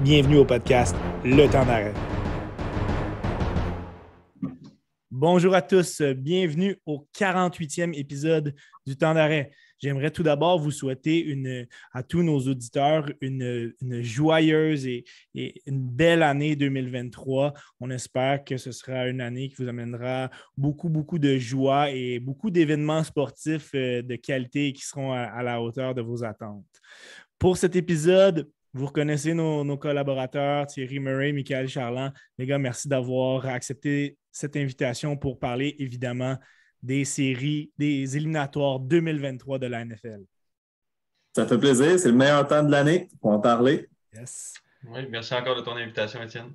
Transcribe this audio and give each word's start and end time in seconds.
Bienvenue 0.00 0.36
au 0.36 0.44
podcast 0.44 0.94
Le 1.24 1.48
temps 1.50 1.66
d'arrêt. 1.66 1.92
Bonjour 5.10 5.56
à 5.56 5.60
tous, 5.60 6.02
bienvenue 6.02 6.76
au 6.86 7.04
48e 7.12 7.98
épisode 7.98 8.54
du 8.86 8.96
temps 8.96 9.12
d'arrêt. 9.12 9.50
J'aimerais 9.80 10.12
tout 10.12 10.22
d'abord 10.22 10.60
vous 10.60 10.70
souhaiter 10.70 11.68
à 11.92 12.04
tous 12.04 12.22
nos 12.22 12.38
auditeurs 12.38 13.10
une, 13.20 13.74
joyeuse 14.00 14.86
et, 14.86 15.04
une 15.34 15.80
belle 15.80 16.22
année 16.22 16.54
2023. 16.54 17.54
On 17.80 17.90
espère 17.90 18.44
que 18.44 18.56
ce 18.56 18.70
sera 18.70 19.08
une 19.08 19.20
année 19.20 19.48
qui 19.48 19.56
vous 19.60 19.68
amènera 19.68 20.30
beaucoup, 20.56 20.88
beaucoup 20.88 21.18
de 21.18 21.38
joie 21.38 21.90
et 21.90 22.20
beaucoup 22.20 22.50
d'événements 22.50 23.02
sportifs 23.02 23.70
euh, 23.74 24.02
de 24.02 24.14
qualité 24.14 24.72
qui 24.72 24.82
seront 24.82 25.12
à 25.12 25.42
la 25.42 25.60
hauteur 25.60 25.92
de 25.92 26.02
vos 26.02 26.22
attentes. 26.22 26.64
Pour 27.40 27.56
cet 27.56 27.74
épisode, 27.76 28.48
vous 28.74 28.86
reconnaissez 28.86 29.34
nos, 29.34 29.76
collaborateurs, 29.76 30.66
Thierry 30.66 30.98
Murray, 30.98 31.32
Michael 31.32 31.68
Charland. 31.68 32.12
Les 32.36 32.46
gars, 32.46 32.58
merci 32.58 32.88
d'avoir 32.88 33.46
accepté 33.46 34.16
cette 34.30 34.56
invitation 34.56 35.16
pour 35.16 35.38
parler 35.38 35.74
évidemment 35.78 36.36
des 36.82 37.04
séries, 37.04 37.72
des 37.78 38.16
éliminatoires 38.16 38.78
2023 38.80 39.58
de 39.58 39.66
la 39.66 39.84
NFL. 39.84 40.22
Ça 41.34 41.46
fait 41.46 41.58
plaisir, 41.58 41.98
c'est 41.98 42.08
le 42.08 42.16
meilleur 42.16 42.46
temps 42.46 42.62
de 42.62 42.70
l'année 42.70 43.08
pour 43.20 43.30
en 43.30 43.40
parler. 43.40 43.88
Yes. 44.14 44.54
Oui, 44.84 45.00
merci 45.10 45.34
encore 45.34 45.56
de 45.56 45.60
ton 45.62 45.76
invitation, 45.76 46.22
Étienne. 46.22 46.52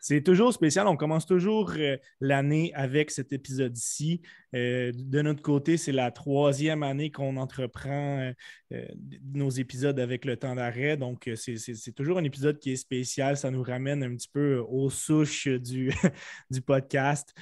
C'est 0.00 0.22
toujours 0.22 0.52
spécial. 0.52 0.86
On 0.86 0.96
commence 0.96 1.26
toujours 1.26 1.72
euh, 1.76 1.98
l'année 2.20 2.72
avec 2.74 3.10
cet 3.10 3.34
épisode-ci. 3.34 4.22
Euh, 4.54 4.92
de 4.94 5.20
notre 5.20 5.42
côté, 5.42 5.76
c'est 5.76 5.92
la 5.92 6.10
troisième 6.10 6.82
année 6.82 7.10
qu'on 7.10 7.36
entreprend 7.36 8.32
euh, 8.72 8.86
nos 9.34 9.50
épisodes 9.50 10.00
avec 10.00 10.24
le 10.24 10.38
temps 10.38 10.54
d'arrêt. 10.54 10.96
Donc, 10.96 11.30
c'est 11.36 11.94
toujours 11.94 12.16
un 12.16 12.24
épisode 12.24 12.58
qui 12.58 12.72
est 12.72 12.76
spécial. 12.76 13.36
Ça 13.36 13.50
nous 13.50 13.62
ramène 13.62 14.02
un 14.02 14.16
petit 14.16 14.30
peu 14.32 14.56
aux 14.56 14.88
souches 14.88 15.48
du, 15.48 15.92
du 16.50 16.62
podcast. 16.62 17.34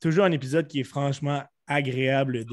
toujours 0.00 0.24
un 0.24 0.32
épisode 0.32 0.66
qui 0.66 0.80
est 0.80 0.84
franchement 0.84 1.42
agréable 1.68 2.44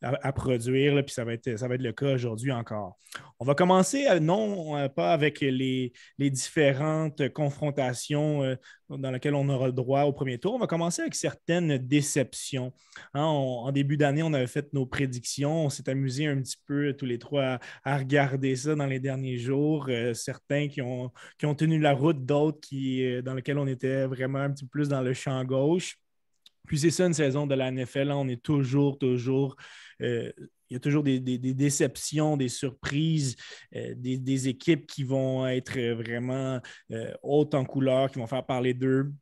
à, 0.00 0.32
produire, 0.32 1.04
puis 1.04 1.12
ça 1.12 1.24
va, 1.24 1.34
être, 1.34 1.48
le 1.48 1.92
cas 1.92 2.14
aujourd'hui 2.14 2.52
encore. 2.52 2.96
On 3.40 3.44
va 3.44 3.54
commencer, 3.54 4.06
euh, 4.08 4.20
non 4.20 4.76
euh, 4.76 4.88
pas 4.88 5.12
avec 5.12 5.40
les, 5.40 5.92
différentes 6.18 7.28
confrontations 7.30 8.44
euh, 8.44 8.54
dans 8.88 9.10
lesquelles 9.10 9.34
on 9.34 9.48
aura 9.48 9.66
le 9.66 9.72
droit 9.72 10.02
au 10.02 10.12
premier 10.12 10.38
tour, 10.38 10.54
on 10.54 10.58
va 10.58 10.68
commencer 10.68 11.02
avec 11.02 11.14
certaines 11.16 11.78
déceptions. 11.78 12.72
Hein, 13.14 13.24
en 13.24 13.70
début 13.72 13.96
d'année, 13.96 14.22
on 14.22 14.32
avait 14.32 14.46
fait 14.46 14.72
nos 14.72 14.86
prédictions, 14.86 15.66
on 15.66 15.70
s'est 15.70 15.88
amusé 15.88 16.26
un 16.26 16.40
petit 16.40 16.58
peu 16.66 16.92
tous 16.92 17.06
les 17.06 17.18
trois 17.18 17.58
à, 17.84 17.98
regarder 17.98 18.54
ça 18.54 18.74
dans 18.76 18.86
les 18.86 19.00
derniers 19.00 19.38
jours, 19.38 19.88
certains 20.14 20.68
qui 20.68 20.80
ont, 20.82 21.10
tenu 21.38 21.78
la 21.80 21.92
route, 21.92 22.24
d'autres 22.24 22.60
dans 23.22 23.34
lesquels 23.34 23.58
on 23.58 23.66
était 23.66 24.06
vraiment 24.06 24.38
un 24.38 24.50
petit 24.50 24.64
peu 24.64 24.70
plus 24.70 24.88
dans 24.88 25.02
le 25.02 25.12
champ 25.12 25.44
gauche. 25.44 25.98
Puis 26.66 26.78
c'est 26.78 26.90
ça 26.90 27.06
une 27.06 27.14
saison 27.14 27.46
de 27.46 27.54
la 27.54 27.70
NFL. 27.70 28.10
on 28.12 28.28
est 28.28 28.42
toujours, 28.42 28.98
toujours. 28.98 29.56
Euh, 30.02 30.30
il 30.68 30.74
y 30.74 30.76
a 30.76 30.80
toujours 30.80 31.02
des, 31.02 31.18
déceptions, 31.18 32.36
des 32.36 32.48
surprises, 32.48 33.34
euh, 33.74 33.92
des, 33.96 34.48
équipes 34.48 34.86
qui 34.86 35.02
vont 35.02 35.46
être 35.48 35.76
vraiment 35.94 36.60
euh, 36.92 37.12
hautes 37.24 37.54
en 37.54 37.64
couleur, 37.64 38.08
qui 38.10 38.20
vont 38.20 38.28
faire 38.28 38.46
parler 38.46 38.72
d'eux. 38.72 39.12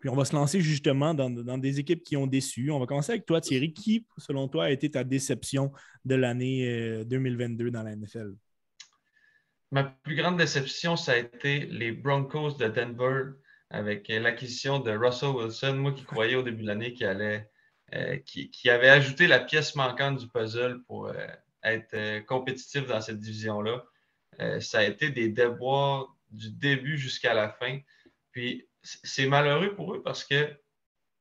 Puis 0.00 0.10
on 0.10 0.14
va 0.14 0.26
se 0.26 0.34
lancer 0.34 0.60
justement 0.60 1.14
dans, 1.14 1.58
des 1.58 1.80
équipes 1.80 2.02
qui 2.02 2.16
ont 2.18 2.26
déçu. 2.26 2.70
On 2.70 2.78
va 2.78 2.84
commencer 2.84 3.12
avec 3.12 3.24
toi, 3.24 3.40
Thierry. 3.40 3.72
Qui, 3.72 4.06
selon 4.18 4.48
toi, 4.48 4.64
a 4.64 4.70
été 4.70 4.90
ta 4.90 5.02
déception 5.02 5.72
de 6.04 6.14
l'année 6.14 7.02
2022 7.06 7.70
dans 7.70 7.82
la 7.82 7.96
NFL? 7.96 8.34
Ma 9.72 9.84
plus 9.84 10.14
grande 10.14 10.36
déception, 10.36 10.94
ça 10.96 11.12
a 11.12 11.16
été 11.16 11.60
les 11.66 11.92
Broncos 11.92 12.52
de 12.58 12.68
Denver 12.68 13.32
avec 13.70 14.08
l'acquisition 14.08 14.78
de 14.78 14.92
Russell 14.92 15.30
Wilson. 15.30 15.74
Moi 15.74 15.92
qui 15.92 16.04
croyais 16.04 16.34
au 16.34 16.42
début 16.42 16.62
de 16.62 16.68
l'année 16.68 16.92
qu'il 16.92 17.06
allait, 17.06 17.50
euh, 17.94 18.18
avait 18.66 18.88
ajouté 18.88 19.26
la 19.26 19.40
pièce 19.40 19.74
manquante 19.74 20.18
du 20.18 20.28
puzzle 20.28 20.82
pour 20.86 21.08
euh, 21.08 21.26
être 21.62 21.94
euh, 21.94 22.20
compétitif 22.20 22.86
dans 22.86 23.00
cette 23.00 23.20
division-là. 23.20 23.84
ça 24.60 24.80
a 24.80 24.84
été 24.84 25.10
des 25.10 25.28
déboires 25.28 26.14
du 26.30 26.50
début 26.50 26.98
jusqu'à 26.98 27.34
la 27.34 27.48
fin. 27.48 27.78
Puis 28.32 28.68
c'est 28.82 29.26
malheureux 29.26 29.74
pour 29.74 29.94
eux 29.94 30.02
parce 30.02 30.24
que, 30.24 30.48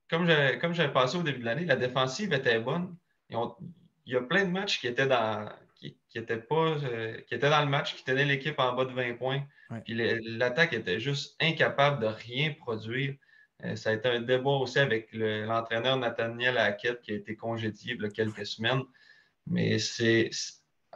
comme 0.10 0.28
j'avais, 0.28 0.60
comme 0.60 0.74
j'avais 0.74 0.94
pensé 0.94 1.18
au 1.18 1.24
début 1.24 1.40
de 1.40 1.46
l'année, 1.46 1.66
la 1.66 1.76
défensive 1.76 2.34
était 2.34 2.60
bonne. 2.60 2.96
il 3.30 4.14
y 4.14 4.16
a 4.16 4.22
plein 4.22 4.46
de 4.46 4.52
matchs 4.52 4.80
qui 4.80 4.88
étaient 4.88 5.08
dans, 5.08 5.50
qui, 5.76 5.98
qui 6.10 6.20
pas, 6.22 6.76
qui 7.28 7.36
étaient 7.36 7.50
dans 7.50 7.64
le 7.64 7.70
match, 7.70 7.96
qui 7.96 8.04
tenaient 8.04 8.26
l'équipe 8.26 8.58
en 8.60 8.74
bas 8.74 8.86
de 8.86 8.94
20 8.94 9.16
points. 9.16 9.44
Puis 9.84 9.94
l'attaque 10.38 10.74
était 10.74 11.00
juste 11.00 11.36
incapable 11.42 12.02
de 12.02 12.08
rien 12.08 12.54
produire. 12.54 13.16
Euh, 13.64 13.76
ça 13.76 13.92
a 13.92 13.94
été 13.94 14.10
un 14.10 14.22
débat 14.22 14.52
aussi 14.52 14.80
avec 14.80 15.10
l'entraîneur 15.14 15.98
Nathaniel 15.98 16.58
Hackett 16.58 17.02
qui 17.02 17.12
a 17.12 17.16
été 17.16 17.36
congédié 17.36 17.94
il 17.94 18.02
y 18.02 18.06
a 18.06 18.10
quelques 18.10 18.46
semaines. 18.46 18.84
Mais 19.48 19.80
c'est 19.80 20.30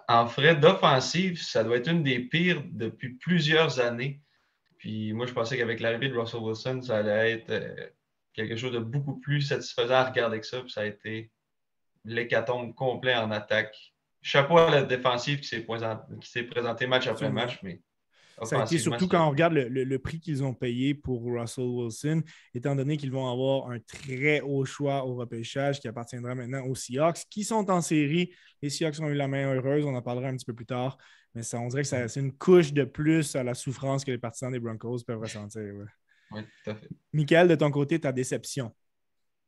en 0.08 0.28
frais 0.28 0.56
d'offensive, 0.56 1.42
ça 1.42 1.64
doit 1.64 1.78
être 1.78 1.90
une 1.90 2.04
des 2.04 2.20
pires 2.20 2.64
depuis 2.72 3.14
plusieurs 3.16 3.80
années. 3.80 4.22
Puis 4.78 5.14
moi, 5.14 5.26
je 5.26 5.34
pensais 5.34 5.58
qu'avec 5.58 5.80
l'arrivée 5.80 6.10
de 6.10 6.18
Russell 6.18 6.40
Wilson, 6.40 6.82
ça 6.82 6.98
allait 6.98 7.34
être 7.34 7.50
euh, 7.52 7.90
quelque 8.34 8.56
chose 8.56 8.72
de 8.72 8.80
beaucoup 8.80 9.20
plus 9.20 9.42
satisfaisant 9.42 9.96
à 9.96 10.06
regarder 10.06 10.40
que 10.40 10.48
ça. 10.48 10.62
Puis 10.62 10.72
ça 10.72 10.82
a 10.82 10.86
été 10.86 11.32
l'hécatombe 12.06 12.74
complet 12.74 13.16
en 13.16 13.30
attaque. 13.32 13.94
Chapeau 14.22 14.58
à 14.58 14.70
la 14.70 14.84
défensive 14.84 15.40
qui 15.40 15.48
s'est 15.48 16.44
présentée 16.44 16.88
match 16.88 17.08
après 17.08 17.32
match, 17.32 17.60
mais 17.64 17.82
ça 18.44 18.62
a 18.62 18.66
été 18.66 18.78
surtout 18.78 19.08
quand 19.08 19.26
on 19.26 19.30
regarde 19.30 19.54
le, 19.54 20.00
prix 20.00 20.20
qu'ils 20.20 20.44
ont 20.44 20.54
payé 20.54 20.94
pour 20.94 21.24
Russell 21.24 21.66
Wilson, 21.66 22.24
étant 22.54 22.76
donné 22.76 22.98
qu'ils 22.98 23.12
vont 23.12 23.30
avoir 23.30 23.70
un 23.70 23.80
très 23.80 24.42
haut 24.42 24.66
choix 24.66 25.06
au 25.06 25.16
repêchage 25.16 25.80
qui 25.80 25.88
appartiendra 25.88 26.36
maintenant 26.36 26.66
aux 26.66 26.76
Seahawks, 26.76 27.26
qui 27.30 27.44
sont 27.44 27.70
en 27.70 27.82
série. 27.82 28.34
Les 28.62 28.70
Seahawks 28.70 29.00
ont 29.00 29.10
eu 29.10 29.16
la 29.16 29.28
main 29.28 29.54
heureuse, 29.54 29.86
on 29.86 29.96
en 29.96 30.02
parlera 30.02 30.30
un 30.30 30.36
petit 30.36 30.46
peu 30.46 30.54
plus 30.54 30.66
tard, 30.66 30.98
mais 31.36 31.44
ça, 31.44 31.60
on 31.60 31.68
dirait 31.68 31.84
que 31.84 32.08
c'est 32.08 32.20
une 32.20 32.34
couche 32.34 32.74
de 32.74 32.84
plus 32.84 33.36
à 33.36 33.44
la 33.44 33.54
souffrance 33.54 34.04
que 34.04 34.12
les 34.12 34.18
partisans 34.18 34.52
des 34.52 34.60
Broncos 34.60 35.00
peuvent 35.06 35.20
ressentir. 35.20 35.62
Oui, 36.32 36.42
tout 36.64 36.72
à 36.72 36.76
fait. 36.76 36.90
Michael, 37.14 37.48
de 37.48 37.56
ton 37.56 37.72
côté, 37.72 38.00
ta 38.00 38.12
déception? 38.12 38.74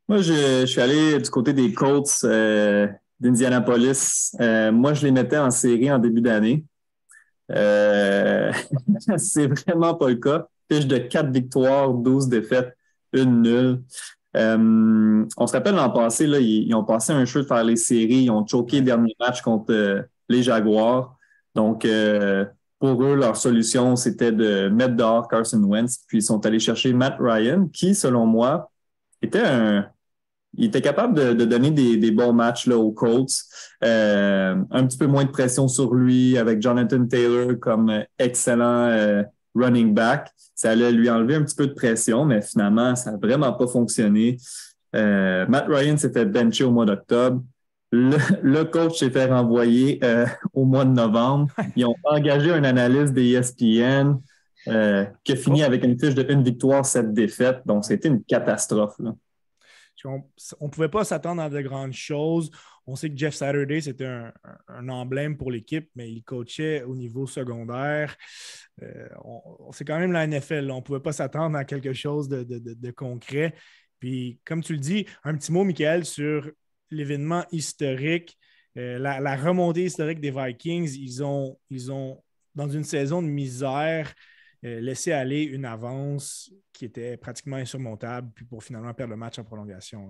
Moi, 0.08 0.22
je, 0.22 0.66
suis 0.66 0.82
allé 0.82 1.20
du 1.20 1.30
côté 1.30 1.54
des 1.54 1.74
Colts 1.74 2.24
euh, 2.24 2.88
d'Indianapolis. 3.22 4.36
Euh, 4.42 4.72
moi, 4.72 4.94
je 4.94 5.06
les 5.06 5.12
mettais 5.12 5.38
en 5.38 5.52
série 5.52 5.92
en 5.92 6.00
début 6.00 6.22
d'année. 6.22 6.66
Euh, 7.52 8.52
c'est 9.18 9.48
vraiment 9.48 9.94
pas 9.94 10.10
le 10.10 10.16
cas. 10.16 10.48
Fiche 10.70 10.88
de 10.88 10.98
4 10.98 11.30
victoires, 11.32 11.94
12 11.94 12.28
défaites, 12.28 12.76
une 13.14 13.42
nulle. 13.44 13.82
Euh, 14.36 15.26
on 15.38 15.48
se 15.48 15.54
rappelle 15.54 15.76
l'an 15.76 15.90
passé, 15.90 16.26
là, 16.26 16.40
ils, 16.40 16.74
ont 16.74 16.86
passé 16.86 17.12
un 17.12 17.26
jeu 17.26 17.42
de 17.42 17.48
faire 17.48 17.64
les 17.64 17.76
séries. 17.76 18.24
Ils 18.24 18.32
ont 18.32 18.46
choqué 18.46 18.80
le 18.80 18.86
dernier 18.86 19.16
match 19.20 19.42
contre 19.42 19.74
euh, 19.74 20.02
les 20.30 20.42
Jaguars. 20.42 21.16
Donc, 21.54 21.86
pour 22.80 23.04
eux, 23.04 23.16
leur 23.16 23.36
solution, 23.36 23.98
c'était 23.98 24.32
de 24.32 24.70
mettre 24.70 24.96
dehors 24.96 25.28
Carson 25.28 25.62
Wentz. 25.62 26.06
Puis, 26.08 26.20
ils 26.20 26.24
sont 26.24 26.44
allés 26.46 26.60
chercher 26.60 26.94
Matt 26.94 27.18
Ryan, 27.20 27.68
qui, 27.68 27.94
selon 27.94 28.26
moi, 28.26 28.72
était 29.22 29.44
un, 29.46 29.86
il 30.58 30.66
était 30.66 30.82
capable 30.82 31.14
de, 31.14 31.46
donner 31.46 31.72
des, 31.72 32.12
bons 32.12 32.34
matchs 32.34 32.68
là, 32.68 32.78
aux 32.78 32.92
Colts. 32.92 33.32
Euh, 33.84 34.56
un 34.70 34.86
petit 34.86 34.98
peu 34.98 35.08
moins 35.08 35.24
de 35.24 35.30
pression 35.30 35.68
sur 35.68 35.94
lui 35.94 36.38
avec 36.38 36.62
Jonathan 36.62 37.06
Taylor 37.06 37.58
comme 37.60 38.04
excellent 38.20 38.88
euh, 38.88 39.24
running 39.56 39.94
back. 39.94 40.32
Ça 40.54 40.72
allait 40.72 40.92
lui 40.92 41.10
enlever 41.10 41.36
un 41.36 41.44
petit 41.44 41.56
peu 41.56 41.68
de 41.68 41.74
pression, 41.74 42.26
mais 42.26 42.42
finalement, 42.42 42.96
ça 42.96 43.12
n'a 43.12 43.18
vraiment 43.18 43.54
pas 43.54 43.68
fonctionné. 43.68 44.38
Euh, 44.96 45.46
Matt 45.48 45.66
Ryan 45.70 45.98
s'est 45.98 46.12
fait 46.12 46.26
bencher 46.26 46.66
au 46.66 46.72
mois 46.72 46.86
d'octobre. 46.86 47.42
Le, 47.94 48.64
coach 48.64 49.00
s'est 49.00 49.10
fait 49.10 49.26
renvoyer 49.26 50.00
au 50.54 50.64
mois 50.66 50.86
de 50.86 50.92
novembre. 50.92 51.48
Ils 51.76 51.86
ont 51.86 51.96
engagé 52.06 52.52
un 52.52 52.64
analyste 52.64 53.14
des 53.14 53.34
ESPN 53.34 54.16
qui 54.66 55.32
a 55.32 55.36
fini 55.36 55.64
avec 55.64 55.84
une 55.84 56.00
fiche 56.00 56.16
de 56.16 56.26
une 56.30 56.44
victoire, 56.44 56.86
sept 56.86 57.14
défaites. 57.14 57.62
Donc, 57.66 57.84
c'était 57.84 58.08
une 58.08 58.24
catastrophe. 58.24 58.96
Là. 59.00 59.14
On 60.06 60.66
ne 60.66 60.70
pouvait 60.70 60.90
pas 60.90 61.04
s'attendre 61.04 61.42
à 61.42 61.50
de 61.50 61.62
grandes 61.62 61.94
choses. 61.94 62.52
On 62.88 62.96
sait 62.96 63.10
que 63.10 63.18
Jeff 63.18 63.34
Saturday, 63.34 63.82
c'était 63.82 64.06
un, 64.68 64.90
emblème 64.90 65.38
pour 65.38 65.52
l'équipe, 65.52 65.90
mais 65.96 66.12
il 66.12 66.24
coachait 66.24 66.84
au 66.84 66.96
niveau 66.96 67.28
secondaire. 67.28 68.16
Euh, 68.82 69.08
c'est 69.72 69.86
quand 69.86 70.00
même 70.00 70.12
la 70.12 70.26
NFL. 70.26 70.72
On 70.72 70.78
ne 70.78 70.82
pouvait 70.82 71.00
pas 71.00 71.14
s'attendre 71.14 71.58
à 71.58 71.66
quelque 71.66 71.94
chose 71.94 72.28
de, 72.28 72.92
concret. 72.92 73.54
Puis, 74.00 74.40
comme 74.46 74.64
tu 74.64 74.74
le 74.74 74.80
dis, 74.80 75.06
un 75.24 75.36
petit 75.36 75.52
mot, 75.52 75.64
Michael, 75.64 76.06
sur 76.06 76.50
l'événement 76.90 77.46
historique, 77.52 78.38
euh, 78.78 78.98
la, 78.98 79.36
remontée 79.36 79.86
historique 79.86 80.20
des 80.20 80.32
Vikings. 80.32 80.96
Ils 80.96 81.24
ont, 81.24 81.60
ils 81.70 81.92
ont, 81.92 82.24
dans 82.56 82.70
une 82.70 82.84
saison 82.84 83.22
de 83.22 83.28
misère, 83.28 84.14
laisser 84.62 85.12
aller 85.12 85.44
une 85.44 85.66
avance 85.66 86.52
qui 86.74 86.86
était 86.86 87.18
pratiquement 87.18 87.58
insurmontable, 87.58 88.32
puis 88.34 88.46
pour 88.46 88.64
finalement 88.64 88.94
perdre 88.94 89.12
le 89.12 89.18
match 89.18 89.40
en 89.40 89.44
prolongation. 89.44 90.10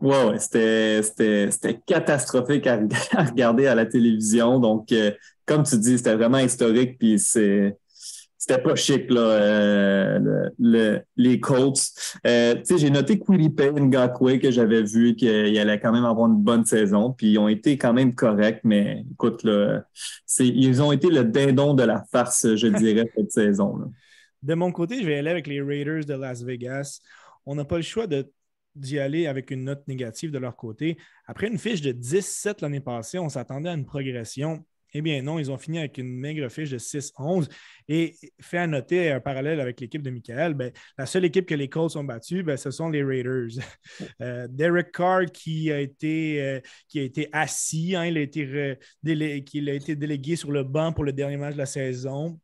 Oui, 0.00 0.16
ouais, 0.16 0.38
c'était 0.38 1.80
catastrophique 1.86 2.66
à, 2.66 2.78
regarder 3.24 3.66
à 3.66 3.74
la 3.74 3.86
télévision. 3.86 4.58
Donc, 4.58 4.92
euh, 4.92 5.12
comme 5.44 5.62
tu 5.62 5.78
dis, 5.78 5.98
c'était 5.98 6.14
vraiment 6.14 6.38
historique, 6.38 6.98
puis 6.98 7.18
c'est 7.18 7.76
c'était 8.40 8.62
pas 8.62 8.74
chic, 8.74 9.10
là, 9.10 9.20
euh, 9.20 10.48
les 10.58 11.40
Colts. 11.40 11.92
Euh, 12.26 12.54
j'ai 12.74 12.88
noté 12.88 13.18
Quiripay 13.18 13.70
Ngakwe 13.70 14.38
que 14.38 14.50
j'avais 14.50 14.82
vu 14.82 15.14
qu'il 15.14 15.58
allait 15.58 15.78
quand 15.78 15.92
même 15.92 16.06
avoir 16.06 16.26
une 16.30 16.42
bonne 16.42 16.64
saison, 16.64 17.12
puis 17.12 17.32
ils 17.32 17.38
ont 17.38 17.48
été 17.48 17.76
quand 17.76 17.92
même 17.92 18.14
corrects, 18.14 18.62
mais 18.64 19.04
écoute, 19.12 19.44
là, 19.44 19.84
ils 20.38 20.82
ont 20.82 20.90
été 20.90 21.08
le 21.08 21.24
dindon 21.24 21.74
de 21.74 21.82
la 21.82 22.02
farce, 22.10 22.54
je 22.56 22.66
dirais, 22.78 23.12
cette 23.14 23.30
saison. 23.30 23.76
Là. 23.76 23.86
De 24.42 24.54
mon 24.54 24.72
côté, 24.72 25.02
je 25.02 25.06
vais 25.06 25.18
aller 25.18 25.30
avec 25.30 25.46
les 25.46 25.60
Raiders 25.60 26.06
de 26.06 26.14
Las 26.14 26.42
Vegas. 26.42 27.00
On 27.44 27.54
n'a 27.56 27.66
pas 27.66 27.76
le 27.76 27.82
choix 27.82 28.06
d'y 28.74 28.98
aller 28.98 29.26
avec 29.26 29.50
une 29.50 29.64
note 29.64 29.86
négative 29.86 30.30
de 30.30 30.38
leur 30.38 30.56
côté. 30.56 30.96
Après 31.26 31.48
une 31.48 31.58
fiche 31.58 31.82
de 31.82 31.92
17 31.92 32.62
l'année 32.62 32.80
passée, 32.80 33.18
on 33.18 33.28
s'attendait 33.28 33.68
à 33.68 33.74
une 33.74 33.84
progression. 33.84 34.64
Eh 34.92 35.02
bien 35.02 35.22
non, 35.22 35.38
ils 35.38 35.50
ont 35.50 35.58
fini 35.58 35.78
avec 35.78 35.98
une 35.98 36.08
maigre 36.08 36.48
fiche 36.48 36.70
de 36.70 36.78
6-11. 36.78 37.48
Et 37.88 38.16
fait 38.40 38.58
à 38.58 38.66
noter 38.66 39.10
un 39.10 39.20
parallèle 39.20 39.60
avec 39.60 39.80
l'équipe 39.80 40.02
de 40.02 40.10
Michael, 40.10 40.54
ben, 40.54 40.72
la 40.96 41.06
seule 41.06 41.24
équipe 41.24 41.46
que 41.46 41.54
les 41.54 41.68
Colts 41.68 41.96
ont 41.96 42.04
battue, 42.04 42.42
ben, 42.42 42.56
ce 42.56 42.70
sont 42.70 42.88
les 42.88 43.02
Raiders. 43.02 43.58
Euh, 44.22 44.46
Derek 44.50 44.92
Carr 44.92 45.26
qui 45.32 45.70
a 45.72 45.80
été, 45.80 46.42
euh, 46.42 46.60
qui 46.88 47.00
a 47.00 47.02
été 47.02 47.28
assis, 47.32 47.94
hein, 47.96 48.04
il, 48.06 48.18
a 48.18 48.20
été 48.20 48.76
il 49.02 49.68
a 49.68 49.72
été 49.74 49.96
délégué 49.96 50.36
sur 50.36 50.52
le 50.52 50.62
banc 50.62 50.92
pour 50.92 51.04
le 51.04 51.12
dernier 51.12 51.36
match 51.36 51.54
de 51.54 51.58
la 51.58 51.66
saison. 51.66 52.38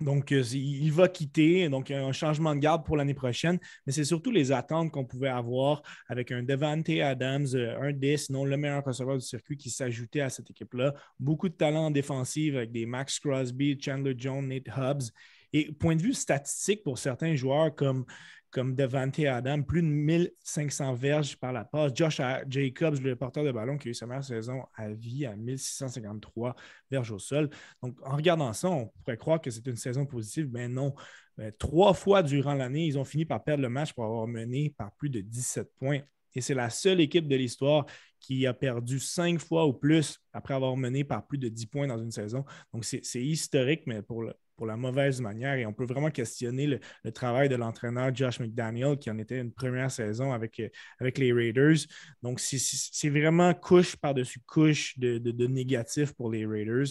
Donc, 0.00 0.32
euh, 0.32 0.42
il 0.52 0.90
va 0.92 1.08
quitter. 1.08 1.68
Donc, 1.68 1.90
il 1.90 1.92
y 1.92 1.96
a 1.96 2.04
un 2.04 2.12
changement 2.12 2.54
de 2.54 2.60
garde 2.60 2.84
pour 2.84 2.96
l'année 2.96 3.14
prochaine. 3.14 3.58
Mais 3.86 3.92
c'est 3.92 4.04
surtout 4.04 4.30
les 4.30 4.52
attentes 4.52 4.90
qu'on 4.90 5.04
pouvait 5.04 5.28
avoir 5.28 5.82
avec 6.08 6.32
un 6.32 6.42
Devante 6.42 6.88
Adams, 6.88 7.46
euh, 7.54 7.80
un 7.80 7.92
des, 7.92 8.16
sinon 8.16 8.44
le 8.44 8.56
meilleur 8.56 8.84
receveur 8.84 9.16
du 9.16 9.24
circuit 9.24 9.56
qui 9.56 9.70
s'ajoutait 9.70 10.22
à 10.22 10.30
cette 10.30 10.50
équipe-là. 10.50 10.94
Beaucoup 11.18 11.48
de 11.48 11.54
talent 11.54 11.86
en 11.86 11.90
défensive 11.90 12.56
avec 12.56 12.72
des 12.72 12.86
Max 12.86 13.18
Crosby, 13.18 13.78
Chandler 13.80 14.14
Jones, 14.16 14.46
Nate 14.48 14.68
Hubbs. 14.76 15.12
Et 15.52 15.72
point 15.72 15.96
de 15.96 16.02
vue 16.02 16.14
statistique 16.14 16.82
pour 16.82 16.98
certains 16.98 17.34
joueurs 17.34 17.74
comme 17.74 18.04
comme 18.50 18.74
Devante 18.74 19.20
Adam, 19.20 19.62
plus 19.62 19.82
de 19.82 19.86
1500 19.86 20.94
verges 20.94 21.36
par 21.36 21.52
la 21.52 21.64
passe. 21.64 21.92
Josh 21.94 22.20
Jacobs, 22.48 23.00
le 23.00 23.16
porteur 23.16 23.44
de 23.44 23.52
ballon, 23.52 23.78
qui 23.78 23.88
a 23.88 23.90
eu 23.92 23.94
sa 23.94 24.06
meilleure 24.06 24.24
saison 24.24 24.64
à 24.74 24.90
vie 24.90 25.24
à 25.24 25.36
1653 25.36 26.56
verges 26.90 27.12
au 27.12 27.18
sol. 27.18 27.48
Donc, 27.82 27.96
en 28.04 28.16
regardant 28.16 28.52
ça, 28.52 28.68
on 28.68 28.88
pourrait 29.04 29.16
croire 29.16 29.40
que 29.40 29.50
c'est 29.50 29.66
une 29.66 29.76
saison 29.76 30.04
positive, 30.04 30.48
mais 30.52 30.68
non. 30.68 30.94
Ben, 31.36 31.52
trois 31.58 31.94
fois 31.94 32.22
durant 32.22 32.54
l'année, 32.54 32.86
ils 32.86 32.98
ont 32.98 33.04
fini 33.04 33.24
par 33.24 33.42
perdre 33.42 33.62
le 33.62 33.68
match 33.68 33.92
pour 33.92 34.04
avoir 34.04 34.26
mené 34.26 34.74
par 34.76 34.92
plus 34.96 35.10
de 35.10 35.20
17 35.20 35.72
points. 35.78 36.00
Et 36.34 36.40
c'est 36.40 36.54
la 36.54 36.70
seule 36.70 37.00
équipe 37.00 37.28
de 37.28 37.36
l'histoire 37.36 37.86
qui 38.20 38.46
a 38.46 38.54
perdu 38.54 39.00
cinq 39.00 39.40
fois 39.40 39.66
ou 39.66 39.72
plus 39.72 40.20
après 40.32 40.54
avoir 40.54 40.76
mené 40.76 41.04
par 41.04 41.26
plus 41.26 41.38
de 41.38 41.48
10 41.48 41.66
points 41.66 41.86
dans 41.86 41.98
une 41.98 42.10
saison. 42.10 42.44
Donc, 42.72 42.84
c'est 42.84 43.22
historique, 43.22 43.82
mais 43.86 44.02
pour 44.02 44.22
le, 44.22 44.34
pour 44.60 44.66
la 44.66 44.76
mauvaise 44.76 45.22
manière. 45.22 45.54
Et 45.54 45.64
on 45.64 45.72
peut 45.72 45.86
vraiment 45.86 46.10
questionner 46.10 46.66
le, 46.66 47.12
travail 47.12 47.48
de 47.48 47.56
l'entraîneur 47.56 48.14
Josh 48.14 48.40
McDaniel, 48.40 48.98
qui 48.98 49.10
en 49.10 49.16
était 49.16 49.40
une 49.40 49.52
première 49.52 49.90
saison 49.90 50.34
avec, 50.34 50.60
euh, 50.60 50.68
avec 50.98 51.16
les 51.16 51.32
Raiders. 51.32 51.78
Donc, 52.22 52.40
c'est 52.40 53.08
vraiment 53.08 53.54
couche 53.54 53.96
par-dessus 53.96 54.40
couche 54.40 54.98
de, 54.98 55.16
de, 55.16 55.46
négatif 55.46 56.12
pour 56.12 56.30
les 56.30 56.44
Raiders. 56.44 56.88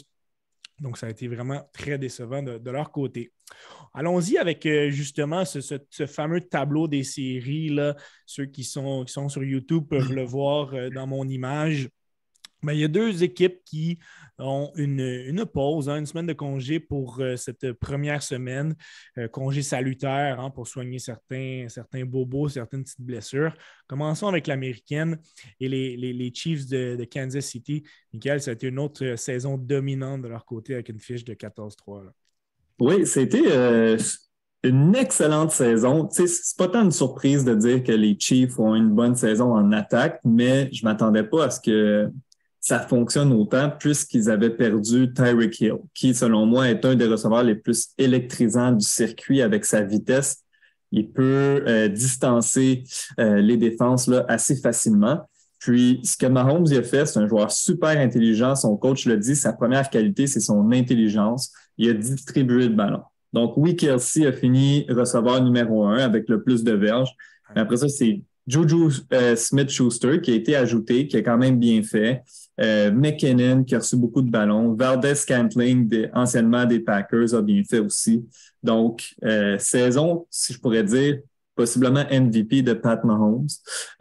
Donc, 0.79 0.97
ça 0.97 1.05
a 1.05 1.09
été 1.11 1.27
vraiment 1.27 1.61
très 1.71 1.99
décevant 1.99 2.41
de, 2.41 2.71
leur 2.71 2.91
côté. 2.91 3.33
Allons-y 3.93 4.39
avec 4.39 4.65
euh, 4.65 4.89
justement 4.89 5.45
ce, 5.45 6.07
fameux 6.07 6.41
tableau 6.41 6.87
des 6.87 7.03
séries. 7.03 7.69
Là. 7.69 7.95
Ceux 8.25 8.47
qui 8.47 8.63
sont, 8.63 9.05
qui 9.05 9.13
sont 9.13 9.29
sur 9.29 9.43
YouTube 9.43 9.83
peuvent 9.87 10.11
le 10.11 10.23
voir 10.23 10.73
euh, 10.73 10.89
dans 10.89 11.05
mon 11.05 11.27
image. 11.27 11.87
Il 12.63 12.77
y 12.77 12.83
a 12.83 12.87
deux 12.87 13.23
équipes 13.23 13.63
qui 13.63 13.99
ont 14.37 14.71
une, 14.75 15.45
pause, 15.45 15.89
hein, 15.89 15.97
une 15.97 16.05
semaine 16.05 16.25
de 16.25 16.33
congé 16.33 16.79
pour 16.79 17.19
euh, 17.19 17.35
cette 17.35 17.73
première 17.73 18.23
semaine, 18.23 18.75
euh, 19.17 19.27
congé 19.27 19.61
salutaire 19.61 20.39
hein, 20.39 20.49
pour 20.49 20.67
soigner 20.67 20.99
certains, 20.99 21.65
certains 21.67 22.05
bobos, 22.05 22.49
certaines 22.49 22.83
petites 22.83 23.01
blessures. 23.01 23.53
Commençons 23.87 24.27
avec 24.27 24.47
l'américaine 24.47 25.19
et 25.59 25.67
les, 25.67 26.31
Chiefs 26.33 26.67
de, 26.67 27.05
Kansas 27.11 27.45
City. 27.45 27.83
Michael, 28.13 28.41
ça 28.41 28.51
a 28.51 28.53
été 28.53 28.67
une 28.67 28.79
autre 28.79 29.03
euh, 29.03 29.17
saison 29.17 29.57
dominante 29.57 30.21
de 30.21 30.27
leur 30.27 30.45
côté 30.45 30.73
avec 30.73 30.89
une 30.89 30.99
fiche 30.99 31.25
de 31.25 31.33
14-3. 31.33 32.03
Oui, 32.79 33.05
c'était 33.05 33.97
une 34.63 34.95
excellente 34.95 35.51
saison. 35.51 36.09
Ce 36.09 36.23
n'est 36.23 36.29
pas 36.57 36.67
tant 36.67 36.83
une 36.83 36.91
surprise 36.91 37.43
de 37.43 37.55
dire 37.55 37.83
que 37.83 37.91
les 37.91 38.17
Chiefs 38.17 38.57
ont 38.57 38.75
une 38.75 38.89
bonne 38.89 39.15
saison 39.15 39.53
en 39.53 39.71
attaque, 39.73 40.21
mais 40.23 40.69
je 40.71 40.85
ne 40.85 40.89
m'attendais 40.89 41.23
pas 41.23 41.45
à 41.45 41.49
ce 41.49 41.59
que 41.59 42.09
ça 42.69 42.81
fonctionne 42.81 43.33
autant 43.33 43.71
puisqu'ils 43.71 44.29
avaient 44.29 44.51
perdu 44.51 45.11
Tyreek 45.11 45.59
Hill, 45.59 45.79
qui, 45.95 46.13
selon 46.13 46.45
moi, 46.45 46.69
est 46.69 46.85
un 46.85 46.93
des 46.93 47.07
receveurs 47.07 47.41
les 47.41 47.55
plus 47.55 47.87
électrisants 47.97 48.73
du 48.73 48.85
circuit 48.85 49.41
avec 49.41 49.65
sa 49.65 49.81
vitesse. 49.81 50.43
Il 50.91 51.09
peut 51.09 51.63
euh, 51.67 51.87
distancer 51.87 52.83
euh, 53.19 53.41
les 53.41 53.57
défenses 53.57 54.05
là, 54.05 54.23
assez 54.27 54.55
facilement. 54.55 55.27
Puis, 55.57 55.99
ce 56.03 56.15
que 56.15 56.27
Mahomes 56.27 56.71
a 56.71 56.83
fait, 56.83 57.07
c'est 57.07 57.17
un 57.17 57.27
joueur 57.27 57.51
super 57.51 57.97
intelligent. 57.97 58.53
Son 58.53 58.77
coach 58.77 59.07
le 59.07 59.17
dit, 59.17 59.35
sa 59.35 59.51
première 59.51 59.89
qualité, 59.89 60.27
c'est 60.27 60.39
son 60.39 60.71
intelligence. 60.71 61.51
Il 61.79 61.89
a 61.89 61.93
distribué 61.93 62.67
le 62.67 62.75
ballon. 62.75 63.01
Donc, 63.33 63.53
oui, 63.57 63.75
Kelsey 63.75 64.27
a 64.27 64.31
fini 64.31 64.85
receveur 64.89 65.43
numéro 65.43 65.87
un 65.87 65.97
avec 65.97 66.29
le 66.29 66.43
plus 66.43 66.63
de 66.63 66.73
verges. 66.73 67.15
Mais 67.55 67.61
après 67.61 67.77
ça, 67.77 67.89
c'est 67.89 68.21
Juju 68.49 69.03
euh, 69.13 69.35
Smith-Schuster 69.35 70.21
qui 70.21 70.31
a 70.31 70.35
été 70.35 70.55
ajouté, 70.55 71.07
qui 71.07 71.17
a 71.17 71.21
quand 71.21 71.37
même 71.37 71.59
bien 71.59 71.83
fait. 71.83 72.23
Euh, 72.59 72.91
McKinnon 72.91 73.63
qui 73.63 73.75
a 73.75 73.77
reçu 73.77 73.95
beaucoup 73.95 74.21
de 74.21 74.29
ballons. 74.29 74.73
Valdez 74.73 75.15
Scantling, 75.15 76.09
anciennement 76.13 76.65
des 76.65 76.79
Packers, 76.79 77.33
a 77.33 77.41
bien 77.41 77.61
fait 77.63 77.79
aussi. 77.79 78.25
Donc, 78.63 79.15
euh, 79.23 79.57
saison, 79.59 80.25
si 80.29 80.53
je 80.53 80.59
pourrais 80.59 80.83
dire, 80.83 81.19
possiblement 81.55 82.03
MVP 82.11 82.61
de 82.63 82.73
Pat 82.73 83.03
Mahomes, 83.03 83.47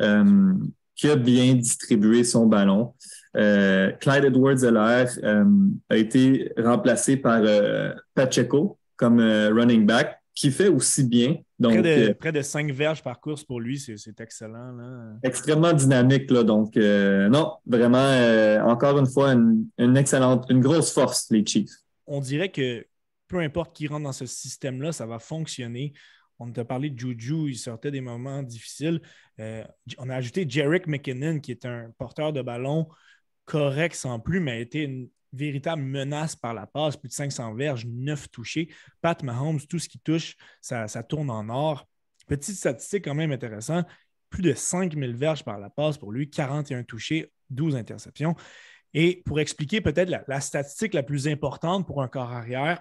euh, 0.02 0.54
qui 0.96 1.08
a 1.08 1.16
bien 1.16 1.54
distribué 1.54 2.24
son 2.24 2.46
ballon. 2.46 2.94
Clyde 3.34 4.24
Edwards-Helaire 4.24 5.10
a 5.88 5.96
été 5.96 6.50
remplacé 6.56 7.16
par 7.16 7.42
Pacheco 8.14 8.78
comme 8.96 9.20
running 9.20 9.86
back 9.86 10.18
qui 10.34 10.50
fait 10.50 10.66
aussi 10.66 11.04
bien. 11.04 11.36
Donc, 11.58 11.82
près, 12.18 12.32
de, 12.32 12.40
5 12.40 12.70
euh, 12.70 12.72
verges 12.72 13.02
par 13.02 13.20
course 13.20 13.42
pour 13.42 13.60
lui, 13.60 13.80
c'est 13.80 14.20
excellent. 14.20 15.18
Extrêmement 15.24 15.72
dynamique. 15.72 16.30
Là, 16.30 16.44
donc, 16.44 16.76
euh, 16.76 17.28
non, 17.28 17.54
vraiment, 17.66 17.98
euh, 17.98 18.60
encore 18.60 18.96
une 18.98 19.06
fois, 19.06 19.32
une, 19.32 19.96
excellente, 19.96 20.46
une 20.50 20.60
grosse 20.60 20.92
force, 20.92 21.28
les 21.30 21.44
Chiefs. 21.44 21.70
On 22.06 22.20
dirait 22.20 22.50
que 22.50 22.86
peu 23.26 23.40
importe 23.40 23.74
qui 23.74 23.88
rentre 23.88 24.04
dans 24.04 24.12
ce 24.12 24.24
système-là, 24.24 24.92
ça 24.92 25.04
va 25.06 25.18
fonctionner. 25.18 25.92
On 26.38 26.50
t'a 26.50 26.64
parlé 26.64 26.90
de 26.90 26.98
Juju, 26.98 27.50
il 27.50 27.56
sortait 27.56 27.90
des 27.90 28.00
moments 28.00 28.42
difficiles. 28.44 29.02
on 29.38 30.08
a 30.08 30.14
ajouté 30.14 30.46
Jarek 30.48 30.86
McKinnon, 30.86 31.40
qui 31.40 31.50
est 31.50 31.66
un 31.66 31.90
porteur 31.98 32.32
de 32.32 32.40
ballon 32.40 32.88
correct 33.44 33.96
sans 33.96 34.20
plus, 34.20 34.38
mais 34.38 34.52
a 34.52 34.58
été 34.58 34.82
une 34.82 35.08
véritable 35.32 35.82
menace 35.82 36.36
par 36.36 36.54
la 36.54 36.66
passe, 36.66 36.96
plus 36.96 37.08
de 37.08 37.14
500 37.14 37.54
verges, 37.54 37.86
9 37.86 38.30
touchés. 38.30 38.68
Pat 39.00 39.22
Mahomes, 39.22 39.60
tout 39.60 39.78
ce 39.78 39.88
qui 39.88 39.98
touche, 39.98 40.36
ça, 40.60 40.86
tourne 41.02 41.30
en 41.30 41.48
or. 41.48 41.86
Petite 42.26 42.56
statistique 42.56 43.04
quand 43.04 43.14
même 43.14 43.32
intéressante, 43.32 43.86
plus 44.30 44.42
de 44.42 44.52
5000 44.52 45.16
verges 45.16 45.44
par 45.44 45.58
la 45.58 45.70
passe 45.70 45.98
pour 45.98 46.12
lui, 46.12 46.28
41 46.28 46.82
touchés, 46.84 47.32
12 47.50 47.76
interceptions. 47.76 48.34
Et 48.94 49.22
pour 49.24 49.40
expliquer 49.40 49.80
peut-être 49.80 50.10
la, 50.26 50.40
statistique 50.40 50.94
la 50.94 51.02
plus 51.02 51.28
importante 51.28 51.86
pour 51.86 52.02
un 52.02 52.08
corps 52.08 52.32
arrière, 52.32 52.80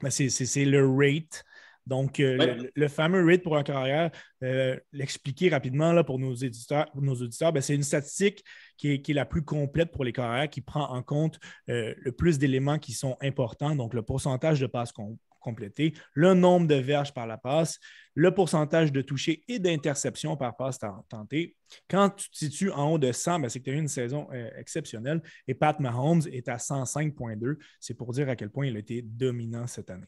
ben, 0.00 0.10
c'est 0.10 0.64
le 0.64 0.88
rate 0.88 1.44
donc, 1.86 2.18
euh, 2.18 2.68
le, 2.74 2.88
fameux 2.88 3.24
rate 3.24 3.42
pour 3.42 3.56
un 3.56 3.62
carrière, 3.62 4.10
euh, 4.42 4.78
l'expliquer 4.92 5.50
rapidement 5.50 5.92
là, 5.92 6.02
pour 6.02 6.18
nos 6.18 6.34
éditeurs, 6.34 6.86
nos 6.94 7.14
auditeurs, 7.14 7.52
ben, 7.52 7.60
c'est 7.60 7.74
une 7.74 7.82
statistique 7.82 8.42
qui 8.78 8.94
est, 8.94 9.08
la 9.10 9.26
plus 9.26 9.42
complète 9.42 9.90
pour 9.92 10.04
les 10.04 10.12
carrières, 10.12 10.48
qui 10.48 10.62
prend 10.62 10.88
en 10.88 11.02
compte 11.02 11.38
euh, 11.68 11.94
le 11.98 12.12
plus 12.12 12.38
d'éléments 12.38 12.78
qui 12.78 12.92
sont 12.92 13.16
importants, 13.20 13.76
donc 13.76 13.92
le 13.92 14.02
pourcentage 14.02 14.60
de 14.60 14.66
passes 14.66 14.92
complétées, 15.40 15.92
le 16.14 16.32
nombre 16.32 16.66
de 16.66 16.74
verges 16.74 17.12
par 17.12 17.26
la 17.26 17.36
passe, 17.36 17.78
le 18.14 18.32
pourcentage 18.32 18.90
de 18.90 19.02
touchés 19.02 19.44
et 19.46 19.58
d'interceptions 19.58 20.38
par 20.38 20.56
passe 20.56 20.78
tentée. 21.10 21.54
Quand 21.90 22.08
tu 22.10 22.30
te 22.30 22.36
situes 22.36 22.70
en 22.70 22.92
haut 22.92 22.98
de 22.98 23.12
100, 23.12 23.40
ben, 23.40 23.50
c'est 23.50 23.58
que 23.58 23.64
tu 23.64 23.70
as 23.70 23.74
eu 23.74 23.78
une 23.78 23.88
saison 23.88 24.26
exceptionnelle 24.56 25.22
et 25.46 25.54
Pat 25.54 25.78
Mahomes 25.80 26.22
est 26.32 26.48
à 26.48 26.56
105,2. 26.56 27.58
C'est 27.78 27.94
pour 27.94 28.12
dire 28.12 28.30
à 28.30 28.36
quel 28.36 28.48
point 28.48 28.66
il 28.66 28.76
a 28.76 28.78
été 28.78 29.02
dominant 29.02 29.66
cette 29.66 29.90
année. 29.90 30.06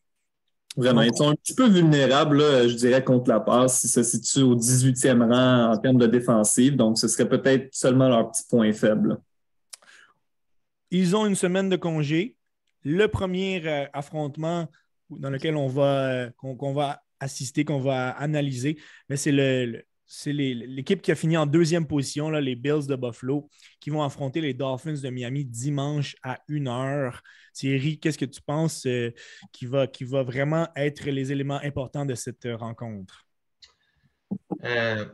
Vraiment, 0.76 1.00
ils 1.00 1.16
sont 1.16 1.30
un 1.30 1.35
petit 1.35 1.54
peu 1.54 1.66
vulnérables, 1.68 2.38
je 2.68 2.75
dirais, 2.75 3.02
contre 3.02 3.30
la 3.30 3.40
passe. 3.40 3.83
Ils 3.85 3.88
se 3.88 4.02
situent 4.02 4.42
au 4.42 4.56
18e 4.56 5.23
rang 5.23 5.73
en 5.73 5.76
termes 5.78 5.97
de 5.97 6.06
défensive, 6.06 6.76
donc 6.76 6.99
ce 6.99 7.09
serait 7.09 7.28
peut-être 7.28 7.75
seulement 7.75 8.09
leur 8.09 8.30
petit 8.30 8.45
point 8.49 8.73
faible. 8.73 9.18
Ils 10.90 11.16
ont 11.16 11.26
une 11.26 11.35
semaine 11.35 11.71
de 11.71 11.76
congé. 11.76 12.37
Le 12.85 13.09
premier 13.09 13.66
euh, 13.66 13.87
affrontement 13.92 14.68
dans 15.11 15.30
lequel 15.30 15.56
on 15.56 15.66
va, 15.66 16.11
euh, 16.11 16.30
qu'on, 16.37 16.73
va 16.73 17.02
assister, 17.21 17.64
qu'on 17.64 17.80
va 17.80 18.11
analyser, 18.11 18.78
mais 19.09 19.16
c'est 19.16 19.33
le, 19.33 19.83
c'est 20.07 20.33
l'équipe 20.33 21.03
qui 21.03 21.11
a 21.11 21.17
fini 21.17 21.37
en 21.37 21.47
deuxième 21.47 21.87
position, 21.87 22.31
là, 22.31 22.41
les 22.41 22.55
Bills 22.55 22.87
de 22.87 22.95
Buffalo, 22.95 23.49
qui 23.81 23.91
vont 23.91 24.03
affronter 24.05 24.41
les 24.41 24.55
Dolphins 24.55 25.01
de 25.03 25.11
Miami 25.11 25.45
dimanche 25.45 26.15
à 26.23 26.39
1h. 26.49 27.19
Thierry, 27.53 27.99
qu'est-ce 27.99 28.19
que 28.19 28.25
tu 28.25 28.41
penses 28.41 28.87
euh, 28.87 29.13
qui, 29.53 29.67
va, 29.67 29.89
qui 29.89 30.05
va 30.05 30.23
vraiment 30.23 30.69
être 30.77 31.07
les 31.07 31.33
éléments 31.33 31.61
importants 31.63 32.07
de 32.07 32.15
cette 32.15 32.47
rencontre? 32.53 33.27
Euh, 34.63 35.07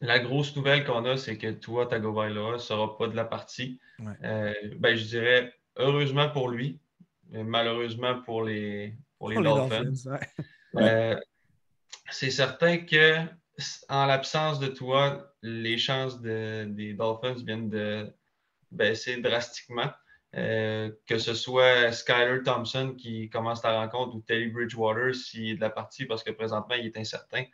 la 0.00 0.18
grosse 0.18 0.56
nouvelle 0.56 0.84
qu'on 0.84 1.04
a, 1.04 1.16
c'est 1.16 1.38
que 1.38 1.52
toi, 1.52 1.86
Tagovailoa 1.86 2.54
ne 2.54 2.58
sera 2.58 2.98
pas 2.98 3.06
de 3.06 3.14
la 3.14 3.24
partie. 3.24 3.78
Euh, 4.24 4.52
ben, 4.78 4.96
je 4.96 5.04
dirais 5.04 5.52
heureusement 5.76 6.30
pour 6.30 6.48
lui, 6.48 6.80
mais 7.28 7.44
malheureusement 7.44 8.20
pour 8.22 8.42
les, 8.42 8.96
pour 9.18 9.30
les 9.30 9.40
Dolphins. 9.40 9.92
c'est 12.10 12.30
certain 12.30 12.78
que 12.78 13.24
en 13.88 14.06
l'absence 14.06 14.58
de 14.58 14.68
toi, 14.68 15.34
les 15.42 15.78
chances 15.78 16.20
des 16.20 16.94
Dolphins 16.94 17.34
viennent 17.44 17.68
de 17.68 18.12
baisser 18.70 19.18
drastiquement. 19.18 19.90
Euh, 20.36 20.92
que 21.08 21.18
ce 21.18 21.34
soit 21.34 21.90
Skyler 21.90 22.44
Thompson 22.44 22.94
qui 22.96 23.28
commence 23.30 23.64
la 23.64 23.80
rencontre 23.80 24.14
ou 24.14 24.20
Teddy 24.20 24.46
Bridgewater 24.46 25.12
s'il 25.12 25.48
est 25.48 25.54
de 25.56 25.60
la 25.60 25.70
partie 25.70 26.04
parce 26.06 26.22
que 26.22 26.30
présentement 26.30 26.76
il 26.76 26.86
est 26.86 26.96
incertain. 26.96 27.44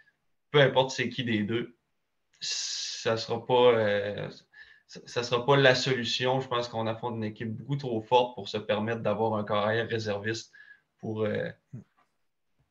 Peu 0.51 0.61
importe 0.61 0.91
c'est 0.91 1.09
qui 1.09 1.25
des 1.25 1.43
deux, 1.43 1.75
ça 2.41 3.13
ne 3.13 3.17
sera 3.17 3.47
pas. 3.47 3.73
Euh, 3.73 4.29
sera 4.89 5.45
pas 5.47 5.57
la 5.57 5.75
solution. 5.75 6.41
Je 6.41 6.49
pense 6.49 6.69
qu'on 6.69 6.87
affronte 6.87 7.17
une 7.17 7.25
équipe 7.25 7.57
beaucoup 7.57 7.77
trop 7.77 8.03
forte 8.03 8.35
pour 8.35 8.49
se 8.49 8.59
permettre 8.59 9.01
d'avoir 9.01 9.35
un 9.35 9.45
carrière 9.45 9.89
réserviste 9.89 10.53
pour, 10.99 11.23
euh, 11.23 11.49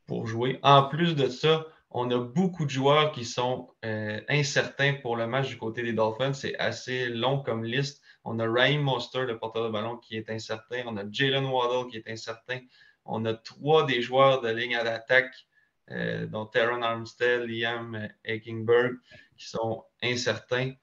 pour 0.05 0.27
jouer. 0.27 0.59
En 0.61 0.83
plus 0.83 1.15
de 1.15 1.27
ça, 1.29 1.65
on 1.97 2.11
a 2.11 2.17
beaucoup 2.17 2.65
de 2.65 2.69
joueurs 2.69 3.13
qui 3.13 3.23
sont 3.23 3.69
euh, 3.85 4.19
incertains 4.27 4.95
pour 5.01 5.15
le 5.15 5.27
match 5.27 5.47
du 5.47 5.57
côté 5.57 5.81
des 5.81 5.93
Dolphins. 5.93 6.33
C'est 6.33 6.57
assez 6.57 7.07
long 7.07 7.41
comme 7.41 7.63
liste. 7.63 8.03
On 8.25 8.37
a 8.39 8.45
Ryan 8.45 8.81
Monster, 8.81 9.21
le 9.21 9.39
porteur 9.39 9.63
de 9.63 9.69
ballon, 9.69 9.95
qui 9.95 10.17
est 10.17 10.29
incertain. 10.29 10.83
On 10.87 10.97
a 10.97 11.03
Jalen 11.09 11.45
Waddle 11.45 11.89
qui 11.89 11.95
est 11.95 12.09
incertain. 12.09 12.59
On 13.05 13.23
a 13.23 13.33
trois 13.33 13.85
des 13.85 14.01
joueurs 14.01 14.41
de 14.41 14.49
ligne 14.49 14.75
à 14.75 14.83
l'attaque, 14.83 15.33
euh, 15.89 16.25
dont 16.27 16.45
Teron 16.45 16.81
Armstead, 16.81 17.47
Liam 17.47 18.09
Eckingberg, 18.25 18.95
qui 19.37 19.47
sont 19.47 19.85
incertains. 20.03 20.73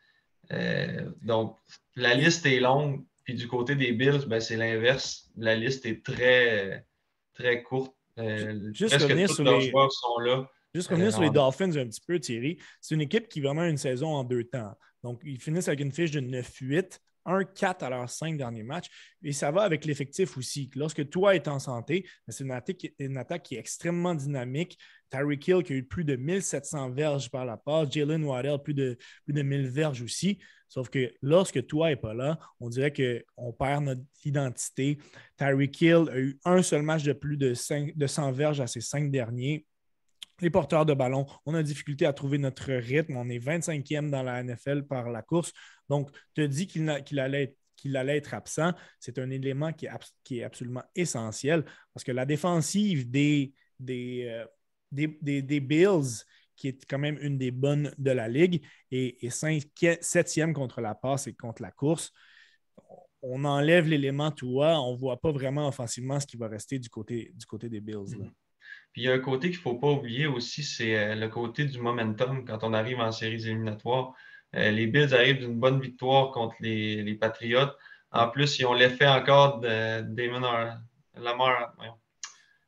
Euh, 0.51 1.11
donc, 1.21 1.59
la 1.95 2.15
liste 2.15 2.47
est 2.47 2.61
longue. 2.61 3.05
Puis 3.25 3.35
du 3.35 3.49
côté 3.49 3.75
des 3.75 3.93
Bills, 3.93 4.25
ben, 4.27 4.41
c'est 4.41 4.57
l'inverse. 4.57 5.29
La 5.37 5.57
liste 5.57 5.85
est 5.85 6.03
très, 6.03 6.87
très 7.35 7.63
courte. 7.63 7.95
Juste 8.17 8.97
presque 8.97 9.37
tous 9.37 9.43
leurs 9.43 9.61
joueurs 9.61 9.93
sont 9.93 10.19
là. 10.21 10.49
Juste 10.75 10.89
revenir 10.89 11.13
sur 11.13 11.21
les 11.21 11.31
Dolphins 11.31 11.77
un 11.77 11.87
petit 11.87 12.01
peu, 12.07 12.19
Thierry. 12.19 12.59
C'est 12.81 12.95
une 12.95 13.03
équipe 13.03 13.29
qui 13.29 13.41
a 13.41 13.43
vraiment 13.43 13.65
une 13.65 13.77
saison 13.77 14.09
en 14.09 14.25
deux 14.25 14.45
temps. 14.45 14.73
Donc, 15.03 15.21
ils 15.25 15.41
finissent 15.41 15.69
avec 15.69 15.81
une 15.81 15.93
fiche 15.93 16.13
de 16.13 16.21
9-8, 16.21 16.99
1-4 17.27 17.85
à 17.85 17.91
leurs 17.91 18.09
cinq 18.09 18.39
derniers 18.39 18.63
matchs. 18.63 18.89
Et 19.23 19.33
ça 19.33 19.51
va 19.51 19.63
avec 19.63 19.85
l'effectif 19.85 20.37
aussi. 20.39 20.71
Lorsque 20.75 21.09
toi 21.11 21.35
es 21.35 21.47
en 21.47 21.59
santé, 21.59 22.07
ben, 22.27 22.33
c'est 22.33 22.45
une 22.45 23.17
attaque, 23.19 23.43
qui 23.43 23.57
est 23.57 23.59
extrêmement 23.59 24.15
dynamique. 24.15 24.79
Tyreek 25.11 25.47
Hill 25.47 25.63
qui 25.63 25.75
a 25.75 25.77
eu 25.77 25.85
plus 25.85 26.05
de 26.05 26.17
1700 26.17 26.91
verges 26.93 27.31
par 27.31 27.45
la 27.45 27.59
passe. 27.59 27.91
Jalen 27.91 28.25
Waddell, 28.25 28.59
plus 28.63 28.75
de, 28.75 28.97
plus 29.25 29.35
de 29.35 29.43
1000 29.43 29.69
verges 29.69 30.01
aussi. 30.01 30.39
Sauf 30.69 30.89
que 30.89 31.13
lorsque 31.21 31.67
toi 31.67 31.91
n'es 31.91 31.97
pas 31.97 32.15
là, 32.15 32.39
on 32.59 32.71
dirait 32.71 32.95
qu'on 32.95 33.53
perd 33.53 33.85
notre 33.85 34.03
identité. 34.25 34.97
Tyreek 35.37 35.81
Hill 35.83 36.09
a 36.11 36.19
eu 36.19 36.41
un 36.47 36.63
seul 36.63 36.81
match 36.81 37.03
de 37.03 37.13
plus 37.13 37.37
de, 37.37 37.53
5, 37.53 37.95
de 37.95 38.07
100 38.07 38.33
verges 38.33 38.61
à 38.63 38.67
ses 38.67 38.81
cinq 38.81 39.11
derniers 39.11 39.67
les 40.43 40.51
porteurs 40.51 40.85
de 40.85 40.93
ballon, 40.93 41.25
on 41.47 41.55
a 41.55 41.63
difficulté 41.63 42.05
à 42.05 42.13
trouver 42.13 42.37
notre 42.37 42.73
rythme. 42.73 43.17
On 43.17 43.29
est 43.29 43.39
25e 43.39 44.11
dans 44.11 44.23
la 44.23 44.43
NFL 44.43 44.83
par 44.83 45.09
la 45.09 45.23
course. 45.23 45.53
Donc, 45.89 46.11
tu 46.35 46.47
dis 46.49 46.67
qu'il 46.67 46.89
allait, 47.21 47.57
être 47.85 48.35
absent. 48.35 48.73
C'est 48.99 49.19
un 49.19 49.31
élément 49.31 49.73
qui 49.73 49.87
est, 49.87 50.43
absolument 50.43 50.83
essentiel 50.95 51.65
parce 51.95 52.05
que 52.05 52.13
la 52.13 52.27
défensive 52.27 53.09
des, 53.11 53.55
euh, 53.89 54.45
Bills, 54.91 56.25
qui 56.57 56.69
est 56.69 56.85
quand 56.87 56.99
même 56.99 57.19
une 57.23 57.39
des 57.39 57.53
bonnes 57.53 57.93
de 57.99 58.11
la 58.11 58.29
ligue, 58.29 58.65
et, 58.91 59.17
7e 59.29 60.53
contre 60.53 60.81
la 60.81 60.95
passe 60.95 61.29
et 61.29 61.35
contre 61.35 61.63
la 61.63 61.71
course. 61.71 62.13
On 63.25 63.45
enlève 63.45 63.87
l'élément 63.87 64.33
toi, 64.33 64.81
on 64.81 64.95
ne 64.95 64.99
voit 64.99 65.21
pas 65.21 65.31
vraiment 65.31 65.69
offensivement 65.69 66.19
ce 66.19 66.27
qui 66.27 66.37
va 66.37 66.49
rester 66.49 66.81
du 66.81 66.89
côté 66.89 67.33
des 67.69 67.81
Bills. 67.81 68.17
Puis 68.93 69.03
il 69.03 69.05
y 69.07 69.09
a 69.09 69.15
un 69.15 69.19
côté 69.19 69.49
qu'il 69.49 69.59
ne 69.59 69.63
faut 69.63 69.75
pas 69.75 69.91
oublier 69.91 70.27
aussi, 70.27 70.63
c'est 70.63 70.97
euh, 70.99 71.15
le 71.15 71.29
côté 71.29 71.65
du 71.65 71.81
momentum 71.81 72.45
quand 72.45 72.59
on 72.63 72.75
arrive 72.75 73.01
en 73.01 73.13
séries 73.13 73.47
éliminatoires. 73.47 74.13
Euh, 74.55 74.71
les 74.71 74.87
Bills 74.87 75.15
arrivent 75.15 75.41
d'une 75.41 75.59
bonne 75.59 75.81
victoire 75.81 76.31
contre 76.31 76.55
les, 76.61 77.03
les, 77.03 77.15
Patriots. 77.15 77.73
En 78.11 78.29
plus, 78.29 78.59
ils 78.59 78.67
ont 78.67 78.75
l'effet 78.75 79.07
encore 79.07 79.61
de 79.61 80.03
Damon 80.03 80.47
Lamar, 81.15 81.75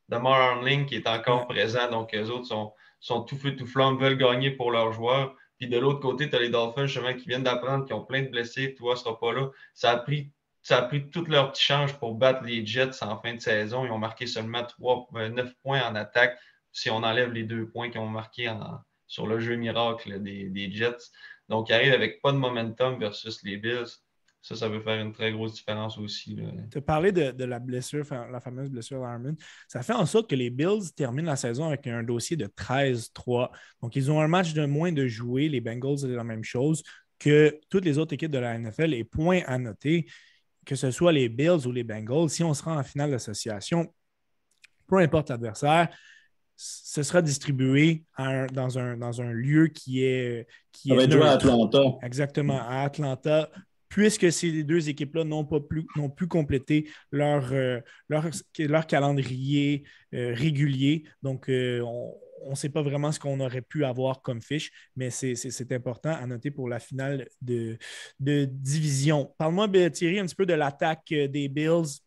Lamar 0.09 0.41
Armling 0.41 0.87
qui 0.87 0.97
est 0.97 1.07
encore 1.07 1.47
présent. 1.47 1.91
Donc, 1.91 2.15
eux 2.15 2.31
autres 2.31 2.47
sont, 2.47 2.73
sont 3.01 3.23
tout 3.23 3.37
feu, 3.37 3.55
tout 3.55 3.67
flamme, 3.67 3.99
veulent 3.99 4.17
gagner 4.17 4.51
pour 4.51 4.71
leurs 4.71 4.93
joueurs. 4.93 5.35
Puis 5.59 5.69
de 5.69 5.79
l'autre 5.79 6.01
côté, 6.01 6.31
tu 6.31 6.37
as 6.37 6.41
les 6.41 6.49
Dolphins 6.49 6.87
justement 6.87 7.15
qui 7.15 7.29
viennent 7.29 7.43
d'apprendre, 7.43 7.85
qui 7.85 7.93
ont 7.93 8.05
plein 8.05 8.23
de 8.23 8.29
blessés. 8.29 8.75
Toi, 8.75 8.95
ne 8.95 8.99
seras 8.99 9.17
pas 9.17 9.33
là. 9.33 9.51
Ça 9.75 9.91
a 9.91 9.97
pris 9.99 10.33
ça 10.65 10.79
a 10.79 10.83
pris 10.83 11.09
tout 11.11 11.25
leur 11.27 11.53
petit 11.53 11.63
change 11.63 11.93
pour 11.99 12.15
battre 12.15 12.43
les 12.43 12.65
Jets 12.65 13.03
en 13.03 13.21
fin 13.21 13.35
de 13.35 13.41
saison. 13.41 13.85
Ils 13.85 13.91
ont 13.91 13.99
marqué 13.99 14.27
seulement 14.27 14.65
3, 14.65 15.09
9 15.13 15.47
euh, 15.47 15.51
points 15.63 15.87
en 15.87 15.95
attaque 15.95 16.39
si 16.73 16.89
on 16.91 16.97
enlève 16.97 17.33
les 17.33 17.45
deux 17.45 17.69
points 17.69 17.91
qu'ils 17.91 18.01
ont 18.01 18.09
marqués 18.09 18.51
sur 19.07 19.27
le 19.27 19.39
jeu 19.39 19.57
miracle 19.57 20.21
des, 20.23 20.73
Jets. 20.73 21.11
Donc, 21.51 21.69
ils 21.69 21.75
arrivent 21.75 21.93
avec 21.93 22.23
pas 22.23 22.33
de 22.33 22.39
momentum 22.39 22.99
versus 22.99 23.43
les 23.45 23.59
Bills. 23.59 23.85
Ça, 24.41 24.57
ça 24.57 24.69
veut 24.69 24.81
faire 24.81 25.01
une 25.01 25.13
très 25.13 25.33
grosse 25.33 25.53
différence 25.53 25.99
aussi. 25.99 26.37
Tu 26.71 26.79
as 26.79 26.81
parlé 26.81 27.13
de, 27.13 27.45
la 27.45 27.59
blessure, 27.59 28.07
la 28.11 28.41
fameuse 28.41 28.71
blessure 28.71 29.01
d'Armin. 29.03 29.35
Ça 29.69 29.83
fait 29.83 29.93
en 29.93 30.07
sorte 30.07 30.31
que 30.31 30.35
les 30.35 30.49
Bills 30.49 30.93
terminent 30.97 31.29
la 31.31 31.37
saison 31.37 31.67
avec 31.67 31.87
un 31.87 32.03
dossier 32.03 32.39
de 32.39 32.47
13-3. 32.47 33.51
Donc, 33.83 33.97
ils 33.97 34.11
ont 34.11 34.21
un 34.21 34.29
match 34.29 34.55
de 34.55 34.65
moins 34.65 34.93
de 34.93 35.07
jouer. 35.07 35.51
Les 35.51 35.61
Bengals, 35.61 35.99
c'est 35.99 36.09
la 36.09 36.25
même 36.25 36.45
chose 36.45 36.83
que 37.19 37.61
toutes 37.69 37.85
les 37.85 37.99
autres 37.99 38.15
équipes 38.15 38.31
de 38.31 38.39
la 38.39 38.59
NFL 38.59 38.95
et 38.95 39.05
point 39.05 39.43
à 39.47 39.59
noter 39.59 40.07
que 40.65 40.77
ce 40.77 40.91
soit 40.91 41.13
les 41.13 41.29
Bills 41.29 41.67
ou 41.67 41.73
les 41.73 41.85
Bengals, 41.85 42.31
si 42.31 42.43
on 42.43 42.55
se 42.55 42.63
rend 42.63 42.79
en 42.79 42.83
finale 42.83 43.11
d'association, 43.11 43.93
peu 44.87 44.99
importe 44.99 45.31
l'adversaire, 45.31 45.89
ce 46.57 47.03
sera 47.03 47.23
distribué 47.23 48.05
dans, 48.19 48.79
un, 48.79 48.97
dans 48.97 49.21
un 49.21 49.33
lieu 49.33 49.69
qui 49.69 50.05
est. 50.05 50.47
Qui 50.73 50.91
Ça 50.91 50.95
va 50.95 51.03
être 51.05 51.23
à 51.23 51.33
Atlanta. 51.33 51.83
Exactement, 52.03 52.61
à 52.61 52.83
Atlanta, 52.83 53.51
puisque 53.89 54.31
ces 54.33 54.63
deux 54.63 54.89
équipes-là 54.89 55.25
n'ont 55.25 55.45
pas 55.45 55.61
plus, 55.61 55.87
pu 56.17 56.27
compléter 56.27 56.89
leur, 57.11 57.53
euh, 57.53 57.81
leur, 58.09 58.29
leur, 58.59 58.87
calendrier 58.87 59.85
euh, 60.15 60.33
régulier. 60.35 61.05
Donc, 61.23 61.49
euh, 61.49 61.81
on, 61.81 62.15
on 62.47 62.51
ne 62.51 62.55
sait 62.55 62.69
pas 62.69 62.83
vraiment 62.83 63.13
ce 63.13 63.21
qu'on 63.21 63.41
aurait 63.41 63.63
pu 63.63 63.85
avoir 63.85 64.23
comme 64.23 64.41
fiche, 64.41 64.71
mais 64.97 65.11
c'est 65.11 65.73
important 65.73 66.13
à 66.13 66.27
noter 66.27 66.51
pour 66.51 66.69
la 66.69 66.79
finale 66.79 67.29
de, 67.43 67.79
division. 68.21 69.35
Parle-moi, 69.39 69.67
ben, 69.67 69.91
Thierry, 69.91 70.19
un 70.19 70.27
petit 70.27 70.35
peu 70.35 70.47
de 70.47 70.55
l'attaque 70.55 71.13
euh, 71.13 71.29
des 71.29 71.49
Bills. 71.49 72.01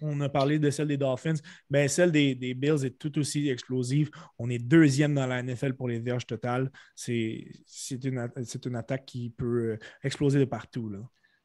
On 0.00 0.20
a 0.20 0.28
parlé 0.28 0.60
de 0.60 0.70
celle 0.70 0.88
des 0.88 0.96
Dolphins. 0.96 1.34
Ben, 1.70 1.88
celle 1.88 2.12
des, 2.12 2.34
Bills 2.54 2.84
est 2.84 2.98
tout 2.98 3.18
aussi 3.18 3.48
explosive. 3.48 4.10
On 4.38 4.48
est 4.48 4.58
deuxième 4.58 5.14
dans 5.14 5.26
la 5.26 5.42
NFL 5.42 5.74
pour 5.74 5.88
les 5.88 5.98
verges 5.98 6.26
totales. 6.26 6.70
C'est 6.94 7.50
une, 8.04 8.30
une, 8.64 8.76
attaque 8.76 9.06
qui 9.06 9.30
peut 9.30 9.72
euh, 9.72 9.78
exploser 10.04 10.38
de 10.38 10.44
partout. 10.44 10.92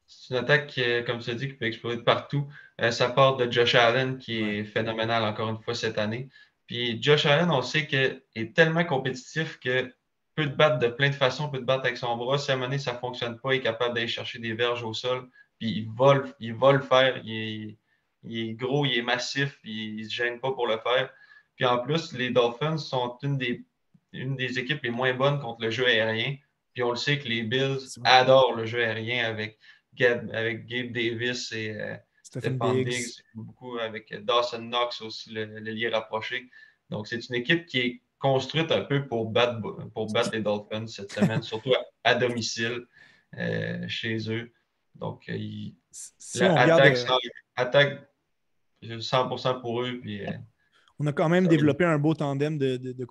C'est 0.06 0.34
une 0.34 0.40
attaque, 0.40 0.68
qui, 0.68 0.82
comme 1.06 1.18
tu 1.18 1.30
as 1.30 1.34
dit, 1.34 1.48
qui 1.48 1.54
peut 1.54 1.64
exploser 1.64 1.96
de 1.96 2.02
partout. 2.02 2.46
Euh, 2.80 2.90
ça 2.90 3.08
part 3.10 3.36
de 3.36 3.50
Josh 3.50 3.74
Allen, 3.74 4.18
qui 4.18 4.38
est 4.38 4.64
phénoménal 4.64 5.24
encore 5.24 5.48
une 5.48 5.62
fois 5.62 5.74
cette 5.74 5.98
année. 5.98 6.28
Puis 6.66 7.02
Josh 7.02 7.26
Allen, 7.26 7.50
on 7.50 7.62
sait 7.62 7.86
qu'il 7.86 8.22
est 8.34 8.54
tellement 8.54 8.84
compétitif 8.84 9.58
que 9.58 9.92
peut 10.34 10.46
te 10.46 10.56
battre 10.56 10.78
de 10.78 10.88
plein 10.88 11.10
de 11.10 11.14
façons, 11.14 11.48
peut 11.48 11.58
te 11.58 11.64
battre 11.64 11.84
avec 11.84 11.96
son 11.96 12.16
bras. 12.16 12.38
Si 12.38 12.50
à 12.50 12.54
un 12.54 12.56
moment 12.56 12.68
donné, 12.68 12.78
ça 12.78 12.94
ne 12.94 12.98
fonctionne 12.98 13.38
pas, 13.38 13.54
il 13.54 13.58
est 13.58 13.62
capable 13.62 13.94
d'aller 13.94 14.08
chercher 14.08 14.38
des 14.38 14.54
verges 14.54 14.82
au 14.82 14.92
sol. 14.92 15.28
Puis 15.58 15.70
il 15.70 15.90
va, 15.90 16.22
il 16.40 16.52
le 16.52 16.80
faire. 16.80 17.20
Il 17.24 17.76
est, 18.24 18.54
gros, 18.54 18.84
il 18.86 18.98
est 18.98 19.02
massif, 19.02 19.58
il 19.64 19.96
ne 19.96 20.04
se 20.04 20.14
gêne 20.14 20.40
pas 20.40 20.52
pour 20.52 20.66
le 20.66 20.78
faire. 20.78 21.10
Puis 21.56 21.64
en 21.64 21.78
plus, 21.78 22.12
les 22.12 22.30
Dolphins 22.30 22.78
sont 22.78 23.16
une 23.22 23.38
des, 23.38 23.64
une 24.12 24.34
des 24.34 24.58
équipes 24.58 24.82
les 24.82 24.90
moins 24.90 25.14
bonnes 25.14 25.40
contre 25.40 25.62
le 25.62 25.70
jeu 25.70 25.86
aérien. 25.86 26.36
Puis 26.72 26.82
on 26.82 26.90
le 26.90 26.96
sait 26.96 27.18
que 27.18 27.28
les 27.28 27.42
Bills 27.42 28.00
adorent 28.02 28.54
le 28.54 28.66
jeu 28.66 28.82
aérien 28.82 29.24
avec 29.24 29.58
Gabe, 29.94 30.28
avec 30.32 30.66
Gabe 30.66 30.90
Davis 30.92 31.52
et 31.52 31.76
euh, 31.80 31.96
Stephen 32.40 32.84
Diggs. 32.84 33.22
beaucoup 33.34 33.78
avec 33.78 34.14
Dawson 34.24 34.62
Knox 34.62 35.00
aussi, 35.02 35.30
le, 35.32 35.44
lien 35.60 35.90
rapproché. 35.90 36.50
Donc, 36.90 37.06
c'est 37.06 37.28
une 37.28 37.34
équipe 37.34 37.66
qui 37.66 37.78
est 37.80 38.02
construite 38.18 38.72
un 38.72 38.82
peu 38.82 39.06
pour 39.06 39.30
battre, 39.30 39.60
pour 39.92 40.12
battre 40.12 40.30
les 40.32 40.40
Dolphins 40.40 40.86
cette 40.86 41.12
semaine, 41.12 41.42
surtout 41.42 41.72
à, 42.02 42.14
domicile 42.14 42.86
euh, 43.36 43.86
chez 43.88 44.30
eux. 44.30 44.52
Donc, 44.94 45.28
euh, 45.28 45.68
attaque, 47.56 48.08
100% 48.82 49.60
pour 49.60 49.82
eux. 49.82 49.98
Puis, 50.00 50.26
euh, 50.26 50.30
on 51.00 51.06
a 51.06 51.12
quand 51.12 51.28
même 51.28 51.48
développé 51.48 51.84
un 51.84 51.98
beau 51.98 52.14
tandem 52.14 52.56
de, 52.56 52.76
de, 52.76 53.04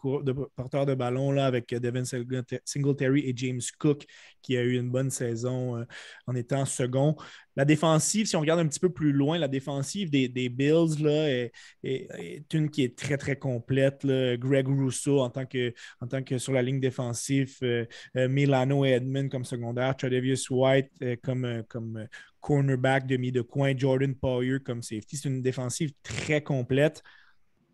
porteurs 0.56 0.86
de 0.86 0.94
ballon 0.94 1.32
là, 1.32 1.46
avec 1.46 1.74
Devin 1.74 2.04
Singletary 2.06 3.22
et 3.22 3.34
James 3.36 3.62
Cook, 3.78 4.06
qui 4.42 4.56
a 4.56 4.62
eu 4.62 4.78
une 4.78 4.90
bonne 4.90 5.10
saison 5.10 5.78
euh, 5.78 5.84
en 6.28 6.36
étant 6.36 6.66
second. 6.66 7.16
La 7.56 7.66
défensive, 7.66 8.26
si 8.26 8.36
on 8.36 8.40
regarde 8.40 8.62
un 8.62 8.68
petit 8.68 8.80
peu 8.80 8.90
plus 8.90 9.12
loin, 9.12 9.38
la 9.38 9.50
défensive 9.50 10.10
des, 10.10 10.28
Bills 10.50 11.02
là, 11.04 11.30
est, 11.30 12.54
une 12.54 12.70
qui 12.70 12.84
est 12.84 12.98
très, 12.98 13.18
très 13.18 13.36
complète. 13.36 14.06
Greg 14.06 14.68
Rousseau 14.68 15.20
en 15.20 15.30
tant, 15.30 15.46
que, 15.46 15.74
en 16.00 16.08
tant 16.08 16.24
que 16.24 16.38
sur 16.38 16.54
la 16.54 16.62
ligne 16.62 16.80
défensive, 16.80 17.58
euh, 17.64 17.86
euh, 18.16 18.30
Milano 18.30 18.86
et 18.86 18.92
Edmund 18.92 19.30
comme 19.30 19.46
secondaire, 19.46 19.96
Travis 19.96 20.46
White 20.50 20.90
comme, 21.22 21.64
comme 21.68 22.08
cornerback, 22.40 23.08
demi 23.08 23.32
de 23.32 23.42
coin, 23.42 23.74
Jordan 23.78 24.16
Poyer 24.16 24.60
comme 24.60 24.82
safety. 24.82 25.18
C'est 25.18 25.30
une 25.30 25.42
défensive 25.42 25.92
très 26.02 26.42
complète 26.42 27.04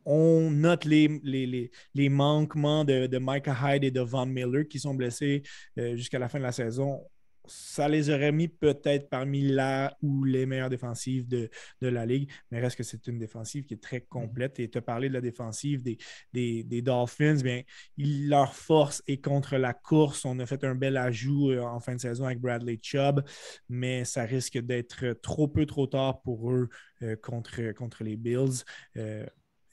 on 0.06 0.52
note 0.52 0.86
les, 0.86 2.10
manquements 2.10 2.86
de, 2.86 3.20
Micah 3.20 3.76
Hyde 3.76 3.84
et 3.84 3.92
de 3.92 4.02
Von 4.02 4.26
Miller 4.26 4.68
qui 4.68 4.80
sont 4.80 4.94
blessés 4.94 5.44
euh, 5.78 5.96
jusqu'à 5.96 6.20
la 6.20 6.30
fin 6.30 6.40
de 6.40 6.44
la 6.44 6.52
saison. 6.52 7.02
Ça 7.46 7.90
les 7.90 8.12
aurait 8.12 8.32
mis 8.32 8.48
peut-être 8.48 9.10
parmi 9.10 9.42
la 9.42 9.98
ou 10.04 10.24
les 10.24 10.46
meilleures 10.46 10.70
défensives 10.70 11.28
de, 11.28 11.50
la 11.82 12.06
ligue, 12.06 12.30
mais 12.52 12.60
reste 12.60 12.76
que 12.76 12.84
c'est 12.84 13.08
une 13.08 13.18
défensive 13.18 13.66
qui 13.66 13.74
est 13.74 13.82
très 13.82 14.02
complète. 14.02 14.60
Et 14.60 14.70
tu 14.70 14.78
as 14.78 14.84
parlé 14.84 15.10
de 15.10 15.16
la 15.16 15.22
défensive 15.22 15.82
des, 15.82 16.82
Dolphins, 16.84 17.42
bien, 17.42 17.64
leur 17.98 18.54
force 18.54 19.02
est 19.08 19.24
contre 19.24 19.58
la 19.58 19.74
course. 19.74 20.26
On 20.26 20.38
a 20.38 20.46
fait 20.46 20.64
un 20.64 20.76
bel 20.76 20.96
ajout 20.96 21.50
euh, 21.50 21.62
en 21.62 21.80
fin 21.80 21.96
de 21.96 22.02
saison 22.02 22.26
avec 22.26 22.40
Bradley 22.40 22.78
Chubb, 22.80 23.24
mais 23.68 24.06
ça 24.06 24.26
risque 24.26 24.60
d'être 24.60 25.14
trop 25.24 25.48
peu 25.48 25.66
trop 25.66 25.88
tard 25.88 26.22
pour 26.22 26.52
eux 26.52 26.70
euh, 27.02 27.16
contre 27.16 28.04
les 28.04 28.16
Bills. 28.16 28.64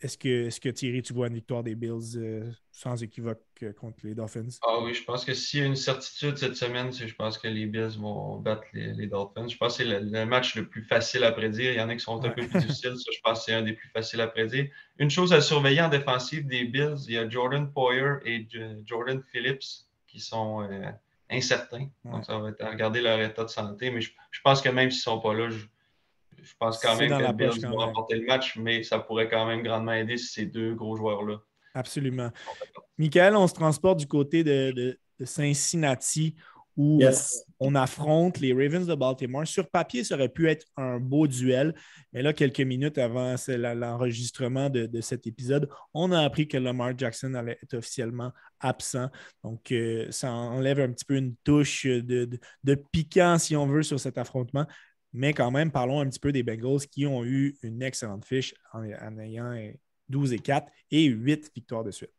Est-ce 0.00 0.18
que, 0.18 0.48
est 0.48 0.60
que, 0.60 0.68
Thierry, 0.68 1.00
tu 1.00 1.14
vois 1.14 1.28
une 1.28 1.34
victoire 1.34 1.62
des 1.62 1.74
Bills 1.74 2.16
euh, 2.16 2.50
sans 2.70 3.02
équivoque 3.02 3.42
euh, 3.62 3.72
contre 3.72 3.98
les 4.04 4.14
Dolphins? 4.14 4.48
Ah 4.62 4.80
oui, 4.82 4.92
je 4.92 5.02
pense 5.02 5.24
que 5.24 5.32
s'il 5.32 5.60
y 5.60 5.62
a 5.62 5.66
une 5.66 5.76
certitude 5.76 6.36
cette 6.36 6.56
semaine, 6.56 6.92
je 6.92 7.14
pense 7.14 7.38
que 7.38 7.48
les 7.48 7.64
Bills 7.64 7.98
vont 7.98 8.38
battre 8.38 8.64
les, 8.74 9.06
Dolphins. 9.06 9.48
Je 9.48 9.56
pense 9.56 9.78
que 9.78 9.84
c'est 9.84 10.00
le, 10.00 10.26
match 10.26 10.54
le 10.54 10.68
plus 10.68 10.82
facile 10.82 11.24
à 11.24 11.32
prédire. 11.32 11.72
Il 11.72 11.78
y 11.78 11.80
en 11.80 11.88
a 11.88 11.94
qui 11.94 12.00
sont 12.00 12.22
un 12.22 12.28
peu 12.28 12.34
plus 12.34 12.46
difficiles. 12.46 12.94
je 12.94 13.20
pense 13.24 13.38
que 13.38 13.44
c'est 13.46 13.54
un 13.54 13.62
des 13.62 13.72
plus 13.72 13.88
faciles 13.88 14.20
à 14.20 14.26
prédire. 14.26 14.68
Une 14.98 15.10
chose 15.10 15.32
à 15.32 15.40
surveiller 15.40 15.80
en 15.80 15.88
défensive 15.88 16.46
des 16.46 16.64
Bills, 16.64 16.96
il 17.06 17.14
y 17.14 17.18
a 17.18 17.26
Jordan 17.28 17.72
Poyer 17.72 18.16
et 18.26 18.46
Jordan 18.84 19.22
Phillips 19.32 19.86
qui 20.06 20.20
sont 20.20 20.62
euh, 20.62 20.90
incertains. 21.30 21.88
Donc, 22.04 22.26
ça 22.26 22.38
va 22.38 22.50
être 22.50 22.62
à 22.62 22.70
regarder 22.70 23.00
leur 23.00 23.20
état 23.20 23.44
de 23.44 23.50
santé. 23.50 23.90
Mais 23.90 24.02
je, 24.02 24.12
pense 24.44 24.60
que 24.60 24.68
même 24.68 24.90
s'ils 24.90 25.10
ne 25.10 25.16
sont 25.16 25.20
pas 25.20 25.32
là, 25.32 25.48
je, 25.48 25.64
je 26.46 26.54
pense 26.58 26.78
quand 26.78 26.96
même 26.96 27.10
que 27.10 27.26
les 27.26 27.32
Bills 27.32 27.66
vont 27.66 27.76
remporter 27.76 28.16
le 28.16 28.26
match, 28.26 28.56
mais 28.56 28.82
ça 28.82 28.98
pourrait 28.98 29.28
quand 29.28 29.46
même 29.46 29.62
grandement 29.62 29.92
aider 29.92 30.16
ces 30.16 30.46
deux 30.46 30.74
gros 30.74 30.96
joueurs-là. 30.96 31.40
Absolument. 31.74 32.30
Michael, 32.96 33.36
on 33.36 33.46
se 33.46 33.54
transporte 33.54 33.98
du 33.98 34.06
côté 34.06 34.44
de, 34.44 34.98
Cincinnati 35.24 36.36
où 36.76 37.00
on 37.58 37.74
affronte 37.74 38.38
les 38.38 38.52
Ravens 38.52 38.86
de 38.86 38.94
Baltimore. 38.94 39.46
Sur 39.46 39.70
papier, 39.70 40.04
ça 40.04 40.14
aurait 40.14 40.28
pu 40.28 40.48
être 40.48 40.66
un 40.76 41.00
beau 41.00 41.26
duel, 41.26 41.74
mais 42.12 42.20
là, 42.20 42.34
quelques 42.34 42.60
minutes 42.60 42.98
avant 42.98 43.34
l'enregistrement 43.48 44.68
de, 44.68 45.00
cet 45.00 45.26
épisode, 45.26 45.70
on 45.94 46.12
a 46.12 46.20
appris 46.20 46.48
que 46.48 46.58
Lamar 46.58 46.92
Jackson 46.96 47.32
allait 47.32 47.58
être 47.62 47.74
officiellement 47.74 48.30
absent. 48.60 49.08
Donc, 49.42 49.72
euh, 49.72 50.06
ça 50.10 50.30
enlève 50.30 50.80
un 50.80 50.92
petit 50.92 51.06
peu 51.06 51.16
une 51.16 51.34
touche 51.44 51.86
de, 51.86 52.28
de, 52.62 52.74
piquant, 52.92 53.38
si 53.38 53.56
on 53.56 53.66
veut, 53.66 53.82
sur 53.82 53.98
cet 53.98 54.18
affrontement. 54.18 54.66
Mais 55.16 55.32
quand 55.32 55.50
même, 55.50 55.70
parlons 55.70 56.00
un 56.00 56.06
petit 56.06 56.20
peu 56.20 56.30
des 56.30 56.42
Bengals 56.42 56.86
qui 56.90 57.06
ont 57.06 57.24
eu 57.24 57.56
une 57.62 57.82
excellente 57.82 58.26
fiche 58.26 58.54
en, 58.74 58.84
ayant 59.18 59.54
12 60.10 60.34
et 60.34 60.38
4 60.38 60.66
et 60.90 61.04
8 61.04 61.52
victoires 61.54 61.82
de 61.82 61.90
suite. 61.90 62.10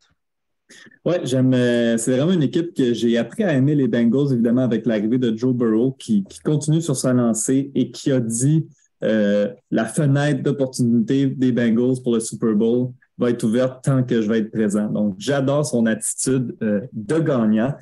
Oui, 1.05 1.13
j'aime. 1.23 1.53
Euh, 1.53 1.95
c'est 1.97 2.17
vraiment 2.17 2.33
une 2.33 2.41
équipe 2.41 2.73
que 2.73 2.93
j'ai 2.93 3.15
appris 3.19 3.43
à 3.43 3.53
aimer 3.53 3.75
les 3.75 3.87
Bengals, 3.87 4.33
évidemment, 4.33 4.63
avec 4.63 4.87
l'arrivée 4.87 5.19
de 5.19 5.37
Joe 5.37 5.53
Burrow, 5.53 5.91
qui, 5.93 6.25
continue 6.43 6.81
sur 6.81 6.95
sa 6.95 7.13
lancée 7.13 7.71
et 7.75 7.91
qui 7.91 8.11
a 8.11 8.19
dit 8.19 8.67
euh, 9.03 9.53
la 9.69 9.85
fenêtre 9.85 10.41
d'opportunité 10.41 11.27
des 11.27 11.51
Bengals 11.51 12.01
pour 12.03 12.15
le 12.15 12.19
Super 12.19 12.55
Bowl 12.55 12.93
va 13.19 13.29
être 13.29 13.43
ouverte 13.43 13.83
tant 13.83 14.03
que 14.03 14.23
je 14.23 14.27
vais 14.27 14.39
être 14.39 14.51
présent. 14.51 14.87
Donc, 14.87 15.15
j'adore 15.19 15.65
son 15.65 15.85
attitude 15.85 16.57
euh, 16.63 16.81
de 16.91 17.19
gagnant. 17.19 17.75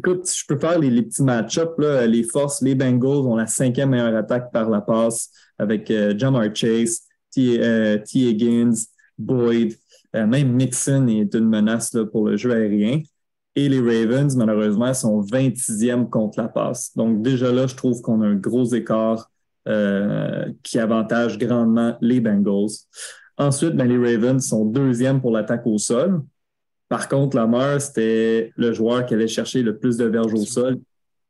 Écoute, 0.00 0.30
je 0.34 0.46
peux 0.48 0.58
faire 0.58 0.78
les, 0.78 1.02
petits 1.02 1.22
match-ups. 1.22 1.76
Les 2.08 2.22
forces, 2.22 2.62
les 2.62 2.74
Bengals 2.74 3.26
ont 3.26 3.36
la 3.36 3.46
cinquième 3.46 3.90
meilleure 3.90 4.16
attaque 4.16 4.50
par 4.50 4.70
la 4.70 4.80
passe 4.80 5.30
avec 5.58 5.90
euh, 5.90 6.14
Jamar 6.16 6.46
Chase, 6.54 7.02
T. 7.30 7.62
Euh, 7.62 7.98
Higgins, 8.14 8.72
Boyd, 9.18 9.74
euh, 10.16 10.26
même 10.26 10.54
Mixon 10.54 11.06
est 11.08 11.34
une 11.34 11.50
menace 11.50 11.94
pour 12.12 12.28
le 12.28 12.38
jeu 12.38 12.50
aérien. 12.50 13.02
Et 13.54 13.68
les 13.68 13.80
Ravens, 13.80 14.34
malheureusement, 14.36 14.94
sont 14.94 15.20
26e 15.20 16.08
contre 16.08 16.40
la 16.40 16.48
passe. 16.48 16.96
Donc, 16.96 17.20
déjà 17.20 17.52
là, 17.52 17.66
je 17.66 17.74
trouve 17.74 18.00
qu'on 18.00 18.22
a 18.22 18.26
un 18.26 18.36
gros 18.36 18.72
écart 18.72 19.30
qui 20.62 20.78
avantage 20.78 21.36
grandement 21.36 21.98
les 22.00 22.20
Bengals. 22.20 22.70
Ensuite, 23.36 23.76
ben, 23.76 23.86
les 23.86 23.98
Ravens 23.98 24.42
sont 24.42 24.64
deuxième 24.64 25.20
pour 25.20 25.30
l'attaque 25.30 25.66
au 25.66 25.76
sol. 25.76 26.22
Par 26.90 27.08
contre, 27.08 27.36
Lamar, 27.36 27.80
c'était 27.80 28.52
le 28.56 28.72
joueur 28.72 29.06
qui 29.06 29.14
allait 29.14 29.28
chercher 29.28 29.62
le 29.62 29.78
plus 29.78 29.96
de 29.96 30.06
verges 30.06 30.34
au 30.34 30.44
sol. 30.44 30.80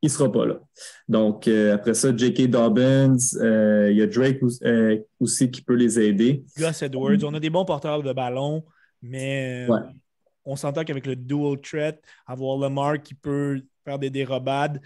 Il 0.01 0.07
ne 0.07 0.09
sera 0.09 0.31
pas 0.31 0.47
là. 0.47 0.59
Donc, 1.07 1.47
euh, 1.47 1.75
après 1.75 1.93
ça, 1.93 2.17
J.K. 2.17 2.47
Dobbins, 2.47 3.15
euh, 3.35 3.89
il 3.91 3.97
y 3.97 4.01
a 4.01 4.07
Drake 4.07 4.39
euh, 4.63 4.97
aussi 5.19 5.51
qui 5.51 5.61
peut 5.61 5.75
les 5.75 5.99
aider. 5.99 6.43
Gus 6.57 6.81
Edwards, 6.81 7.23
on 7.23 7.35
a 7.35 7.39
des 7.39 7.51
bons 7.51 7.63
porteurs 7.63 8.01
de 8.01 8.11
ballon, 8.11 8.65
mais 9.03 9.67
on 10.43 10.55
s'entend 10.55 10.83
qu'avec 10.83 11.05
le 11.05 11.15
dual 11.15 11.61
threat, 11.61 12.01
avoir 12.25 12.57
Lamar 12.57 12.99
qui 12.99 13.13
peut 13.13 13.61
faire 13.85 13.99
des 13.99 14.09
dérobades, 14.09 14.81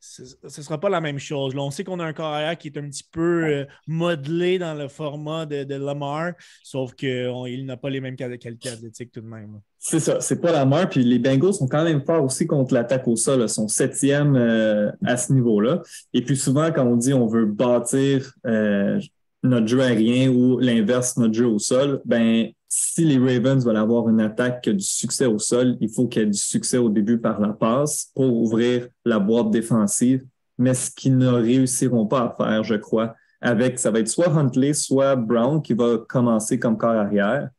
ce 0.00 0.22
ne 0.44 0.48
sera 0.48 0.80
pas 0.80 0.88
la 0.88 1.00
même 1.00 1.18
chose. 1.18 1.54
Là, 1.54 1.60
on 1.60 1.70
sait 1.70 1.84
qu'on 1.84 2.00
a 2.00 2.04
un 2.04 2.12
carrière 2.14 2.56
qui 2.56 2.68
est 2.68 2.78
un 2.78 2.88
petit 2.88 3.04
peu 3.10 3.44
euh, 3.44 3.64
modelé 3.86 4.58
dans 4.58 4.74
le 4.74 4.88
format 4.88 5.44
de, 5.44 5.74
Lamar, 5.74 6.32
sauf 6.62 6.94
qu'il 6.94 7.64
n'a 7.66 7.76
pas 7.76 7.90
les 7.90 8.00
mêmes 8.00 8.16
qualités 8.16 8.70
athlétiques 8.70 9.12
tout 9.12 9.20
de 9.20 9.26
même. 9.26 9.60
C'est 9.78 10.00
ça, 10.00 10.20
c'est 10.20 10.40
pas 10.40 10.52
Lamar. 10.52 10.88
Puis 10.88 11.04
les 11.04 11.18
Bengals 11.18 11.54
sont 11.54 11.68
quand 11.68 11.84
même 11.84 12.02
forts 12.02 12.24
aussi 12.24 12.46
contre 12.46 12.72
l'attaque 12.72 13.06
au 13.08 13.16
sol. 13.16 13.42
Ils 13.42 13.48
sont 13.48 13.68
septième 13.68 14.36
euh, 14.36 14.90
à 15.04 15.16
ce 15.16 15.32
niveau-là. 15.32 15.82
Et 16.14 16.22
puis 16.22 16.36
souvent, 16.36 16.72
quand 16.72 16.86
on 16.86 16.96
dit 16.96 17.12
on 17.12 17.26
veut 17.26 17.46
bâtir 17.46 18.32
euh, 18.46 18.98
notre 19.42 19.66
jeu 19.66 19.80
aérien 19.80 20.30
ou 20.30 20.58
l'inverse, 20.58 21.16
notre 21.18 21.34
jeu 21.34 21.46
au 21.46 21.58
sol, 21.58 22.00
ben 22.04 22.50
si 22.72 23.04
les 23.04 23.18
Ravens 23.18 23.66
veulent 23.66 23.76
avoir 23.76 24.08
une 24.08 24.20
attaque 24.20 24.62
qui 24.62 24.70
a 24.70 24.72
du 24.72 24.84
succès 24.84 25.26
au 25.26 25.40
sol, 25.40 25.76
il 25.80 25.90
faut 25.90 26.06
qu'il 26.06 26.22
y 26.22 26.24
ait 26.24 26.28
du 26.28 26.38
succès 26.38 26.78
au 26.78 26.88
début 26.88 27.18
par 27.18 27.40
la 27.40 27.52
passe 27.52 28.12
pour 28.14 28.32
ouvrir 28.32 28.86
la 29.04 29.18
boîte 29.18 29.50
défensive. 29.50 30.24
Mais 30.56 30.72
ce 30.74 30.88
qu'ils 30.92 31.18
ne 31.18 31.26
réussiront 31.26 32.06
pas 32.06 32.20
à 32.20 32.36
faire, 32.36 32.62
je 32.62 32.76
crois, 32.76 33.16
avec, 33.40 33.80
ça 33.80 33.90
va 33.90 33.98
être 33.98 34.08
soit 34.08 34.28
Huntley, 34.28 34.72
soit 34.72 35.16
Brown 35.16 35.60
qui 35.60 35.74
va 35.74 35.98
commencer 36.08 36.60
comme 36.60 36.78
corps 36.78 36.90
arrière. 36.90 37.50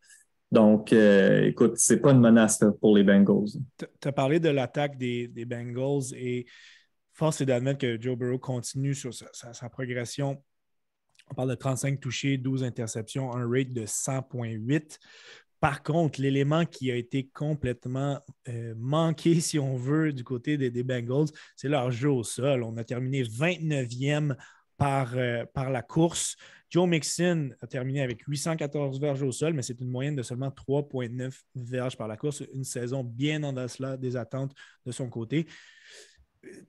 Donc, 0.49 0.93
euh, 0.93 1.43
écoute, 1.43 1.73
c'est 1.75 1.97
pas 1.97 2.11
une 2.11 2.21
menace 2.21 2.63
pour 2.79 2.95
les 2.95 3.03
Bengals. 3.03 3.59
Tu 3.77 4.07
as 4.07 4.11
parlé 4.13 4.39
de 4.39 4.49
l'attaque 4.49 4.97
des, 4.97 5.27
Bengals 5.45 6.15
et 6.15 6.45
force 7.11 7.41
est 7.41 7.45
d'admettre 7.45 7.79
que 7.79 8.01
Joe 8.01 8.17
Burrow 8.17 8.39
continue 8.39 8.95
sur 8.95 9.13
sa 9.13 9.69
progression 9.69 10.41
on 11.31 11.35
parle 11.35 11.49
de 11.49 11.55
35 11.55 11.99
touchés, 11.99 12.37
12 12.37 12.63
interceptions, 12.63 13.33
un 13.33 13.49
rate 13.49 13.71
de 13.73 13.85
100.8. 13.85 14.99
Par 15.61 15.83
contre, 15.83 16.19
l'élément 16.19 16.65
qui 16.65 16.91
a 16.91 16.95
été 16.95 17.29
complètement 17.33 18.19
euh, 18.49 18.73
manqué, 18.77 19.39
si 19.39 19.57
on 19.57 19.75
veut, 19.75 20.11
du 20.11 20.23
côté 20.23 20.57
des, 20.57 20.83
Bengals, 20.83 21.27
c'est 21.55 21.69
leur 21.69 21.91
jeu 21.91 22.09
au 22.09 22.23
sol. 22.23 22.63
On 22.63 22.75
a 22.77 22.83
terminé 22.83 23.23
29e 23.23 24.35
par, 24.77 25.15
euh, 25.15 25.45
par 25.53 25.69
la 25.69 25.81
course. 25.81 26.35
Joe 26.69 26.87
Mixon 26.87 27.51
a 27.61 27.67
terminé 27.67 28.01
avec 28.01 28.23
814 28.27 28.99
verges 28.99 29.23
au 29.23 29.31
sol, 29.31 29.53
mais 29.53 29.61
c'est 29.61 29.79
une 29.79 29.89
moyenne 29.89 30.15
de 30.15 30.23
seulement 30.23 30.49
3,9 30.49 31.33
verges 31.55 31.97
par 31.97 32.07
la 32.07 32.17
course. 32.17 32.43
Une 32.53 32.63
saison 32.63 33.03
bien 33.03 33.43
en 33.43 33.67
cela 33.67 33.97
des 33.97 34.17
attentes 34.17 34.53
de 34.85 34.91
son 34.91 35.09
côté. 35.09 35.47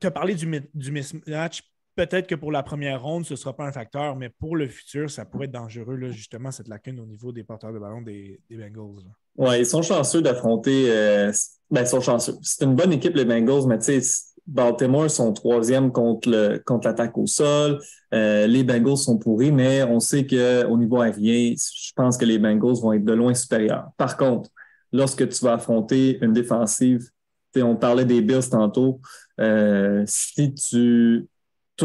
Tu 0.00 0.06
as 0.06 0.10
parlé 0.10 0.34
du 0.34 0.90
mismatch 0.90 1.62
Peut-être 1.94 2.26
que 2.26 2.34
pour 2.34 2.52
la 2.52 2.62
première 2.62 3.02
ronde, 3.02 3.26
ce 3.26 3.34
ne 3.34 3.36
sera 3.36 3.54
pas 3.54 3.66
un 3.66 3.72
facteur, 3.72 4.16
mais 4.16 4.30
pour 4.30 4.56
le 4.56 4.66
futur, 4.66 5.10
ça 5.10 5.26
pourrait 5.26 5.44
être 5.44 5.52
dangereux, 5.52 5.98
justement, 6.10 6.50
cette 6.50 6.68
lacune 6.68 6.98
au 7.00 7.04
niveau 7.06 7.32
des 7.32 7.44
porteurs 7.44 7.72
de 7.72 7.78
ballon 7.78 8.00
des, 8.00 8.40
Bengals. 8.50 9.04
Oui, 9.36 9.58
ils 9.58 9.66
sont 9.66 9.82
chanceux 9.82 10.22
d'affronter. 10.22 10.90
Euh, 10.90 11.32
ben, 11.70 11.82
ils 11.82 11.86
sont 11.86 12.00
chanceux. 12.00 12.34
C'est 12.42 12.64
une 12.64 12.74
bonne 12.74 12.92
équipe, 12.92 13.14
les 13.14 13.26
Bengals, 13.26 13.66
mais 13.66 13.78
tu 13.78 14.00
sais, 14.00 14.00
Baltimore 14.46 15.10
sont 15.10 15.32
troisième 15.32 15.92
contre 15.92 16.30
l'attaque 16.30 17.16
au 17.18 17.26
sol. 17.26 17.78
Euh, 18.14 18.46
les 18.46 18.64
Bengals 18.64 18.96
sont 18.96 19.18
pourris, 19.18 19.52
mais 19.52 19.82
on 19.82 20.00
sait 20.00 20.26
qu'au 20.26 20.76
niveau 20.76 21.00
aérien, 21.00 21.54
je 21.56 21.92
pense 21.94 22.16
que 22.16 22.24
les 22.24 22.38
Bengals 22.38 22.80
vont 22.80 22.94
être 22.94 23.04
de 23.04 23.12
loin 23.12 23.34
supérieurs. 23.34 23.90
Par 23.96 24.16
contre, 24.16 24.50
lorsque 24.92 25.28
tu 25.28 25.44
vas 25.44 25.54
affronter 25.54 26.18
une 26.22 26.32
défensive, 26.32 27.10
on 27.56 27.76
parlait 27.76 28.06
des 28.06 28.22
Bills 28.22 28.48
tantôt, 28.50 29.00
euh, 29.40 30.04
si 30.06 30.54
tu 30.54 31.28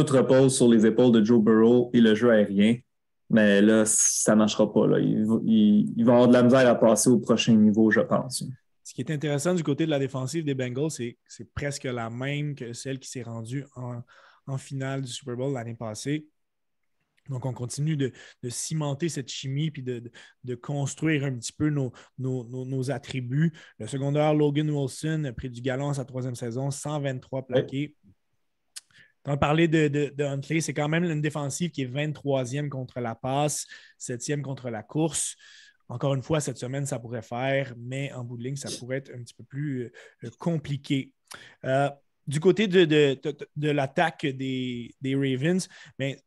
tout 0.03 0.13
repose 0.13 0.55
sur 0.55 0.69
les 0.69 0.86
épaules 0.86 1.12
de 1.12 1.23
Joe 1.23 1.41
Burrow 1.41 1.89
et 1.93 2.01
le 2.01 2.15
jeu 2.15 2.31
aérien. 2.31 2.77
Mais 3.29 3.62
là, 3.62 3.83
ça 3.86 4.33
ne 4.33 4.39
marchera 4.39 4.71
pas. 4.71 4.88
Là. 4.88 4.99
Il, 4.99 5.25
il, 5.95 6.05
va 6.05 6.13
avoir 6.13 6.27
de 6.27 6.33
la 6.33 6.43
misère 6.43 6.67
à 6.67 6.75
passer 6.75 7.10
au 7.10 7.19
prochain 7.19 7.53
niveau, 7.53 7.91
je 7.91 7.99
pense. 7.99 8.43
Ce 8.83 8.93
qui 8.93 9.01
est 9.01 9.12
intéressant 9.12 9.53
du 9.53 9.63
côté 9.63 9.86
de 9.86 9.91
la 9.91 9.99
défensive 9.99 10.45
des 10.45 10.53
Bengals, 10.53 10.91
c'est 10.91 11.17
c'est 11.27 11.51
presque 11.53 11.83
la 11.83 12.10
même 12.10 12.55
que 12.55 12.71
celle 12.71 12.99
qui 12.99 13.10
s'est 13.10 13.23
rendue 13.23 13.65
en, 13.75 14.01
en 14.45 14.57
finale 14.57 15.01
du 15.01 15.12
Super 15.12 15.36
Bowl 15.36 15.53
l'année 15.53 15.75
passée. 15.75 16.25
Donc, 17.29 17.45
on 17.45 17.53
continue 17.53 17.97
de, 17.97 18.12
cimenter 18.49 19.10
cette 19.10 19.29
chimie 19.29 19.71
puis 19.71 19.83
de, 19.83 20.55
construire 20.55 21.25
un 21.25 21.33
petit 21.33 21.53
peu 21.53 21.69
nos, 21.69 22.91
attributs. 22.91 23.53
Le 23.79 23.88
secondaire, 23.88 24.33
Logan 24.33 24.69
Wilson 24.69 25.25
a 25.25 25.33
pris 25.33 25.49
du 25.49 25.62
galon 25.62 25.89
à 25.89 25.93
sa 25.95 26.05
troisième 26.05 26.36
saison, 26.36 26.71
123 26.71 27.47
plaqués. 27.47 27.95
Quand 29.28 29.34
on 29.34 29.38
parlait 29.38 29.68
de, 29.68 30.24
Huntley, 30.24 30.62
c'est 30.62 30.74
quand 30.74 30.88
même 30.88 31.04
une 31.04 31.20
défensive 31.20 31.72
qui 31.72 31.82
est 31.82 31.86
23e 31.86 32.70
contre 32.70 33.02
la 33.02 33.13
passe, 33.13 33.68
7e 34.00 34.42
contre 34.42 34.70
la 34.70 34.84
course. 34.84 35.36
Encore 35.90 36.13
une 36.13 36.24
fois, 36.24 36.40
cette 36.40 36.58
semaine, 36.58 36.86
ça 36.86 36.98
pourrait 36.98 37.22
faire, 37.22 37.74
mais 37.78 38.10
en 38.13 38.24
bout 38.24 38.38
de 38.38 38.44
ligne, 38.44 38.56
ça 38.56 38.70
pourrait 38.80 39.00
être 39.00 39.12
un 39.13 39.22
petit 39.22 39.34
peu 39.34 39.44
plus 39.44 39.92
euh, 40.24 40.30
compliqué. 40.40 41.13
Euh, 41.66 41.90
du 42.26 42.40
côté 42.40 42.70
de, 42.70 43.70
l'attaque 43.70 44.26
des, 44.26 44.96
des, 45.02 45.16
Ravens, 45.16 45.68
mais 46.00 46.22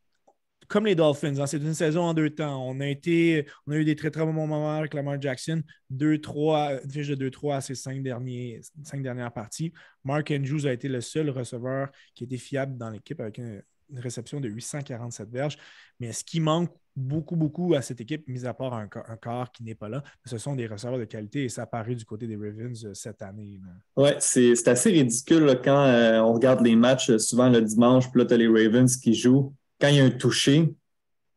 comme 0.70 0.86
les 0.86 0.94
Dolphins. 0.94 1.36
Hein, 1.38 1.46
c'est 1.46 1.58
une 1.58 1.74
saison 1.74 2.02
en 2.02 2.14
deux 2.14 2.30
temps. 2.30 2.64
On 2.66 2.80
a, 2.80 2.86
été, 2.86 3.44
on 3.66 3.72
a 3.72 3.76
eu 3.76 3.84
des 3.84 3.96
très 3.96 4.10
très 4.10 4.24
bons 4.24 4.32
moments 4.32 4.76
avec 4.76 4.94
Lamar 4.94 5.20
Jackson. 5.20 5.62
2-3, 5.92 6.84
une 6.84 6.90
fiche 6.90 7.08
de 7.08 7.28
2-3 7.28 7.56
à 7.56 7.60
ses 7.60 7.74
cinq, 7.74 8.02
derniers, 8.02 8.60
cinq 8.84 9.02
dernières 9.02 9.32
parties. 9.32 9.72
Mark 10.04 10.30
Andrews 10.30 10.66
a 10.66 10.72
été 10.72 10.88
le 10.88 11.00
seul 11.00 11.28
receveur 11.28 11.88
qui 12.14 12.24
était 12.24 12.38
fiable 12.38 12.78
dans 12.78 12.88
l'équipe 12.88 13.20
avec 13.20 13.38
une, 13.38 13.62
réception 13.96 14.40
de 14.40 14.48
847 14.48 15.28
verges. 15.30 15.58
Mais 15.98 16.12
ce 16.12 16.22
qui 16.22 16.38
manque 16.38 16.70
beaucoup, 16.94 17.34
beaucoup 17.34 17.74
à 17.74 17.82
cette 17.82 18.00
équipe, 18.00 18.28
mis 18.28 18.46
à 18.46 18.54
part 18.54 18.72
un, 18.72 18.86
corps 18.86 19.50
qui 19.50 19.64
n'est 19.64 19.74
pas 19.74 19.88
là, 19.88 20.04
ce 20.24 20.38
sont 20.38 20.54
des 20.54 20.68
receveurs 20.68 21.00
de 21.00 21.04
qualité 21.06 21.42
et 21.42 21.48
ça 21.48 21.62
apparaît 21.62 21.96
du 21.96 22.04
côté 22.04 22.28
des 22.28 22.36
Ravens 22.36 22.84
euh, 22.84 22.94
cette 22.94 23.20
année. 23.20 23.58
Oui, 23.96 24.10
c'est 24.20 24.68
assez 24.68 24.90
ridicule 24.92 25.60
quand 25.64 25.86
euh, 25.86 26.20
on 26.20 26.34
regarde 26.34 26.64
les 26.64 26.76
matchs 26.76 27.10
euh, 27.10 27.18
souvent 27.18 27.48
le 27.48 27.60
dimanche, 27.60 28.08
puis 28.12 28.20
là, 28.20 28.26
tu 28.26 28.34
as 28.34 28.36
les 28.36 28.46
Ravens 28.46 28.96
qui 28.96 29.12
jouent 29.12 29.52
quand 29.80 29.88
il 29.88 29.96
y 29.96 30.00
a 30.00 30.04
un 30.04 30.10
toucher, 30.10 30.74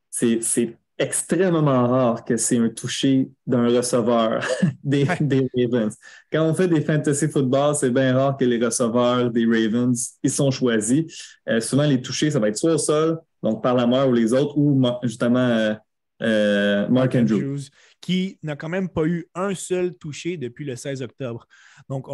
c'est 0.10 0.78
extrêmement 0.98 1.88
rare 1.88 2.24
que 2.24 2.38
c'est 2.38 2.58
un 2.58 2.70
toucher 2.70 3.30
d'un 3.48 3.68
receveur 3.68 4.46
des, 4.84 5.06
Ravens. 5.06 5.96
Quand 6.32 6.46
on 6.46 6.54
fait 6.54 6.68
des 6.68 6.82
fantasy 6.82 7.28
football, 7.28 7.76
c'est 7.76 7.90
bien 7.90 8.16
rare 8.16 8.38
que 8.38 8.46
les 8.46 8.64
receveurs 8.64 9.32
des 9.32 9.46
Ravens 9.46 10.18
ils 10.22 10.30
sont 10.30 10.52
choisis. 10.52 11.38
Euh, 11.50 11.60
souvent, 11.62 11.86
les 11.86 12.02
touchés, 12.02 12.30
ça 12.30 12.40
va 12.40 12.50
être 12.50 12.58
soit 12.58 12.76
au 12.76 12.78
sol, 12.78 13.20
donc 13.42 13.64
par 13.64 13.76
la 13.76 13.88
mort 13.88 14.10
ou 14.10 14.14
les 14.14 14.34
autres, 14.34 14.58
ou 14.58 14.82
justement 15.02 15.40
euh, 15.40 15.74
euh, 16.22 16.88
Mark 16.90 17.16
Andrews. 17.16 17.62
Qui 18.00 18.38
n'a 18.44 18.58
quand 18.58 18.68
même 18.68 18.90
pas 18.90 19.06
eu 19.06 19.30
un 19.34 19.56
seul 19.56 19.96
touché 19.96 20.36
depuis 20.36 20.66
le 20.66 20.76
16 20.76 21.02
octobre. 21.02 21.48
Donc, 21.88 22.06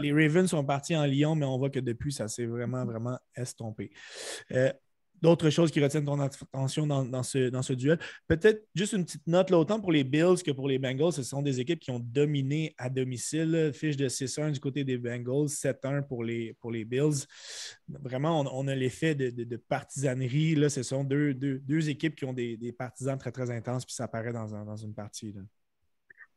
les 0.00 0.12
Ravens 0.12 0.50
sont 0.50 0.64
partis 0.64 0.96
en 0.96 1.04
Lyon, 1.04 1.36
mais 1.36 1.46
on 1.46 1.56
voit 1.56 1.70
que 1.70 1.78
depuis, 1.78 2.10
ça 2.12 2.26
s'est 2.26 2.46
vraiment, 2.46 2.84
vraiment 2.84 3.16
estompé 3.36 3.92
d'autres 5.22 5.50
choses 5.50 5.70
qui 5.70 5.82
retiennent 5.82 6.04
ton 6.04 6.20
attention 6.20 6.86
dans, 6.86 7.22
ce, 7.22 7.48
dans 7.48 7.62
ce 7.62 7.72
duel. 7.72 7.98
Peut-être 8.28 8.66
juste 8.74 8.92
une 8.92 9.04
petite 9.04 9.26
note, 9.26 9.50
là, 9.50 9.58
autant 9.58 9.80
pour 9.80 9.92
les 9.92 10.04
Bills 10.04 10.42
que 10.44 10.50
pour 10.50 10.68
les 10.68 10.78
Bengals, 10.78 11.12
ce 11.12 11.22
sont 11.22 11.42
des 11.42 11.60
équipes 11.60 11.80
qui 11.80 11.90
ont 11.90 12.00
dominé 12.00 12.74
à 12.78 12.90
domicile. 12.90 13.70
Fiche 13.74 13.96
de 13.96 14.08
6-1 14.08 14.52
du 14.52 14.60
côté 14.60 14.84
des 14.84 14.98
Bengals, 14.98 15.48
7-1 15.48 16.06
pour 16.06 16.24
les, 16.24 16.54
pour 16.60 16.70
les 16.70 16.84
Bills. 16.84 17.26
Vraiment, 17.88 18.40
on, 18.40 18.68
a 18.68 18.74
l'effet 18.74 19.14
de, 19.14 19.56
partisanerie. 19.56 20.54
Là. 20.54 20.68
Ce 20.68 20.82
sont 20.82 21.04
deux, 21.04 21.34
deux, 21.34 21.88
équipes 21.88 22.14
qui 22.14 22.24
ont 22.24 22.32
des, 22.32 22.74
partisans 22.76 23.18
très, 23.18 23.32
très 23.32 23.50
intenses, 23.50 23.84
puis 23.84 23.94
ça 23.94 24.04
apparaît 24.04 24.32
dans, 24.32 24.64
dans 24.64 24.76
une 24.76 24.94
partie. 24.94 25.34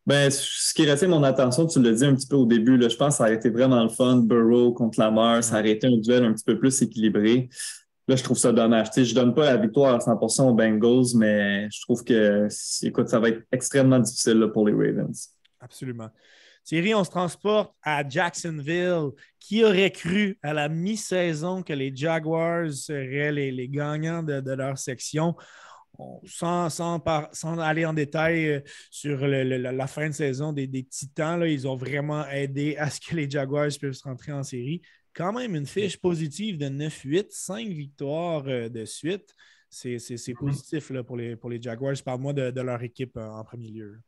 Ben, 0.10 0.32
ce 0.32 0.74
qui 0.74 0.86
restait 0.86 1.08
mon 1.08 1.22
attention, 1.22 1.68
tu 1.68 1.80
l'as 1.82 1.92
dit 1.92 2.04
un 2.04 2.16
petit 2.16 2.26
peu 2.26 2.36
au 2.36 2.48
début, 2.48 2.78
là, 2.78 2.90
je 2.90 2.96
pense 2.96 3.14
que 3.14 3.18
ça 3.18 3.26
a 3.26 3.32
été 3.32 3.52
vraiment 3.52 3.84
le 3.84 3.90
fun. 3.90 4.18
Burrow 4.18 4.74
contre 4.74 5.00
Lamar, 5.00 5.44
ça 5.44 5.58
a 5.58 5.64
été 5.64 5.86
un 5.86 5.98
duel 5.98 6.24
un 6.24 6.34
petit 6.34 6.46
peu 6.46 6.58
plus 6.58 6.82
équilibré. 6.82 7.48
Là, 8.10 8.16
je 8.16 8.24
trouve 8.24 8.40
ça 8.40 8.52
dommage. 8.52 8.88
je 8.96 9.02
ne 9.02 9.14
donne 9.14 9.36
pas 9.36 9.46
la 9.46 9.58
victoire 9.58 9.94
à 9.94 10.00
100% 10.00 10.50
aux 10.50 10.54
Bengals, 10.56 11.16
mais 11.16 11.70
je 11.72 11.80
trouve 11.82 12.04
que 12.04 12.48
écoute, 12.82 13.08
ça 13.08 13.20
va 13.20 13.30
être 13.30 13.44
extrêmement 13.52 14.00
difficile 14.00 14.48
pour 14.52 14.68
les 14.68 14.74
Ravens. 14.74 15.30
Absolument. 15.60 16.10
Thierry, 16.64 16.96
on 16.96 17.04
se 17.04 17.12
transporte 17.12 17.72
à 17.84 18.08
Jacksonville. 18.10 19.12
Qui 19.40 19.64
aurait 19.64 19.92
cru 19.92 20.40
à 20.42 20.56
la 20.56 20.70
mi-saison 20.70 21.62
que 21.62 21.72
les 21.72 21.96
Jaguars 21.96 22.72
seraient 22.72 23.32
les, 23.32 23.70
gagnants 23.70 24.24
de, 24.24 24.54
leur 24.54 24.80
section? 24.80 25.36
Sans, 26.26 26.72
sans, 26.72 27.60
aller 27.60 27.86
en 27.86 27.94
détail 27.94 28.48
euh, 28.48 28.60
sur 28.90 29.28
la 29.28 29.88
fin 29.88 30.08
de 30.08 30.14
saison 30.14 30.52
des, 30.52 30.68
Titans, 30.90 31.44
ils 31.46 31.68
ont 31.68 31.76
vraiment 31.76 32.26
aidé 32.28 32.76
à 32.78 32.90
ce 32.90 33.02
que 33.02 33.16
les 33.16 33.30
Jaguars 33.30 33.68
puissent 33.80 34.02
rentrer 34.02 34.32
en 34.32 34.42
série 34.42 34.82
quand 35.14 35.34
même 35.34 35.56
une 35.56 35.66
fiche 35.66 35.98
positive 35.98 36.58
de 36.58 36.68
9-8, 36.68 37.28
5 37.30 37.68
victoires 37.68 38.44
euh, 38.48 38.70
de 38.70 38.86
suite. 38.86 39.36
C'est 39.70 39.98
mhm. 40.10 40.36
positif 40.36 40.90
là, 40.90 41.04
pour, 41.04 41.18
les, 41.18 41.36
pour 41.36 41.50
les 41.50 41.62
Jaguars. 41.62 41.96
Parle-moi 42.04 42.34
de, 42.34 42.62
leur 42.62 42.82
équipe 42.82 43.18
euh, 43.18 43.30
en 43.30 43.44
premier 43.44 43.70
lieu. 43.70 44.00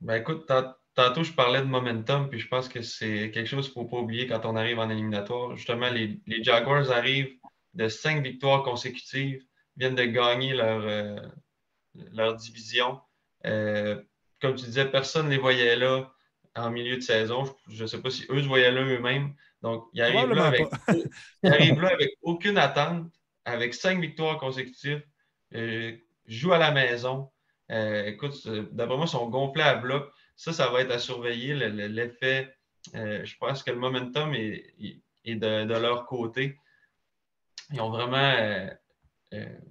Ben 0.00 0.16
écoute, 0.16 0.50
tantôt 0.94 1.22
je 1.22 1.32
parlais 1.32 1.60
de 1.60 1.66
momentum, 1.66 2.28
puis 2.28 2.38
je 2.38 2.48
pense 2.48 2.68
que 2.68 2.82
c'est 2.82 3.30
quelque 3.30 3.46
chose 3.46 3.70
qu'il 3.70 3.80
ne 3.80 3.86
faut 3.86 3.90
pas 3.96 4.02
oublier 4.02 4.26
quand 4.26 4.44
on 4.44 4.56
arrive 4.56 4.78
en 4.78 4.90
éliminatoire. 4.90 5.56
Justement, 5.56 5.90
les, 5.90 6.20
Jaguars 6.42 6.90
arrivent 6.90 7.34
de 7.74 7.88
5 7.88 8.22
victoires 8.22 8.62
consécutives, 8.62 9.42
viennent 9.76 9.94
de 9.94 10.04
gagner 10.04 10.54
leur, 10.54 10.82
euh, 10.84 11.16
leur 12.12 12.34
division. 12.36 13.00
comme 13.42 14.54
tu 14.56 14.64
disais, 14.66 14.90
personne 14.90 15.26
ne 15.26 15.30
les 15.30 15.38
voyait 15.38 15.76
là 15.76 16.10
en 16.56 16.70
milieu 16.70 16.96
de 16.96 17.00
saison. 17.02 17.54
Je 17.68 17.82
ne 17.82 17.86
sais 17.86 18.00
pas 18.00 18.10
si 18.10 18.26
eux 18.30 18.42
se 18.42 18.46
voyaient 18.46 18.70
là 18.70 18.82
eux-mêmes. 18.82 19.34
Donc, 19.64 19.86
il 19.94 20.02
arrive, 20.02 20.30
là 20.34 20.44
avec, 20.44 20.68
avec, 21.42 22.18
aucune 22.20 22.58
attente, 22.58 23.10
avec 23.46 23.72
cinq 23.72 23.98
victoires 23.98 24.36
consécutives, 24.36 25.02
euh, 25.54 25.96
joue 26.26 26.52
à 26.52 26.58
la 26.58 26.70
maison. 26.70 27.30
Euh, 27.70 28.04
écoute, 28.04 28.34
euh, 28.44 28.68
d'après 28.72 28.96
moi, 28.96 29.06
ils 29.06 29.12
sont 29.12 29.26
gonflés 29.30 29.62
à 29.62 29.76
bloc. 29.76 30.12
Ça, 30.36 30.52
ça 30.52 30.68
va 30.68 30.82
être 30.82 30.90
à 30.90 30.98
surveiller. 30.98 31.54
L'effet, 31.54 32.54
je 32.92 33.36
pense 33.38 33.62
que 33.62 33.70
le 33.70 33.78
momentum 33.78 34.34
est, 34.34 34.74
de, 35.24 35.78
leur 35.78 36.04
côté. 36.04 36.58
Ils 37.72 37.80
ont 37.80 37.88
vraiment 37.88 38.68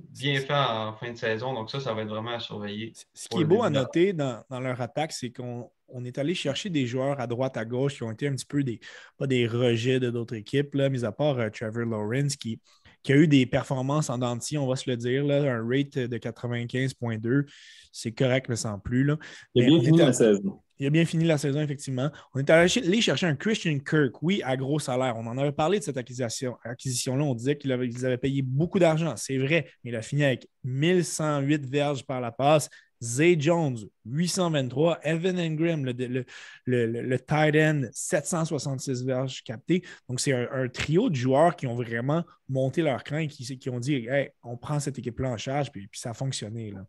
bien 0.09 0.39
fait 0.39 0.53
en 0.53 0.93
fin 0.95 1.11
de 1.11 1.17
saison. 1.17 1.53
Donc, 1.53 1.69
ça, 1.69 1.79
ça 1.79 1.93
va 1.93 2.01
être 2.01 2.09
vraiment 2.09 2.31
à 2.31 2.39
surveiller. 2.39 2.93
Ce 3.13 3.29
qui 3.29 3.41
est 3.41 3.45
beau 3.45 3.61
à 3.61 3.69
noter 3.69 4.13
dans, 4.13 4.43
dans 4.49 4.59
leur 4.59 4.81
attaque, 4.81 5.11
c'est 5.11 5.29
qu'on 5.29 5.69
on 5.93 6.03
est 6.03 6.17
allé 6.17 6.33
chercher 6.33 6.69
des 6.69 6.85
joueurs 6.85 7.19
à 7.19 7.27
droite, 7.27 7.55
à 7.55 7.65
gauche 7.65 7.95
qui 7.95 8.03
ont 8.03 8.11
été 8.11 8.27
un 8.27 8.33
petit 8.33 8.45
peu 8.45 8.63
des, 8.63 8.79
pas 9.17 9.27
des 9.27 9.47
rejets 9.47 9.99
de 9.99 10.09
d'autres 10.09 10.35
équipes, 10.35 10.75
là, 10.75 10.89
mis 10.89 11.05
à 11.05 11.11
part 11.11 11.39
euh, 11.39 11.49
Trevor 11.49 11.85
Lawrence 11.85 12.35
qui, 12.35 12.59
qui, 13.03 13.13
a 13.13 13.15
eu 13.15 13.27
des 13.27 13.45
performances 13.45 14.09
en 14.09 14.17
denti, 14.17 14.57
on 14.57 14.67
va 14.67 14.75
se 14.75 14.89
le 14.89 14.97
dire, 14.97 15.23
là, 15.23 15.41
un 15.53 15.67
rate 15.67 15.97
de 15.97 16.17
95,2. 16.17 17.45
C'est 17.91 18.11
correct, 18.11 18.47
mais 18.49 18.55
sans 18.55 18.79
plus. 18.79 19.03
Là. 19.03 19.17
Il 19.53 19.63
a 19.63 19.67
bien 19.67 19.81
fini 19.81 19.97
la 19.99 20.13
saison. 20.13 20.59
Il 20.79 20.87
a 20.87 20.89
bien 20.89 21.05
fini 21.05 21.23
la 21.25 21.37
saison, 21.37 21.61
effectivement. 21.61 22.09
On 22.33 22.39
est 22.39 22.49
allé 22.49 23.01
chercher 23.01 23.27
un 23.27 23.35
Christian 23.35 23.77
Kirk, 23.77 24.21
oui, 24.23 24.41
à 24.43 24.57
gros 24.57 24.79
salaire. 24.79 25.15
On 25.17 25.27
en 25.27 25.37
avait 25.37 25.51
parlé 25.51 25.79
de 25.79 25.83
cette 25.83 25.97
acquisition-là. 25.97 26.57
Acquisition 26.63 27.13
on 27.13 27.35
disait 27.35 27.57
qu'ils 27.57 27.71
avaient, 27.71 28.17
payé 28.17 28.41
beaucoup 28.41 28.79
d'argent. 28.79 29.13
C'est 29.15 29.37
vrai, 29.37 29.69
mais 29.83 29.91
il 29.91 29.95
a 29.95 30.01
fini 30.01 30.23
avec 30.23 30.47
1108 30.63 31.65
verges 31.67 32.05
par 32.05 32.19
la 32.19 32.31
passe, 32.31 32.69
Zay 33.03 33.35
Jones, 33.37 33.77
823. 34.05 34.99
Evan 35.03 35.37
Ingram, 35.37 35.85
le, 35.85 36.25
le, 36.65 36.85
le, 36.85 37.19
tight 37.19 37.55
end, 37.55 37.83
766 37.91 39.03
verges 39.03 39.43
captées. 39.43 39.83
Donc, 40.07 40.21
c'est 40.21 40.31
un, 40.33 40.69
trio 40.69 41.09
de 41.09 41.15
joueurs 41.15 41.55
qui 41.55 41.67
ont 41.67 41.75
vraiment 41.75 42.23
monté 42.47 42.81
leur 42.81 43.03
cran 43.03 43.17
et 43.17 43.27
qui, 43.27 43.59
qui 43.59 43.69
ont 43.69 43.79
dit 43.79 44.07
hey, 44.09 44.29
on 44.41 44.55
prend 44.55 44.79
cette 44.79 44.97
équipe-là 44.97 45.31
en 45.31 45.37
charge, 45.37 45.71
puis, 45.71 45.87
puis, 45.87 45.99
ça 45.99 46.11
a 46.11 46.13
fonctionné. 46.13 46.71
Là. 46.71 46.85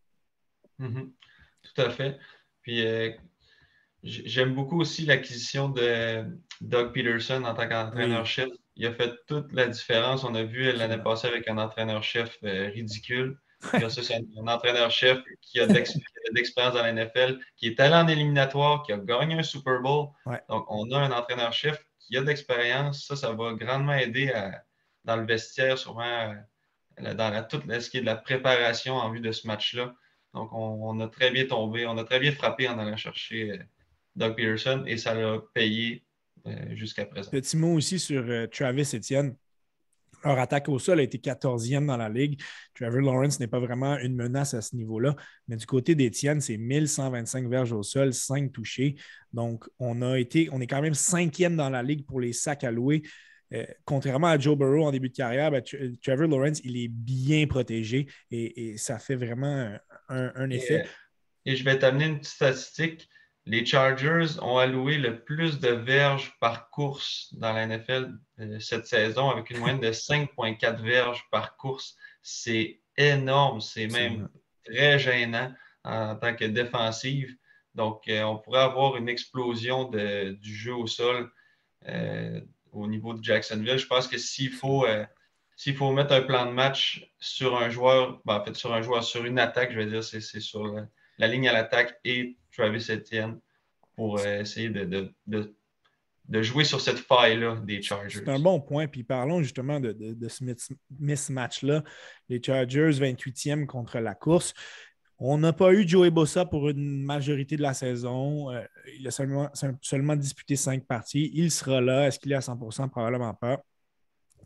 Mm-hmm. 0.81 1.11
Tout 1.63 1.81
à 1.83 1.91
fait. 1.91 2.19
Puis, 2.63 2.87
euh, 2.87 3.11
j'aime 4.05 4.55
beaucoup 4.55 4.81
aussi 4.81 5.05
l'acquisition 5.07 5.69
de 5.69 6.25
Doug 6.61 6.93
Peterson 6.93 7.43
en 7.45 7.55
tant 7.55 7.69
qu'entraîneur-chef. 7.69 8.51
Il 8.77 8.87
a 8.87 8.95
fait 8.95 9.13
toute 9.27 9.53
la 9.53 9.67
différence. 9.67 10.25
On 10.25 10.35
a 10.35 10.45
vu 10.45 10.71
l'année 10.73 11.03
passée 11.03 11.27
avec 11.27 11.49
un 11.49 11.59
entraîneur-chef 11.59 12.39
euh, 12.45 12.69
ridicule 12.69 13.37
c'est 13.89 14.15
un, 14.15 14.47
entraîneur-chef 14.47 15.19
qui 15.41 15.61
a 15.61 15.67
de 15.67 15.75
l'expérience 16.35 16.75
dans 16.75 16.83
la 16.83 16.93
NFL, 16.93 17.39
qui 17.57 17.69
est 17.69 17.81
allé 17.81 17.95
en 17.95 18.09
éliminatoire, 18.09 18.83
qui 18.83 18.93
a 18.93 18.99
gagné 18.99 19.35
un 19.39 19.43
Super 19.43 19.81
Bowl. 19.81 20.09
Donc, 20.49 20.67
on 20.69 20.91
a 20.93 20.99
un 20.99 21.13
entraîneur-chef 21.13 21.85
qui 21.99 22.17
a 22.17 22.21
de 22.21 22.27
l'expérience. 22.27 23.07
Ça, 23.07 23.17
ça 23.17 23.33
va 23.33 23.53
grandement 23.55 23.95
aider 23.95 24.33
dans 25.05 25.17
le 25.17 25.27
vestiaire, 25.27 25.79
sûrement 25.79 26.35
euh, 27.01 27.15
dans 27.15 27.47
tout 27.49 27.63
ce 27.69 27.91
qui 27.91 27.99
est 27.99 28.01
de 28.01 28.07
la 28.07 28.17
préparation 28.17 28.95
en 28.95 29.11
vue 29.11 29.21
de 29.21 29.33
ce 29.33 29.47
match-là. 29.47 29.95
Donc, 30.33 30.51
on, 30.53 30.99
a 31.01 31.09
très 31.09 31.31
bien 31.31 31.47
tombé, 31.47 31.87
on 31.87 31.97
a 31.97 32.05
très 32.05 32.19
bien 32.19 32.33
frappé 32.33 32.69
en 32.69 32.79
allant 32.79 32.97
chercher 32.97 33.53
euh, 33.53 33.59
Doug 34.17 34.35
Peterson 34.37 34.85
et 34.87 34.97
ça 34.97 35.15
l'a 35.15 35.39
payé 35.55 36.05
euh, 36.47 36.75
jusqu'à 36.75 37.07
présent. 37.07 37.31
Petit 37.31 37.57
mot 37.57 37.75
aussi 37.75 37.99
sur 37.99 38.25
Travis 38.51 38.91
Etienne 38.95 39.37
Leur 40.25 40.39
attaque 40.39 40.69
au 40.69 40.79
sol 40.79 41.01
a 41.01 41.03
été 41.03 41.19
14e 41.19 41.87
dans 41.87 41.97
la 41.97 42.09
ligue. 42.09 42.41
Trevor 42.75 43.01
Lawrence 43.01 43.41
n'est 43.41 43.47
pas 43.47 43.61
vraiment 43.61 43.99
une 43.99 44.15
menace 44.15 44.55
à 44.55 44.63
ce 44.63 44.75
niveau-là. 44.75 45.15
Mais 45.49 45.57
du 45.57 45.67
côté 45.67 45.95
d'Étienne, 45.95 46.41
c'est 46.41 46.57
1125 46.57 47.49
verges 47.49 47.73
au 47.73 47.83
sol, 47.83 48.15
5 48.15 48.53
touchés. 48.53 48.97
Donc, 49.33 49.65
on 49.79 50.03
a 50.03 50.19
été, 50.19 50.49
on 50.53 50.61
est 50.61 50.67
quand 50.67 50.83
même 50.83 50.95
cinquième 50.95 51.57
dans 51.57 51.71
la 51.71 51.83
ligue 51.83 52.07
pour 52.07 52.21
les 52.21 52.33
sacs 52.33 52.65
alloués. 52.65 53.03
Euh, 53.53 53.65
contrairement 53.85 54.29
à 54.29 54.39
Joe 54.39 54.57
Burrow 54.57 54.87
en 54.87 54.91
début 54.91 55.11
de 55.11 55.17
carrière, 55.17 55.51
ben, 55.51 55.63
Trevor 56.03 56.27
Lawrence, 56.27 56.61
il 56.65 56.77
est 56.77 56.89
bien 56.89 57.47
protégé 57.47 58.07
et, 58.31 58.77
ça 58.79 58.99
fait 58.99 59.17
vraiment 59.17 59.77
un, 60.09 60.51
effet. 60.51 60.87
Et, 61.45 61.55
je 61.55 61.65
vais 61.65 61.79
t'amener 61.79 62.07
une 62.07 62.19
petite 62.19 62.35
statistique. 62.35 63.09
Les 63.47 63.67
Chargers 63.67 64.41
ont 64.41 64.57
alloué 64.59 64.97
le 64.97 65.23
plus 65.23 65.61
de 65.61 65.69
verges 65.69 66.35
par 66.41 66.71
course 66.71 67.29
dans 67.35 67.53
la 67.53 67.67
NFL 67.67 68.19
euh, 68.41 68.59
cette 68.59 68.87
saison 68.87 69.29
avec 69.31 69.51
une 69.51 69.59
moyenne 69.59 69.81
de 69.81 69.89
5,4 69.93 70.83
verges 70.83 71.25
par 71.31 71.57
course. 71.57 71.97
C'est 72.23 72.81
énorme, 72.97 73.61
c'est 73.61 73.89
même 73.89 74.29
très 74.65 74.99
gênant 74.99 75.53
en 75.85 76.17
tant 76.17 76.35
que 76.35 76.45
défensive. 76.47 77.37
Donc, 77.75 78.09
euh, 78.09 78.23
on 78.23 78.39
pourrait 78.39 78.63
avoir 78.63 78.97
une 78.97 79.09
explosion 79.09 79.91
du 79.91 80.55
jeu 80.55 80.75
au 80.75 80.87
sol 80.87 81.31
au 82.75 82.87
niveau 82.87 83.15
de 83.15 83.23
Jacksonville. 83.23 83.79
Je 83.79 83.87
pense 83.87 84.09
que 84.09 84.19
s'il 84.19 84.51
faut, 84.51 84.85
euh, 84.85 85.05
s'il 85.57 85.77
faut 85.77 85.91
mettre 85.93 86.13
un 86.13 86.23
plan 86.23 86.47
de 86.47 86.51
match 86.51 87.09
sur 87.19 87.57
un 87.57 87.71
joueur, 87.71 88.21
ben, 88.25 88.37
en 88.37 88.45
fait, 88.45 88.55
sur 88.55 88.75
un 88.75 88.83
joueur, 88.83 89.05
sur 89.05 89.25
une 89.25 89.39
attaque, 89.39 89.73
je 89.73 89.79
vais 89.79 89.87
dire, 89.87 90.05
c'est, 90.05 90.21
sur 90.21 90.67
la, 91.19 91.29
ligne 91.29 91.49
à 91.49 91.53
l'attaque 91.53 91.99
et 92.05 92.37
Travis 92.57 92.87
Etienne 92.91 93.39
pour 93.97 94.19
euh, 94.19 94.41
essayer 94.41 94.71
de, 94.71 95.13
de, 95.27 96.43
jouer 96.43 96.65
sur 96.65 96.81
cette 96.81 96.99
faille-là 96.99 97.57
des 97.65 97.81
Chargers. 97.83 98.21
C'est 98.25 98.29
un 98.29 98.39
bon 98.39 98.61
point. 98.61 98.87
Puis 98.87 99.05
parlons 99.05 99.43
justement 99.43 99.81
de, 99.81 100.17
ce 100.29 100.45
mismatch-là. 100.99 101.85
Les 102.29 102.43
Chargers, 102.43 102.91
28e 102.91 103.67
contre 103.67 103.99
la 103.99 104.15
course. 104.15 104.55
On 105.19 105.39
n'a 105.39 105.53
pas 105.53 105.73
eu 105.73 105.87
Joey 105.87 106.11
Bossa 106.11 106.45
pour 106.45 106.69
une 106.69 107.05
majorité 107.05 107.57
de 107.57 107.63
la 107.63 107.73
saison. 107.73 108.51
Euh, 108.51 108.63
il 108.99 109.07
a 109.07 109.13
seulement, 109.13 109.49
seulement, 109.81 110.17
disputé 110.17 110.57
cinq 110.57 110.85
parties. 110.87 111.31
Il 111.35 111.53
sera 111.53 111.81
là. 111.81 112.09
Est-ce 112.09 112.19
qu'il 112.19 112.33
est 112.33 112.37
à 112.37 112.41
100% 112.41 112.89
Probablement 112.91 113.33
pas. 113.33 113.63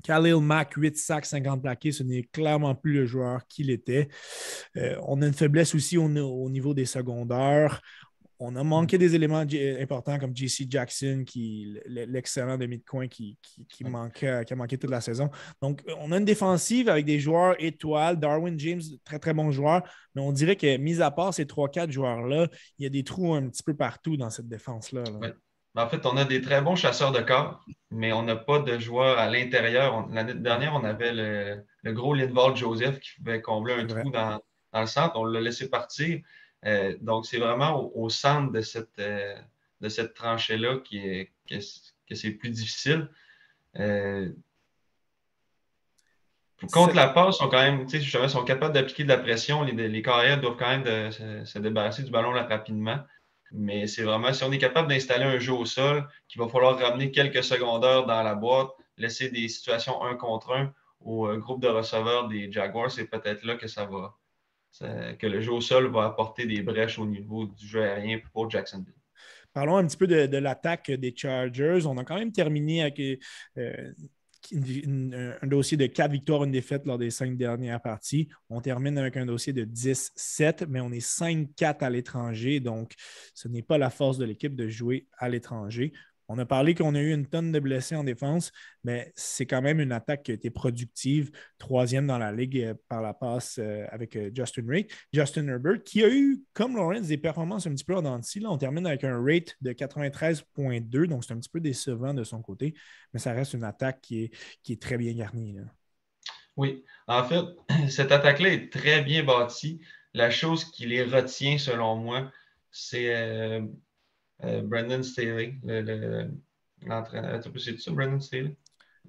Khalil 0.03 0.41
Mack, 0.41 0.75
8 0.75 0.97
sacs, 0.97 1.27
50 1.27 1.63
plaqués, 1.63 1.93
ce 1.93 2.03
n'est 2.03 2.23
clairement 2.25 2.75
plus 2.75 2.95
le 2.95 3.07
joueur 3.07 3.47
qu'il 3.47 3.71
était. 3.71 4.09
Euh, 4.77 4.97
on 5.07 5.21
a 5.23 5.27
une 5.27 5.35
faiblesse 5.35 5.75
aussi 5.75 5.97
au, 5.99 6.09
niveau 6.09 6.75
des 6.75 6.87
secondaires. 6.87 7.81
On 8.41 8.55
a 8.55 8.63
manqué 8.63 8.99
des 8.99 9.17
éléments 9.17 9.45
importants 9.81 10.17
comme 10.17 10.37
JC 10.37 10.71
Jackson, 10.71 11.25
qui 11.27 11.77
l'excellent 11.87 12.57
demi 12.57 12.79
de 12.79 12.85
coin 12.85 13.09
qui, 13.09 13.37
qui, 13.43 13.67
qui, 13.67 13.85
a 13.85 14.57
manqué 14.57 14.79
toute 14.79 14.91
la 14.91 15.01
saison. 15.01 15.29
Donc, 15.61 15.83
on 15.99 16.13
a 16.13 16.19
une 16.19 16.25
défensive 16.25 16.89
avec 16.89 17.05
des 17.05 17.19
joueurs 17.19 17.57
étoiles. 17.59 18.17
Darwin 18.17 18.57
James, 18.57 18.83
très 19.05 19.19
très 19.19 19.35
bon 19.35 19.51
joueur, 19.51 19.83
mais 20.15 20.23
on 20.23 20.31
dirait 20.31 20.55
que, 20.55 20.77
mis 20.77 21.03
à 21.03 21.11
part 21.11 21.35
ces 21.35 21.47
3-4 21.47 21.91
joueurs-là, 21.91 22.49
il 22.79 22.85
y 22.85 22.87
a 22.87 22.91
des 22.91 23.03
trous 23.03 23.35
un 23.35 23.49
petit 23.49 23.65
peu 23.65 23.75
partout 23.75 24.17
dans 24.17 24.31
cette 24.31 24.49
défense-là. 24.49 25.03
En 25.75 25.89
fait, 25.89 26.05
on 26.07 26.17
a 26.17 26.25
des 26.25 26.41
très 26.41 26.61
bons 26.61 26.77
chasseurs 26.77 27.13
de 27.13 27.21
corps, 27.21 27.65
mais 27.91 28.13
on 28.13 28.23
n'a 28.23 28.37
pas 28.37 28.59
de 28.59 28.79
joueurs 28.79 29.19
à 29.19 29.31
l'intérieur. 29.31 30.09
L'année 30.11 30.35
dernière, 30.35 30.75
on 30.75 30.85
avait 30.85 31.13
le, 31.13 31.93
gros 31.93 32.15
Linval 32.15 32.57
Joseph 32.57 32.99
qui 33.01 33.11
pouvait 33.17 33.41
combler 33.41 33.75
un 33.75 33.87
trou 33.87 34.11
dans, 34.11 34.41
dans, 34.73 34.81
le 34.81 34.87
centre. 34.87 35.17
On 35.17 35.25
l'a 35.25 35.41
laissé 35.41 35.71
partir. 35.71 36.21
Euh, 36.65 36.97
donc, 37.01 37.27
c'est 37.27 37.39
vraiment 37.39 37.91
au, 37.95 38.09
centre 38.09 38.53
de 38.53 38.61
cette, 38.61 38.99
euh, 38.99 39.35
de 39.81 39.89
cette 39.89 40.15
tranchée-là 40.15 40.79
qui 40.79 40.99
est, 40.99 41.33
que, 41.49 42.15
c'est 42.15 42.31
plus 42.33 42.51
difficile. 42.51 43.09
Euh, 43.79 44.31
contre 46.73 46.97
la 46.97 47.09
passe, 47.09 47.37
sont 47.37 47.49
quand 47.49 47.63
même, 47.63 47.89
sont 47.89 48.45
capables 48.45 48.75
d'appliquer 48.75 49.05
de 49.05 49.09
la 49.09 49.19
pression. 49.19 49.63
Les, 49.63 49.89
les 49.89 50.03
carrières 50.03 50.41
doivent 50.41 50.57
quand 50.57 50.77
même 50.77 51.13
se, 51.13 51.59
débarrasser 51.59 52.03
du 52.03 52.11
ballon 52.11 52.33
rapidement. 52.33 52.99
Mais 53.53 53.87
c'est 53.87 54.03
vraiment, 54.03 54.33
si 54.33 54.45
on 54.45 54.53
est 54.53 54.59
capable 54.59 54.89
d'installer 54.89 55.25
un 55.25 55.39
jeu 55.39 55.53
au 55.53 55.65
sol, 55.65 56.07
qu'il 56.29 56.41
va 56.41 56.49
falloir 56.49 56.79
ramener 56.79 57.11
quelques 57.11 57.43
secondaires 57.43 58.07
dans 58.07 58.23
la 58.23 58.35
boîte, 58.35 58.71
laisser 58.97 59.31
des 59.31 59.49
situations 59.49 60.03
un 60.03 60.15
contre 60.17 60.53
un 60.53 60.73
au 61.01 61.29
groupe 61.39 61.63
de 61.63 61.69
receveurs 61.69 62.29
des 62.29 62.51
Jaguars, 62.51 62.91
c'est 62.91 63.07
peut-être 63.07 63.45
là 63.45 63.55
que 63.55 63.69
ça 63.69 63.87
va, 63.87 64.17
que 65.17 65.27
le 65.27 65.41
jeu 65.41 65.53
au 65.53 65.61
sol 65.61 65.91
va 65.91 66.05
apporter 66.05 66.47
des 66.47 66.63
brèches 66.63 66.99
au 66.99 67.07
niveau 67.07 67.47
du 67.47 67.67
jeu 67.67 67.83
aérien 67.83 68.19
pour 68.33 68.51
Jacksonville. 68.51 68.95
Parlons 69.53 69.77
un 69.77 69.87
petit 69.87 69.97
peu 69.97 70.07
de, 70.07 70.37
l'attaque 70.37 70.91
des 70.91 71.15
Chargers. 71.17 71.87
On 71.87 71.97
a 71.97 72.05
quand 72.05 72.17
même 72.17 72.33
terminé 72.33 72.83
avec 72.83 73.01
euh, 73.01 73.93
un 74.53 75.47
dossier 75.47 75.77
de 75.77 75.87
4 75.87 76.11
victoires, 76.11 76.45
une 76.45 76.53
défaite 76.53 76.87
lors 76.87 76.99
des 76.99 77.11
cinq 77.11 77.37
dernières 77.37 77.81
parties. 77.81 78.29
On 78.51 78.61
termine 78.61 78.97
avec 78.99 79.17
un 79.17 79.27
dossier 79.27 79.53
de 79.53 79.65
10-7, 79.65 80.67
mais 80.69 80.81
on 80.81 80.91
est 80.93 81.07
5-4 81.07 81.85
à 81.85 81.91
l'étranger. 81.91 82.61
Donc, 82.61 82.95
ce 83.35 83.49
n'est 83.49 83.63
pas 83.63 83.79
la 83.79 83.91
force 83.91 84.19
de 84.19 84.25
l'équipe 84.25 84.55
de 84.55 84.69
jouer 84.69 85.07
à 85.19 85.29
l'étranger. 85.29 85.93
On 86.31 86.37
a 86.37 86.45
parlé 86.45 86.75
qu'on 86.75 86.95
a 86.95 87.01
eu 87.01 87.15
une 87.15 87.27
tonne 87.27 87.53
de 87.53 87.59
blessés 87.59 87.97
en 87.97 88.05
défense, 88.05 88.53
mais 88.85 89.13
c'est 89.17 89.47
quand 89.47 89.63
même 89.63 89.81
une 89.81 89.93
attaque 89.93 90.25
qui 90.25 90.31
a 90.31 90.35
été 90.35 90.51
productive, 90.51 91.31
troisième 91.57 92.07
dans 92.07 92.19
la 92.19 92.33
ligue 92.33 92.61
euh, 92.61 92.75
par 92.89 93.01
la 93.01 93.15
passe 93.15 93.59
euh, 93.59 93.87
avec 93.91 94.15
euh, 94.15 94.31
Justin 94.35 94.67
Ray. 94.69 94.87
Justin 95.11 95.49
Herbert, 95.49 95.83
qui 95.85 96.05
a 96.05 96.09
eu, 96.11 96.43
comme 96.53 96.77
Lawrence, 96.77 97.07
des 97.07 97.17
performances 97.17 97.67
un 97.67 97.71
petit 97.71 97.85
peu 97.85 97.97
en. 97.97 98.03
Là, 98.03 98.51
on 98.51 98.59
termine 98.59 98.87
avec 98.87 99.05
un 99.05 99.23
rate 99.25 99.57
de 99.63 99.73
93,2, 99.73 101.07
donc 101.07 101.25
c'est 101.25 101.33
un 101.33 101.39
petit 101.39 101.49
peu 101.49 101.61
décevant 101.61 102.13
de 102.13 102.25
son 102.25 102.43
côté, 102.43 102.75
mais 103.15 103.21
ça 103.21 103.33
reste 103.33 103.55
une 103.55 103.65
attaque 103.65 104.03
qui 104.03 104.31
est, 104.69 104.83
très 104.83 104.99
bien 104.99 105.15
garnie. 105.15 105.57
Oui, 106.57 106.85
en 107.07 107.25
fait, 107.25 107.45
cette 107.89 108.13
attaque-là 108.13 108.51
est 108.51 108.73
très 108.73 109.01
bien 109.01 109.25
bâtie. 109.25 109.81
La 110.13 110.31
chose 110.31 110.67
qui 110.67 110.87
les 110.87 111.05
retient, 111.05 111.57
selon 111.57 111.97
moi, 111.97 112.31
c'est 112.71 113.63
Brandon 114.41 115.03
Staley, 115.03 115.57
l'entraîneur. 116.83 117.41
Le, 117.45 117.59
c'est 117.59 117.79
ça, 117.79 117.91
Brandon 117.91 118.21
Staley? 118.21 118.57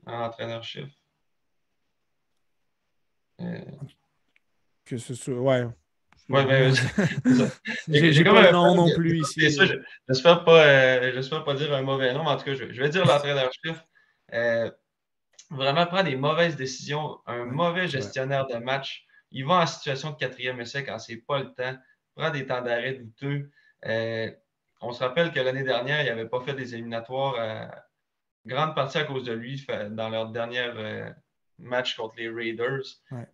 Entraîneur-chef. 0.05 0.89
Euh... 3.41 3.61
Que 4.85 4.97
ce 4.97 5.13
soit. 5.13 5.39
Ouais. 5.39 5.67
Ouais, 6.29 6.45
mais. 6.45 6.71
J'ai 8.13 8.23
pas 8.23 8.43
le 8.43 8.51
nom 8.51 8.75
non 8.75 8.93
plus 8.93 9.19
ici. 9.19 9.49
J'espère 10.07 10.43
pas, 10.43 10.65
euh, 10.65 11.41
pas 11.45 11.53
dire 11.55 11.73
un 11.73 11.81
mauvais 11.81 12.13
nom, 12.13 12.23
mais 12.23 12.29
en 12.29 12.37
tout 12.37 12.45
cas, 12.45 12.53
je, 12.53 12.71
je 12.71 12.81
vais 12.81 12.89
dire 12.89 13.05
l'entraîneur-chef. 13.05 13.83
Euh, 14.33 14.69
vraiment 15.49 15.87
prend 15.87 16.03
des 16.03 16.15
mauvaises 16.15 16.55
décisions, 16.55 17.19
un 17.25 17.45
mauvais 17.45 17.87
gestionnaire 17.87 18.45
de 18.45 18.57
match. 18.57 19.05
Il 19.31 19.45
va 19.45 19.55
en 19.55 19.65
situation 19.65 20.11
de 20.11 20.17
quatrième 20.17 20.59
essai 20.59 20.83
quand 20.83 20.99
c'est 20.99 21.17
pas 21.17 21.39
le 21.39 21.53
temps, 21.53 21.77
prend 22.15 22.29
des 22.29 22.45
temps 22.45 22.61
d'arrêt 22.61 22.93
douteux. 22.93 23.49
Euh, 23.85 24.31
on 24.81 24.91
se 24.91 25.03
rappelle 25.03 25.31
que 25.31 25.39
l'année 25.39 25.63
dernière, 25.63 26.01
il 26.01 26.07
n'avait 26.07 26.27
pas 26.27 26.41
fait 26.41 26.53
des 26.53 26.73
éliminatoires, 26.73 27.35
euh, 27.37 27.65
grande 28.45 28.75
partie 28.75 28.97
à 28.97 29.03
cause 29.03 29.25
de 29.25 29.33
lui, 29.33 29.65
dans 29.91 30.09
leur 30.09 30.29
dernier 30.29 30.61
euh, 30.61 31.09
match 31.57 31.95
contre 31.95 32.15
les 32.17 32.29
Raiders. 32.29 32.83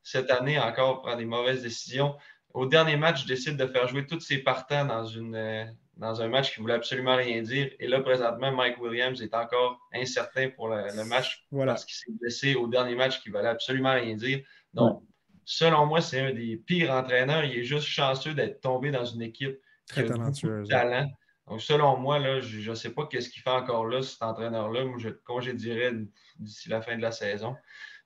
Cette 0.01 0.31
année, 0.31 0.59
encore, 0.59 1.01
prend 1.01 1.15
des 1.15 1.25
mauvaises 1.25 1.61
décisions. 1.61 2.15
Au 2.53 2.65
dernier 2.65 2.95
match, 2.95 3.23
il 3.23 3.27
décide 3.27 3.57
de 3.57 3.67
faire 3.67 3.87
jouer 3.87 4.07
tous 4.07 4.19
ses 4.19 4.39
partants 4.39 4.85
dans, 4.85 5.05
une, 5.05 5.35
euh, 5.35 5.65
dans 5.97 6.21
un 6.21 6.29
match 6.29 6.53
qui 6.53 6.59
ne 6.59 6.63
voulait 6.63 6.75
absolument 6.75 7.15
rien 7.15 7.41
dire. 7.41 7.69
Et 7.79 7.87
là, 7.87 7.99
présentement, 7.99 8.51
Mike 8.51 8.79
Williams 8.79 9.21
est 9.21 9.33
encore 9.35 9.79
incertain 9.93 10.49
pour 10.49 10.69
le, 10.69 11.03
match 11.03 11.45
parce 11.51 11.85
qu'il 11.85 11.95
s'est 11.95 12.11
blessé 12.19 12.55
au 12.55 12.67
dernier 12.67 12.95
match 12.95 13.21
qui 13.21 13.29
ne 13.29 13.33
valait 13.33 13.49
absolument 13.49 13.93
rien 13.93 14.15
dire. 14.15 14.39
Donc, 14.73 15.03
selon 15.43 15.85
moi, 15.85 16.01
c'est 16.01 16.21
un 16.21 16.33
des 16.33 16.57
pires 16.57 16.91
entraîneurs. 16.91 17.43
Il 17.43 17.59
est 17.59 17.63
juste 17.63 17.87
chanceux 17.87 18.33
d'être 18.33 18.61
tombé 18.61 18.89
dans 18.89 19.05
une 19.05 19.21
équipe 19.21 19.59
qui 19.91 19.99
a 19.99 20.03
de 20.03 20.67
talent. 20.67 21.11
Donc, 21.47 21.61
selon 21.61 21.97
moi, 21.97 22.17
là, 22.17 22.39
je 22.39 22.69
ne 22.69 22.75
sais 22.75 22.89
pas 22.89 23.05
qu'est-ce 23.05 23.29
qu'il 23.29 23.43
fait 23.43 23.49
encore 23.51 23.85
là, 23.85 24.01
cet 24.01 24.23
entraîneur-là. 24.23 24.85
Moi, 24.85 24.97
je 24.97 25.09
le 25.09 25.21
congédierais 25.23 25.91
d'ici 26.39 26.69
la 26.69 26.81
fin 26.81 26.97
de 26.97 27.01
la 27.01 27.11
saison. 27.11 27.55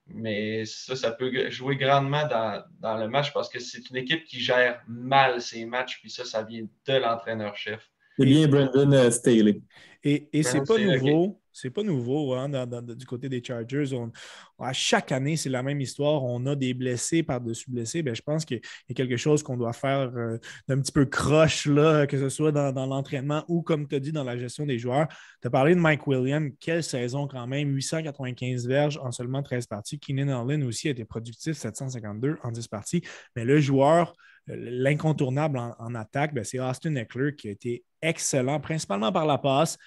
Mais 0.07 0.65
ça, 0.65 0.95
ça 0.95 1.11
peut 1.11 1.49
jouer 1.49 1.75
grandement 1.77 2.27
dans, 2.27 2.97
le 2.97 3.07
match 3.07 3.31
parce 3.31 3.47
que 3.47 3.59
c'est 3.59 3.89
une 3.89 3.97
équipe 3.97 4.25
qui 4.25 4.39
gère 4.39 4.81
mal 4.87 5.41
ses 5.41 5.65
matchs, 5.65 5.99
puis 6.01 6.09
ça, 6.09 6.25
ça 6.25 6.43
vient 6.43 6.63
de 6.87 6.93
l'entraîneur-chef. 6.93 7.89
C'est 8.17 8.25
bien 8.25 8.47
Brandon 8.47 8.91
euh, 8.91 9.11
Staley. 9.11 9.61
Et, 10.03 10.27
et 10.33 10.43
c'est 10.43 10.65
pas 10.65 10.77
nouveau. 10.77 11.38
C'est 11.51 11.69
pas 11.69 11.83
nouveau 11.83 12.33
hein, 12.33 12.49
du 12.49 13.05
côté 13.05 13.29
des 13.29 13.43
Chargers. 13.43 13.85
à 14.59 14.73
chaque 14.73 15.11
année, 15.11 15.35
c'est 15.35 15.49
la 15.49 15.63
même 15.63 15.81
histoire. 15.81 16.23
On 16.23 16.45
a 16.45 16.55
des 16.55 16.73
blessés 16.73 17.23
par-dessus 17.23 17.71
blessés. 17.71 18.03
Ben, 18.03 18.15
je 18.15 18.21
pense 18.21 18.45
qu'il 18.45 18.61
y 18.87 18.91
a 18.91 18.95
quelque 18.95 19.17
chose 19.17 19.43
qu'on 19.43 19.57
doit 19.57 19.73
faire 19.73 20.11
euh, 20.15 20.37
d'un 20.67 20.79
petit 20.79 20.91
peu 20.91 21.05
croche, 21.05 21.65
là, 21.65 22.07
que 22.07 22.17
ce 22.17 22.29
soit 22.29 22.51
dans, 22.51 22.85
l'entraînement 22.85 23.43
ou, 23.47 23.61
comme 23.61 23.87
tu 23.87 23.95
as 23.95 23.99
dit, 23.99 24.11
dans 24.11 24.23
la 24.23 24.37
gestion 24.37 24.65
des 24.65 24.77
joueurs. 24.77 25.07
Tu 25.41 25.47
as 25.47 25.51
parlé 25.51 25.75
de 25.75 25.79
Mike 25.79 26.07
Williams. 26.07 26.51
Quelle 26.59 26.83
saison 26.83 27.27
quand 27.27 27.47
même. 27.47 27.69
895 27.69 28.67
verges 28.67 28.99
en 29.01 29.11
seulement 29.11 29.43
13 29.43 29.67
parties. 29.67 29.99
Keenan 29.99 30.41
Allen 30.41 30.63
aussi 30.63 30.87
a 30.87 30.91
été 30.91 31.05
productif, 31.05 31.57
752 31.57 32.37
en 32.43 32.51
10 32.51 32.67
parties. 32.67 33.01
Mais 33.35 33.45
le 33.45 33.59
joueur, 33.59 34.13
l'incontournable 34.47 35.57
en, 35.57 35.95
attaque, 35.95 36.33
ben, 36.33 36.43
c'est 36.43 36.59
Austin 36.59 36.95
Eckler 36.95 37.35
qui 37.35 37.47
a 37.47 37.51
été 37.51 37.83
excellent, 38.01 38.59
principalement 38.59 39.11
par 39.11 39.25
la 39.25 39.37
passe. 39.37 39.77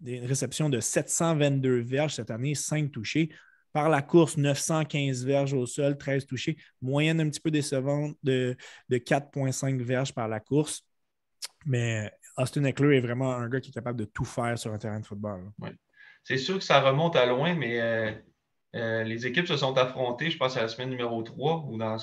Des 0.00 0.20
réceptions 0.20 0.68
de 0.68 0.80
722 0.80 1.80
verges 1.80 2.14
cette 2.14 2.30
année, 2.30 2.54
5 2.54 2.90
touchés. 2.90 3.30
Par 3.72 3.88
la 3.88 4.02
course, 4.02 4.36
915 4.36 5.24
verges 5.24 5.54
au 5.54 5.66
sol, 5.66 5.98
13 5.98 6.26
touchés. 6.26 6.56
Moyenne 6.80 7.20
un 7.20 7.28
petit 7.28 7.40
peu 7.40 7.50
décevante 7.50 8.16
de, 8.22 8.56
de 8.88 8.98
4,5 8.98 9.82
verges 9.82 10.12
par 10.12 10.28
la 10.28 10.38
course. 10.40 10.84
Mais 11.66 12.12
Austin 12.36 12.64
Eckler 12.64 12.98
est 12.98 13.00
vraiment 13.00 13.32
un 13.32 13.48
gars 13.48 13.60
qui 13.60 13.70
est 13.70 13.74
capable 13.74 13.98
de 13.98 14.04
tout 14.04 14.24
faire 14.24 14.58
sur 14.58 14.72
un 14.72 14.78
terrain 14.78 15.00
de 15.00 15.06
football. 15.06 15.50
C'est 16.22 16.38
sûr 16.38 16.58
que 16.58 16.64
ça 16.64 16.80
remonte 16.80 17.16
à 17.16 17.26
loin, 17.26 17.54
mais 17.54 17.80
euh, 17.80 18.12
euh, 18.74 19.04
les 19.04 19.26
équipes 19.26 19.46
se 19.46 19.56
sont 19.56 19.76
affrontées, 19.76 20.30
je 20.30 20.38
pense, 20.38 20.56
à 20.56 20.62
la 20.62 20.68
semaine 20.68 20.90
numéro 20.90 21.22
3 21.22 21.66
ou 21.68 21.76
dans, 21.76 21.96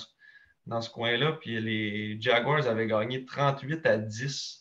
dans 0.68 0.82
ce 0.82 0.90
coin-là. 0.90 1.34
Puis 1.34 1.60
les 1.60 2.22
Jaguars 2.22 2.68
avaient 2.68 2.88
gagné 2.88 3.26
38 3.26 3.86
à 3.86 3.98
10. 3.98 4.61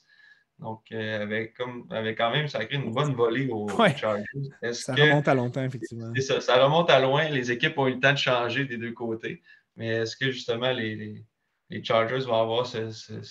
Donc, 0.61 0.83
euh, 0.92 1.23
avec, 1.23 1.55
comme, 1.55 1.87
avec 1.90 2.18
quand 2.18 2.31
même 2.31 2.46
sacré 2.46 2.77
une 2.77 2.92
bonne 2.92 3.14
volée 3.14 3.49
aux 3.49 3.66
Chargers. 3.96 4.25
Ça 4.73 4.94
remonte 4.94 5.27
à 5.27 5.35
longtemps, 5.35 5.64
effectivement. 5.64 6.12
C'est 6.14 6.23
ça, 6.23 6.40
ça 6.40 6.62
remonte 6.62 6.90
à 6.90 7.01
loin. 7.01 7.29
Les 7.31 7.51
équipes 7.51 7.79
ont 7.79 7.87
eu 7.87 7.94
le 7.94 8.01
temps 8.01 8.12
de 8.12 8.18
changer 8.18 8.66
des 8.66 8.77
deux 8.77 8.92
côtés. 8.92 9.42
Mais 9.77 9.88
est-ce 9.88 10.16
que 10.16 10.31
justement 10.31 10.70
les, 10.73 11.25
les, 11.70 11.85
Chargers 11.85 12.27
vont 12.27 12.40
avoir 12.40 12.66
ce, 12.66 12.79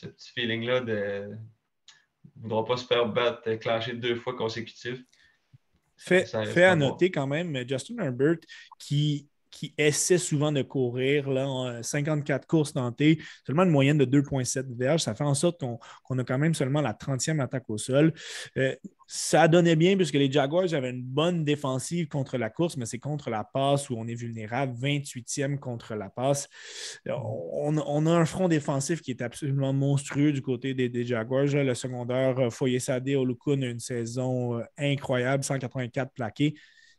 petit 0.08 0.32
feeling-là 0.34 0.82
de 0.82 1.30
ne 2.36 2.42
voudront 2.42 2.64
pas 2.64 2.78
se 2.78 2.86
faire 2.86 3.06
battre, 3.08 3.54
clencher 3.56 3.94
deux 3.94 4.16
fois 4.16 4.36
consécutifs? 4.36 5.04
Fait, 5.98 6.26
fait 6.26 6.64
à 6.64 6.76
noter 6.76 7.12
quand 7.12 7.28
même, 7.28 7.56
Justin 7.68 7.98
Herbert, 8.00 8.38
qui 8.80 9.29
qui 9.52 9.74
essaie 9.78 10.18
souvent 10.18 10.52
de 10.52 10.62
courir. 10.62 11.30
Là, 11.30 11.82
54 11.82 12.48
courses 12.48 12.74
tentées, 12.74 13.20
seulement 13.46 13.64
une 13.64 13.70
moyenne 13.70 13.98
de 13.98 14.06
2,7 14.06 14.76
verges. 14.78 15.02
Ça 15.02 15.16
fait 15.16 15.24
en 15.24 15.34
sorte 15.34 15.60
qu'on 15.60 16.20
a 16.20 16.24
quand 16.24 16.38
même 16.38 16.54
seulement 16.54 16.82
la 16.82 16.94
30e 16.94 17.40
attaque 17.42 17.70
au 17.70 17.78
sol. 17.78 18.14
Euh, 18.58 18.76
ça 19.08 19.48
donnait 19.48 19.76
bien 19.76 19.96
puisque 19.96 20.16
les 20.16 20.32
Jaguars 20.32 20.72
avaient 20.74 20.92
une 20.92 21.02
bonne 21.02 21.44
défensive 21.44 22.08
contre 22.08 22.38
la 22.38 22.50
course, 22.50 22.78
mais 22.78 22.86
c'est 22.86 23.00
contre 23.00 23.30
la 23.30 23.44
passe 23.44 23.90
où 23.90 23.96
on 23.98 24.08
est 24.08 24.16
vulnérable. 24.16 24.74
28e 24.80 25.58
contre 25.58 25.96
la 25.96 26.10
passe. 26.10 26.48
Euh, 27.08 27.14
on, 27.16 28.06
a 28.06 28.12
un 28.12 28.26
front 28.26 28.48
défensif 28.48 29.02
qui 29.02 29.12
est 29.12 29.22
absolument 29.22 29.74
monstrueux 29.74 30.32
du 30.32 30.42
côté 30.42 30.74
des, 30.74 31.06
Jaguars. 31.06 31.46
Le 31.46 31.74
secondaire, 31.74 32.40
euh, 32.40 32.50
Foyer 32.50 32.80
Sadé 32.80 33.16
Olukun 33.16 33.62
a 33.64 33.66
une 33.66 33.80
saison 33.80 34.62
incroyable, 34.78 35.44
184 35.44 36.12
plaqués. 36.14 36.56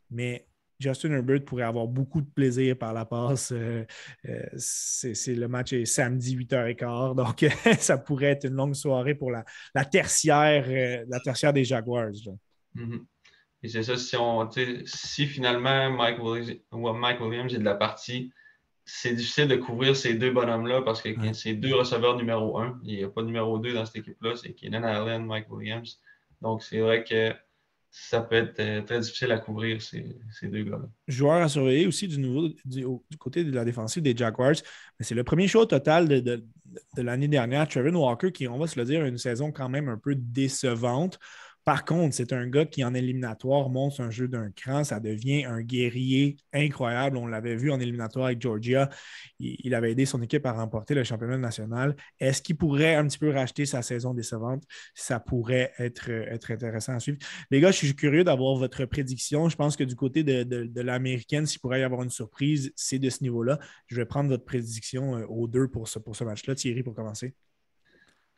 Mais 0.09 0.45
Justin 0.81 1.11
Herbert 1.11 1.45
pourrait 1.45 1.63
avoir 1.63 1.87
beaucoup 1.87 2.21
de 2.21 2.29
plaisir 2.29 2.77
par 2.77 2.93
la 2.93 3.05
passe. 3.05 3.51
Euh, 3.51 3.85
euh, 4.27 4.43
c'est, 4.57 5.35
le 5.35 5.47
match 5.47 5.73
est 5.73 5.85
samedi 5.85 6.35
8h15, 6.35 7.15
donc 7.15 7.45
ça 7.79 7.97
pourrait 7.97 8.31
être 8.31 8.45
une 8.45 8.55
longue 8.55 8.73
soirée 8.73 9.15
pour 9.15 9.31
la, 9.31 9.45
tertiaire, 9.85 10.65
euh, 10.67 11.05
la 11.07 11.19
tertiaire 11.19 11.53
des 11.53 11.63
Jaguars. 11.63 12.11
Mm-hmm. 12.75 13.05
Et 13.63 13.67
c'est 13.69 13.83
ça, 13.83 13.95
si, 13.95 14.15
on, 14.17 14.49
si 14.85 15.27
finalement 15.27 15.91
Mike 15.91 16.19
Williams, 16.19 17.53
est 17.53 17.59
de 17.59 17.63
la 17.63 17.75
partie, 17.75 18.31
c'est 18.83 19.13
difficile 19.13 19.47
de 19.47 19.57
couvrir 19.57 19.95
ces 19.95 20.15
deux 20.15 20.31
bonhommes-là 20.31 20.81
parce 20.81 21.01
que 21.03 21.09
c'est 21.33 21.53
deux 21.53 21.75
receveurs 21.75 22.17
numéro 22.17 22.57
un. 22.57 22.79
Il 22.83 22.97
n'y 22.97 23.03
a 23.03 23.09
pas 23.09 23.21
de 23.21 23.27
numéro 23.27 23.59
deux 23.59 23.73
dans 23.73 23.85
cette 23.85 23.97
équipe-là, 23.97 24.35
c'est 24.35 24.53
Keenan 24.53 24.83
Allen, 24.83 25.25
Mike 25.25 25.51
Williams. 25.51 26.01
Donc 26.41 26.63
c'est 26.63 26.79
vrai 26.79 27.03
que 27.03 27.35
ça 27.91 28.21
peut 28.21 28.35
être 28.35 28.59
euh, 28.59 28.81
très 28.81 29.01
difficile 29.01 29.31
à 29.33 29.37
couvrir 29.37 29.81
ces, 29.81 30.15
deux 30.43 30.63
gars-là. 30.63 30.87
Joueur 31.07 31.41
à 31.41 31.49
surveiller 31.49 31.87
aussi 31.87 32.07
du, 32.07 32.19
nouveau, 32.19 32.47
du, 32.63 32.85
côté 33.19 33.43
de 33.43 33.51
la 33.51 33.65
défensive 33.65 34.01
des 34.01 34.15
Jaguars. 34.15 34.55
C'est 35.01 35.13
le 35.13 35.25
premier 35.25 35.49
show 35.49 35.65
total 35.65 36.07
de, 36.07 36.21
de, 36.21 36.45
de 36.95 37.01
l'année 37.01 37.27
dernière. 37.27 37.67
Trevin 37.67 37.93
Walker, 37.93 38.31
qui, 38.31 38.47
on 38.47 38.57
va 38.57 38.67
se 38.67 38.79
le 38.79 38.85
dire, 38.85 39.03
a 39.03 39.07
une 39.07 39.17
saison 39.17 39.51
quand 39.51 39.67
même 39.67 39.89
un 39.89 39.97
peu 39.97 40.15
décevante. 40.15 41.19
Par 41.63 41.85
contre, 41.85 42.15
c'est 42.15 42.33
un 42.33 42.47
gars 42.47 42.65
qui, 42.65 42.83
en 42.83 42.93
éliminatoire, 42.95 43.69
monte 43.69 43.99
un 43.99 44.09
jeu 44.09 44.27
d'un 44.27 44.49
cran. 44.51 44.83
Ça 44.83 44.99
devient 44.99 45.45
un 45.45 45.61
guerrier 45.61 46.37
incroyable. 46.53 47.17
On 47.17 47.27
l'avait 47.27 47.55
vu 47.55 47.71
en 47.71 47.79
éliminatoire 47.79 48.25
avec 48.25 48.41
Georgia. 48.41 48.89
Il, 49.39 49.75
avait 49.75 49.91
aidé 49.91 50.05
son 50.05 50.21
équipe 50.23 50.45
à 50.47 50.53
remporter 50.53 50.95
le 50.95 51.03
championnat 51.03 51.37
national. 51.37 51.95
Est-ce 52.19 52.41
qu'il 52.41 52.57
pourrait 52.57 52.95
un 52.95 53.05
petit 53.07 53.19
peu 53.19 53.29
racheter 53.29 53.65
sa 53.65 53.83
saison 53.83 54.13
décevante? 54.15 54.63
Ça 54.95 55.19
pourrait 55.19 55.71
être, 55.77 56.09
intéressant 56.49 56.93
à 56.93 56.99
suivre. 56.99 57.19
Les 57.51 57.59
gars, 57.59 57.71
je 57.71 57.77
suis 57.77 57.95
curieux 57.95 58.23
d'avoir 58.23 58.55
votre 58.55 58.85
prédiction. 58.85 59.47
Je 59.47 59.55
pense 59.55 59.75
que 59.75 59.83
du 59.83 59.95
côté 59.95 60.23
de, 60.23 60.81
l'américaine, 60.81 61.45
s'il 61.45 61.59
pourrait 61.59 61.81
y 61.81 61.83
avoir 61.83 62.01
une 62.01 62.09
surprise, 62.09 62.73
c'est 62.75 62.99
de 62.99 63.09
ce 63.09 63.21
niveau-là. 63.23 63.59
Je 63.85 63.95
vais 63.95 64.05
prendre 64.05 64.29
votre 64.29 64.45
prédiction 64.45 65.15
euh, 65.15 65.25
aux 65.27 65.47
deux 65.47 65.67
pour 65.67 65.87
ce, 65.87 65.99
pour 65.99 66.15
ce 66.15 66.23
match-là. 66.23 66.55
Thierry, 66.55 66.81
pour 66.81 66.95
commencer. 66.95 67.35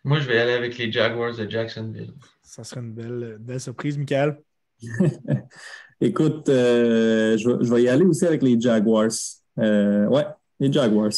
Moi, 0.03 0.19
je 0.19 0.27
vais 0.27 0.37
aller 0.37 0.51
avec 0.51 0.77
les 0.77 0.91
Jaguars 0.91 1.35
de 1.35 1.49
Jacksonville. 1.49 2.13
Ça 2.41 2.63
serait 2.63 2.81
une 2.81 2.93
belle, 2.93 3.59
surprise, 3.59 3.97
Michael. 3.97 4.37
Écoute, 6.01 6.49
euh, 6.49 7.37
je, 7.37 7.73
vais 7.73 7.83
y 7.83 7.87
aller 7.87 8.03
aussi 8.03 8.25
avec 8.25 8.43
les 8.43 8.59
Jaguars. 8.59 9.07
Euh, 9.59 10.05
ouais, 10.07 10.25
les 10.59 10.71
Jaguars. 10.71 11.11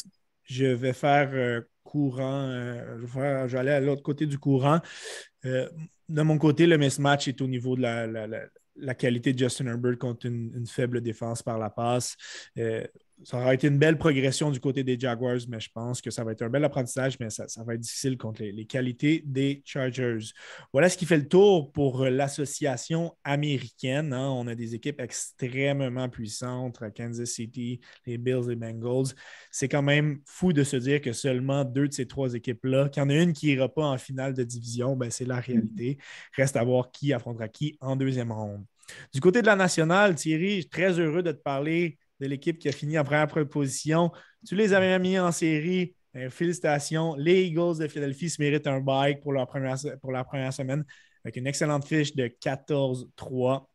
Je 0.44 0.66
vais 0.66 0.94
faire 0.94 1.32
euh, 1.34 1.62
courant. 1.84 2.48
je, 2.48 3.52
vais 3.52 3.58
aller 3.58 3.72
à 3.72 3.80
l'autre 3.80 4.04
côté 4.04 4.28
du 4.28 4.38
courant. 4.38 4.80
de 5.44 6.22
mon 6.22 6.38
côté, 6.38 6.68
le 6.68 6.78
mismatch 6.78 7.28
est 7.28 7.42
au 7.42 7.48
niveau 7.48 7.76
de 7.76 7.82
la, 7.82 8.94
qualité 8.94 9.34
de 9.34 9.40
Justin 9.40 9.66
Herbert 9.66 9.98
contre 9.98 10.28
une, 10.28 10.68
faible 10.68 11.02
défense 11.02 11.42
par 11.42 11.58
la 11.58 11.72
passe 11.72 12.16
ça 13.24 13.38
aura 13.38 13.54
été 13.54 13.68
une 13.68 13.78
belle 13.78 13.98
progression 13.98 14.52
du 14.52 14.60
côté 14.60 14.84
des 14.84 15.00
Jaguars, 15.00 15.40
mais 15.48 15.60
je 15.60 15.70
pense 15.74 16.02
que 16.02 16.12
ça 16.12 16.24
va 16.24 16.34
être 16.34 16.42
un 16.42 16.50
bel 16.50 16.64
apprentissage, 16.64 17.18
mais 17.20 17.30
ça, 17.30 17.46
va 17.64 17.74
être 17.74 17.80
difficile 17.80 18.18
contre 18.18 18.44
les, 18.44 18.66
qualités 18.66 19.24
des 19.26 19.62
Chargers. 19.66 20.34
Voilà 20.74 20.90
ce 20.90 20.98
qui 20.98 21.06
fait 21.06 21.18
le 21.18 21.28
tour 21.28 21.72
pour 21.72 22.06
l'association 22.06 23.16
américaine. 23.24 24.12
Hein. 24.12 24.30
On 24.30 24.48
a 24.48 24.56
des 24.56 24.76
équipes 24.76 25.00
extrêmement 25.00 26.10
puissantes, 26.10 26.80
Kansas 26.96 27.30
City, 27.30 27.80
les 28.06 28.18
Bills 28.18 28.52
et 28.52 28.56
Bengals. 28.56 29.14
C'est 29.50 29.70
quand 29.70 29.84
même 29.84 30.20
fou 30.26 30.52
de 30.52 30.64
se 30.64 30.76
dire 30.76 31.02
que 31.02 31.14
seulement 31.14 31.64
deux 31.64 31.88
de 31.88 31.94
ces 31.94 32.08
trois 32.08 32.34
équipes-là, 32.34 32.90
qu'il 32.90 33.02
y 33.02 33.06
en 33.06 33.10
a 33.10 33.16
une 33.16 33.34
qui 33.34 33.48
n'ira 33.48 33.70
pas 33.70 33.86
en 33.86 33.98
finale 33.98 34.34
de 34.34 34.44
division, 34.44 34.96
ben 34.96 35.10
c'est 35.10 35.26
la 35.26 35.40
réalité. 35.40 35.98
Reste 36.36 36.58
à 36.58 36.64
voir 36.64 36.92
qui 36.92 37.14
affrontera 37.14 37.48
qui 37.48 37.78
en 37.80 37.96
deuxième 37.96 38.32
ronde. 38.32 38.66
Du 39.14 39.22
côté 39.22 39.42
de 39.42 39.48
la 39.48 39.56
nationale, 39.56 40.16
Thierry, 40.16 40.56
je 40.56 40.62
suis 40.62 40.70
très 40.70 41.00
heureux 41.00 41.24
de 41.24 41.32
te 41.32 41.42
parler 41.42 41.98
de 42.20 42.28
l'équipe 42.28 42.58
qui 42.58 42.70
a 42.70 42.72
fini 42.72 42.98
en 42.98 43.04
première 43.04 43.28
position. 43.50 44.12
Tu 44.48 44.56
les 44.56 44.74
avais 44.74 44.98
mis 45.00 45.20
en 45.20 45.32
série. 45.32 45.96
Euh, 46.16 46.30
félicitations. 46.30 47.16
Les 47.16 47.44
Eagles 47.44 47.78
de 47.80 47.88
Philadelphie 47.88 48.30
se 48.30 48.42
méritent 48.42 48.68
un 48.68 48.80
bike 48.80 49.22
pour 49.22 49.34
leur 49.34 49.48
première, 49.48 49.76
pour 50.02 50.12
la 50.12 50.24
première 50.24 50.54
semaine 50.54 50.86
avec 51.26 51.36
une 51.38 51.48
excellente 51.48 51.86
fiche 51.86 52.16
de 52.16 52.28
14-3. 52.28 53.68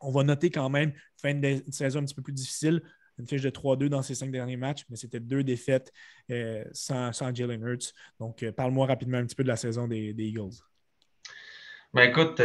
On 0.00 0.10
va 0.10 0.24
noter 0.24 0.50
quand 0.50 0.68
même 0.68 0.92
fin 1.16 1.34
de 1.34 1.62
saison 1.70 2.00
un 2.00 2.04
petit 2.04 2.14
peu 2.14 2.22
plus 2.22 2.32
difficile. 2.32 2.82
Une 3.18 3.26
fiche 3.26 3.42
de 3.42 3.50
3-2 3.50 3.88
dans 3.88 4.02
ces 4.02 4.16
cinq 4.16 4.32
derniers 4.32 4.56
matchs, 4.56 4.84
mais 4.88 4.96
c'était 4.96 5.20
deux 5.20 5.44
défaites 5.44 5.92
euh, 6.30 6.64
sans, 6.72 7.12
sans 7.12 7.32
Jalen 7.32 7.62
Hurts. 7.62 7.92
Donc, 8.18 8.42
euh, 8.42 8.50
parle-moi 8.50 8.86
rapidement 8.86 9.18
un 9.18 9.26
petit 9.26 9.36
peu 9.36 9.44
de 9.44 9.48
la 9.48 9.56
saison 9.56 9.86
des, 9.86 10.14
Eagles. 10.18 10.56
Ben 11.94 12.10
écoute, 12.10 12.40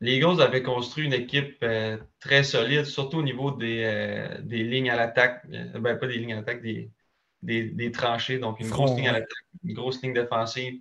les 0.00 0.16
Eagles 0.16 0.40
avaient 0.40 0.62
construit 0.62 1.04
une 1.04 1.12
équipe 1.12 1.58
euh, 1.62 1.98
très 2.20 2.42
solide, 2.42 2.84
surtout 2.84 3.18
au 3.18 3.22
niveau 3.22 3.50
des, 3.50 3.82
euh, 3.84 4.38
lignes 4.44 4.90
à 4.90 4.96
l'attaque. 4.96 5.44
Euh, 5.52 5.78
ben, 5.78 5.96
pas 5.96 6.06
des 6.06 6.14
lignes 6.14 6.32
à 6.32 6.36
l'attaque, 6.36 6.62
des, 6.62 6.90
des, 7.42 7.90
tranchées. 7.92 8.38
Donc, 8.38 8.60
une 8.60 8.70
grosse 8.70 8.96
ligne 8.96 9.08
à 9.08 9.12
l'attaque, 9.12 9.28
une 9.64 9.74
grosse 9.74 10.02
ligne 10.02 10.14
défensive. 10.14 10.80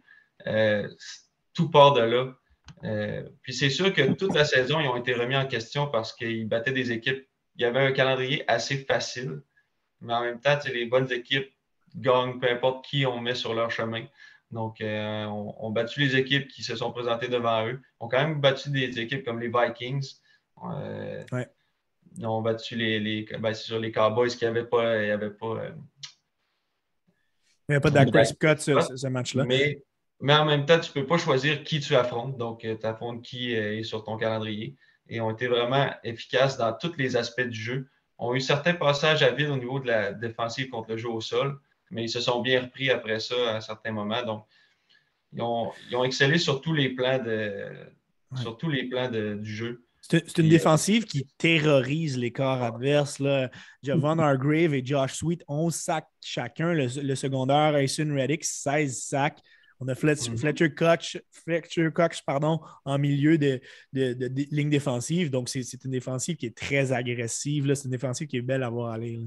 tout 1.53 1.69
part 1.69 1.93
de 1.93 2.01
là. 2.01 2.34
puis 3.41 3.53
c'est 3.53 3.69
sûr 3.69 3.93
que 3.93 4.13
toute 4.13 4.34
la 4.34 4.45
saison, 4.45 4.79
ils 4.79 4.88
ont 4.88 4.95
été 4.95 5.13
remis 5.13 5.36
en 5.36 5.47
question 5.47 5.88
parce 5.88 6.13
qu'ils 6.13 6.47
battaient 6.47 6.71
des 6.71 6.91
équipes. 6.91 7.27
Il 7.58 7.63
y 7.63 7.65
avait 7.65 7.79
un 7.79 7.91
calendrier 7.91 8.49
assez 8.49 8.77
facile, 8.77 9.41
mais 9.99 10.13
en 10.13 10.21
même 10.21 10.39
temps, 10.39 10.58
les 10.71 10.86
bonnes 10.86 11.12
équipes 11.12 11.51
gagnent 11.93 12.39
peu 12.39 12.49
importe 12.49 12.86
qui 12.86 13.05
on 13.05 13.19
met 13.19 13.36
sur 13.36 13.53
leur 13.53 13.69
chemin. 13.69 14.05
Donc, 14.51 14.81
euh, 14.81 15.25
on, 15.25 15.69
a 15.69 15.73
battu 15.73 15.99
les 15.99 16.15
équipes 16.15 16.47
qui 16.47 16.63
se 16.63 16.75
sont 16.75 16.91
présentées 16.91 17.27
devant 17.27 17.67
eux. 17.67 17.79
On 17.99 18.07
a 18.07 18.09
quand 18.09 18.27
même 18.27 18.41
battu 18.41 18.71
des 18.71 18.99
équipes 18.99 19.23
comme 19.23 19.39
les 19.39 19.51
Vikings. 19.53 20.15
Euh, 20.63 21.23
Ils 22.17 22.25
ont 22.25 22.41
battu 22.41 22.75
les, 22.75 22.99
les, 22.99 23.27
ben, 23.39 23.53
sur 23.53 23.79
les 23.79 23.91
Cowboys 23.91 24.29
qui 24.29 24.45
n'avaient 24.45 24.65
pas. 24.65 25.03
Il 25.03 25.12
avait 25.12 25.29
pas, 25.29 25.45
euh, 25.45 25.71
il 27.67 27.73
n'y 27.73 27.75
avait 27.75 27.79
pas 27.79 27.91
Dak 27.91 28.09
Prescott 28.12 28.59
ce, 28.59 28.95
ce, 28.95 29.07
match-là. 29.07 29.45
Mais, 29.45 29.83
mais, 30.19 30.33
en 30.33 30.45
même 30.45 30.65
temps, 30.65 30.79
tu 30.79 30.89
ne 30.89 31.01
peux 31.01 31.07
pas 31.07 31.19
choisir 31.19 31.63
qui 31.63 31.79
tu 31.79 31.95
affrontes. 31.95 32.35
Donc, 32.35 32.65
euh, 32.65 32.75
tu 32.75 32.88
affrontes 32.88 33.21
qui 33.21 33.53
est 33.53 33.83
sur 33.83 34.03
ton 34.03 34.17
calendrier. 34.17 34.75
Et 35.12 35.21
ont 35.21 35.31
été 35.31 35.47
vraiment 35.47 35.91
efficaces 36.03 36.57
dans 36.57 36.71
tous 36.73 36.95
les 36.97 37.15
aspects 37.15 37.41
du 37.41 37.59
jeu. 37.59 37.89
On 38.19 38.32
a 38.32 38.36
eu 38.36 38.41
certains 38.41 38.74
passages 38.74 39.24
à 39.24 39.32
vide 39.32 39.49
au 39.49 39.57
niveau 39.57 39.80
de 39.80 39.88
la 39.88 40.11
défensive 40.11 40.69
contre 40.69 40.91
le 40.91 40.97
jeu 40.97 41.09
au 41.09 41.21
sol 41.21 41.59
mais 41.91 42.03
ils 42.03 42.09
se 42.09 42.19
sont 42.19 42.41
bien 42.41 42.61
repris 42.61 42.89
après 42.89 43.19
ça 43.19 43.35
à 43.51 43.57
un 43.57 43.61
certain 43.61 43.91
moment. 43.91 44.23
Donc, 44.23 44.45
ils 45.33 45.41
ont, 45.95 46.03
excellé 46.03 46.37
sur 46.37 46.61
tous 46.61 46.73
les 46.73 46.89
plans, 46.89 47.19
de, 47.19 47.71
sur 48.35 48.57
tous 48.57 48.69
les 48.69 48.85
plans 48.85 49.09
du 49.09 49.55
jeu. 49.55 49.83
C'est 50.01 50.37
une 50.37 50.47
euh, 50.47 50.49
défensive 50.49 51.05
qui 51.05 51.27
terrorise 51.37 52.17
les 52.17 52.31
corps 52.31 52.63
adverses. 52.63 53.19
Là. 53.19 53.51
Javon 53.83 54.17
Hargrave 54.17 54.73
et 54.73 54.83
Josh 54.83 55.15
Sweet, 55.15 55.43
11 55.47 55.73
sacs 55.73 56.07
chacun. 56.21 56.73
Le, 56.73 57.15
secondaire, 57.15 57.75
Ayson 57.75 58.11
Reddick, 58.13 58.43
16 58.43 58.97
sacs. 58.97 59.39
On 59.81 59.87
a 59.87 59.93
mm-hmm. 59.93 60.37
Fletcher, 60.37 60.73
Koch, 60.73 61.17
Fletcher 61.31 61.89
Koch 61.93 62.21
pardon, 62.25 62.59
en 62.85 62.97
milieu 62.97 63.37
de, 63.37 63.61
ligne 63.93 64.69
défensive. 64.69 65.29
Donc, 65.29 65.47
c'est 65.47 65.83
une 65.85 65.91
défensive 65.91 66.37
qui 66.37 66.47
est 66.47 66.57
très 66.57 66.91
agressive. 66.91 67.71
C'est 67.73 67.85
une 67.85 67.91
défensive 67.91 68.27
qui 68.27 68.37
est 68.37 68.41
belle 68.41 68.63
à 68.63 68.69
voir 68.69 68.93
aller. 68.93 69.19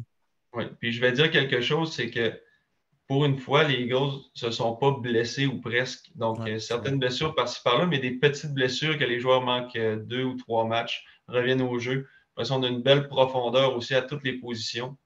Oui, 0.54 0.64
puis 0.80 0.92
je 0.92 1.00
vais 1.00 1.12
dire 1.12 1.30
quelque 1.30 1.60
chose, 1.60 1.92
c'est 1.92 2.10
que 2.10 2.32
pour 3.08 3.24
une 3.24 3.38
fois, 3.38 3.64
les 3.64 3.74
Eagles 3.74 4.12
ne 4.14 4.36
se 4.36 4.50
sont 4.50 4.76
pas 4.76 4.92
blessés 4.92 5.46
ou 5.46 5.60
presque. 5.60 6.10
Donc, 6.14 6.40
a 6.40 6.58
certaines 6.58 6.98
blessures 6.98 7.34
par-ci 7.34 7.60
par-là, 7.62 7.86
mais 7.86 7.98
des 7.98 8.12
petites 8.12 8.54
blessures 8.54 8.98
que 8.98 9.04
les 9.04 9.20
joueurs 9.20 9.42
manquent 9.42 9.76
euh, 9.76 9.96
deux 9.96 10.24
ou 10.24 10.36
trois 10.36 10.64
matchs, 10.64 11.04
reviennent 11.28 11.62
au 11.62 11.78
jeu. 11.78 12.08
Parce 12.34 12.48
qu'on 12.48 12.62
a 12.62 12.68
une 12.68 12.82
belle 12.82 13.08
profondeur 13.08 13.76
aussi 13.76 13.94
à 13.94 14.02
toutes 14.02 14.24
les 14.24 14.34
positions. 14.34 14.96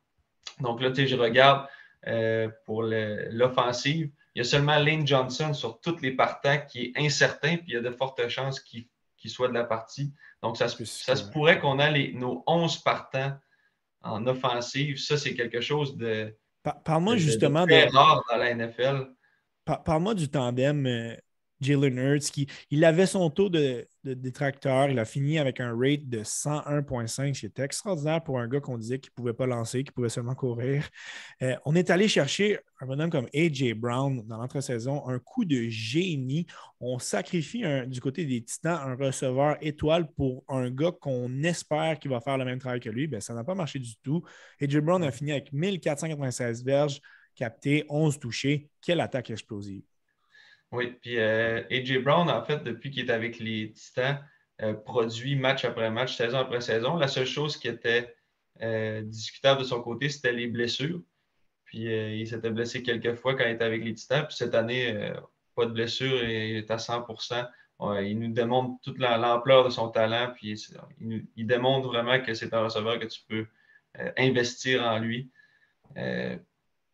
Donc 0.60 0.80
là, 0.80 0.90
tu 0.90 1.02
sais, 1.02 1.06
je 1.08 1.16
regarde 1.16 1.66
euh, 2.06 2.48
pour 2.64 2.82
l'offensive. 2.82 4.10
Il 4.34 4.38
y 4.38 4.40
a 4.40 4.44
seulement 4.44 4.78
Lane 4.78 5.06
Johnson 5.06 5.52
sur 5.54 5.80
toutes 5.80 6.02
les 6.02 6.12
partants 6.12 6.58
qui 6.70 6.84
est 6.84 6.92
incertain, 6.96 7.56
puis 7.56 7.66
il 7.68 7.74
y 7.74 7.76
a 7.76 7.80
de 7.80 7.90
fortes 7.90 8.28
chances 8.28 8.60
qu'il 8.60 8.86
soit 9.24 9.48
de 9.48 9.54
la 9.54 9.64
partie. 9.64 10.12
Donc, 10.42 10.56
ça, 10.56 10.68
se, 10.68 11.32
pourrait 11.32 11.58
qu'on 11.58 11.80
ait 11.80 12.12
nos 12.12 12.44
11 12.46 12.78
partants 12.84 13.32
en 14.02 14.26
offensive. 14.26 14.98
Ça, 14.98 15.16
c'est 15.16 15.34
quelque 15.34 15.60
chose 15.60 15.96
de 15.96 16.32
Parle-moi 16.84 17.16
justement 17.16 17.66
de. 17.66 17.92
Rare 17.92 18.22
dans 18.30 18.36
la 18.36 18.54
NFL. 18.54 19.06
Parle-moi 19.64 20.14
du 20.14 20.28
tandem 20.28 20.86
euh, 20.86 21.16
Jalen 21.60 21.98
Hurts, 21.98 22.30
qui 22.32 22.48
il 22.70 22.84
avait 22.84 23.06
son 23.06 23.30
taux 23.30 23.48
de, 23.48 23.86
détracteur. 24.14 24.88
Il 24.88 24.98
a 24.98 25.04
fini 25.04 25.38
avec 25.38 25.60
un 25.60 25.76
rate 25.76 26.08
de 26.08 26.22
101,5. 26.22 27.34
C'était 27.34 27.62
extraordinaire 27.62 28.22
pour 28.22 28.38
un 28.38 28.48
gars 28.48 28.60
qu'on 28.60 28.78
disait 28.78 28.98
qu'il 28.98 29.10
ne 29.12 29.14
pouvait 29.16 29.32
pas 29.32 29.46
lancer, 29.46 29.84
qu'il 29.84 29.92
pouvait 29.92 30.08
seulement 30.08 30.34
courir. 30.34 30.88
Euh, 31.42 31.54
on 31.64 31.74
est 31.74 31.90
allé 31.90 32.08
chercher 32.08 32.58
un 32.80 32.86
bonhomme 32.86 33.10
comme 33.10 33.26
A.J. 33.34 33.74
Brown 33.74 34.22
dans 34.26 34.38
l'entre-saison, 34.38 35.06
un 35.08 35.18
coup 35.18 35.44
de 35.44 35.68
génie. 35.68 36.46
On 36.80 36.98
sacrifie 36.98 37.64
du 37.86 38.00
côté 38.00 38.24
des 38.24 38.42
Titans 38.42 38.78
un 38.82 38.94
receveur 38.94 39.56
étoile 39.60 40.10
pour 40.12 40.44
un 40.48 40.70
gars 40.70 40.92
qu'on 40.92 41.42
espère 41.42 41.98
qu'il 41.98 42.10
va 42.10 42.20
faire 42.20 42.38
le 42.38 42.44
même 42.44 42.58
travail 42.58 42.80
que 42.80 42.90
lui. 42.90 43.06
Ben, 43.06 43.20
ça 43.20 43.34
n'a 43.34 43.44
pas 43.44 43.54
marché 43.54 43.78
du 43.78 43.96
tout. 44.02 44.22
A.J. 44.60 44.80
Brown 44.80 45.02
a 45.02 45.10
fini 45.10 45.32
avec 45.32 45.52
1496 45.52 46.64
verges 46.64 47.00
captées, 47.34 47.84
11 47.88 48.18
touchés. 48.18 48.68
Quelle 48.80 49.00
attaque 49.00 49.30
explosive! 49.30 49.82
Oui, 50.72 50.96
puis 51.00 51.18
euh, 51.18 51.62
AJ 51.70 52.02
Brown, 52.02 52.28
en 52.28 52.42
fait, 52.44 52.62
depuis 52.64 52.90
qu'il 52.90 53.08
est 53.08 53.12
avec 53.12 53.38
les 53.38 53.72
Titans, 53.72 54.18
euh, 54.62 54.74
produit 54.74 55.36
match 55.36 55.64
après 55.64 55.90
match, 55.90 56.16
saison 56.16 56.38
après 56.38 56.60
saison. 56.60 56.96
La 56.96 57.08
seule 57.08 57.26
chose 57.26 57.56
qui 57.56 57.68
était 57.68 58.14
euh, 58.62 59.02
discutable 59.02 59.60
de 59.60 59.66
son 59.66 59.80
côté, 59.82 60.08
c'était 60.08 60.32
les 60.32 60.48
blessures. 60.48 61.00
Puis 61.64 61.84
il 61.84 62.26
s'était 62.28 62.50
blessé 62.50 62.82
quelques 62.82 63.14
fois 63.16 63.34
quand 63.34 63.44
il 63.44 63.50
était 63.50 63.64
avec 63.64 63.84
les 63.84 63.94
Titans. 63.94 64.24
Puis 64.26 64.36
cette 64.36 64.54
année, 64.54 65.12
pas 65.56 65.66
de 65.66 65.72
blessure, 65.72 66.22
il 66.22 66.56
est 66.58 66.70
à 66.70 66.76
100% 66.76 67.48
Il 68.04 68.20
nous 68.20 68.32
démontre 68.32 68.80
toute 68.82 68.98
l'ampleur 68.98 69.64
de 69.64 69.70
son 69.70 69.88
talent. 69.88 70.32
Puis 70.32 70.64
il, 71.00 71.46
démontre 71.46 71.88
vraiment 71.88 72.20
que 72.22 72.34
c'est 72.34 72.54
un 72.54 72.62
receveur 72.62 73.00
que 73.00 73.06
tu 73.06 73.20
peux 73.28 73.46
investir 74.16 74.84
en 74.84 75.00
lui. 75.00 75.28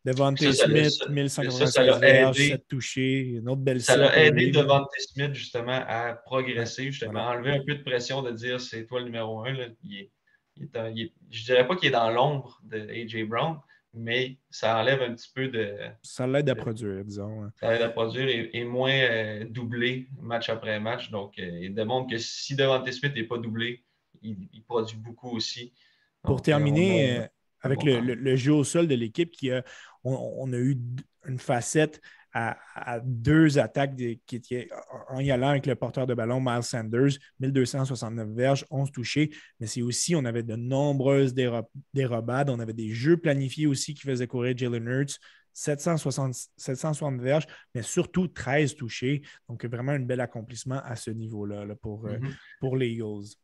Devante 0.05 0.39
Smith, 0.39 1.09
1196 1.09 1.99
verges, 1.99 2.37
7 2.37 2.67
touchés, 2.67 3.19
une 3.21 3.47
autre 3.47 3.61
belle 3.61 3.81
Ça 3.81 3.95
l'a 3.95 4.25
aidé 4.25 4.51
Devante 4.51 4.89
Smith 4.97 5.33
justement 5.33 5.81
à 5.87 6.13
progresser, 6.13 6.91
justement, 6.91 7.27
à 7.27 7.35
enlever 7.35 7.51
un 7.51 7.63
peu 7.63 7.75
de 7.75 7.83
pression 7.83 8.21
de 8.21 8.31
dire 8.31 8.59
c'est 8.59 8.85
toi 8.85 8.99
le 8.99 9.05
numéro 9.05 9.43
un. 9.45 9.53
Là. 9.53 9.67
Il 9.83 10.09
je 10.57 10.63
ne 10.63 11.45
dirais 11.45 11.67
pas 11.67 11.75
qu'il 11.75 11.89
est 11.89 11.91
dans 11.91 12.11
l'ombre 12.11 12.59
de 12.63 12.77
A.J. 12.77 13.23
Brown, 13.23 13.59
mais 13.93 14.37
ça 14.49 14.77
enlève 14.79 15.01
un 15.01 15.13
petit 15.13 15.31
peu 15.33 15.47
de. 15.47 15.75
Ça 16.01 16.27
l'aide 16.27 16.49
à 16.49 16.55
produire, 16.55 17.03
disons. 17.03 17.49
Ça 17.59 17.71
l'aide 17.71 17.81
à 17.81 17.89
produire 17.89 18.27
et, 18.29 18.63
moins 18.63 18.91
euh, 18.91 19.45
doublé 19.45 20.07
match 20.21 20.49
après 20.49 20.79
match. 20.79 21.09
Donc, 21.11 21.37
euh, 21.39 21.59
il 21.61 21.73
démontre 21.73 22.09
que 22.09 22.17
si 22.17 22.55
Devante 22.55 22.91
Smith 22.91 23.15
n'est 23.15 23.23
pas 23.23 23.37
doublé, 23.37 23.83
il, 24.21 24.63
produit 24.67 24.97
beaucoup 24.97 25.35
aussi. 25.35 25.73
Pour 26.21 26.41
terminer, 26.41 27.19
euh, 27.19 27.27
avec 27.63 27.83
le, 27.83 28.35
jeu 28.35 28.53
au 28.53 28.63
sol 28.63 28.87
de 28.87 28.95
l'équipe 28.95 29.31
qui 29.31 29.51
a, 29.51 29.63
on, 30.03 30.51
a 30.53 30.57
eu 30.57 30.77
une 31.25 31.39
facette 31.39 32.01
à, 32.33 32.99
deux 33.03 33.59
attaques 33.59 33.95
qui 33.95 34.35
étaient 34.35 34.67
en 35.09 35.19
y 35.19 35.31
allant 35.31 35.49
avec 35.49 35.65
le 35.67 35.75
porteur 35.75 36.07
de 36.07 36.13
ballon 36.13 36.41
Miles 36.41 36.63
Sanders, 36.63 37.11
1269 37.39 38.29
verges, 38.29 38.65
11 38.71 38.91
touchés, 38.91 39.29
mais 39.59 39.67
c'est 39.67 39.81
aussi, 39.83 40.15
on 40.15 40.25
avait 40.25 40.43
de 40.43 40.55
nombreuses 40.55 41.33
dérobades, 41.93 42.49
on 42.49 42.59
avait 42.59 42.73
des 42.73 42.89
jeux 42.89 43.17
planifiés 43.17 43.67
aussi 43.67 43.93
qui 43.93 44.01
faisaient 44.01 44.27
courir 44.27 44.57
Jalen 44.57 44.87
Hurts, 44.87 45.19
760, 45.53 46.33
760 46.57 47.21
verges, 47.21 47.45
mais 47.75 47.83
surtout 47.83 48.27
13 48.27 48.75
touchés. 48.75 49.21
Donc, 49.47 49.63
vraiment 49.65 49.91
un 49.91 49.99
bel 49.99 50.19
accomplissement 50.19 50.81
à 50.83 50.95
ce 50.95 51.11
niveau-là 51.11 51.67
pour, 51.75 52.07
euh, 52.07 52.17
mm-hmm. 52.17 52.35
pour 52.59 52.75
les 52.75 52.89
Eagles 52.89 53.35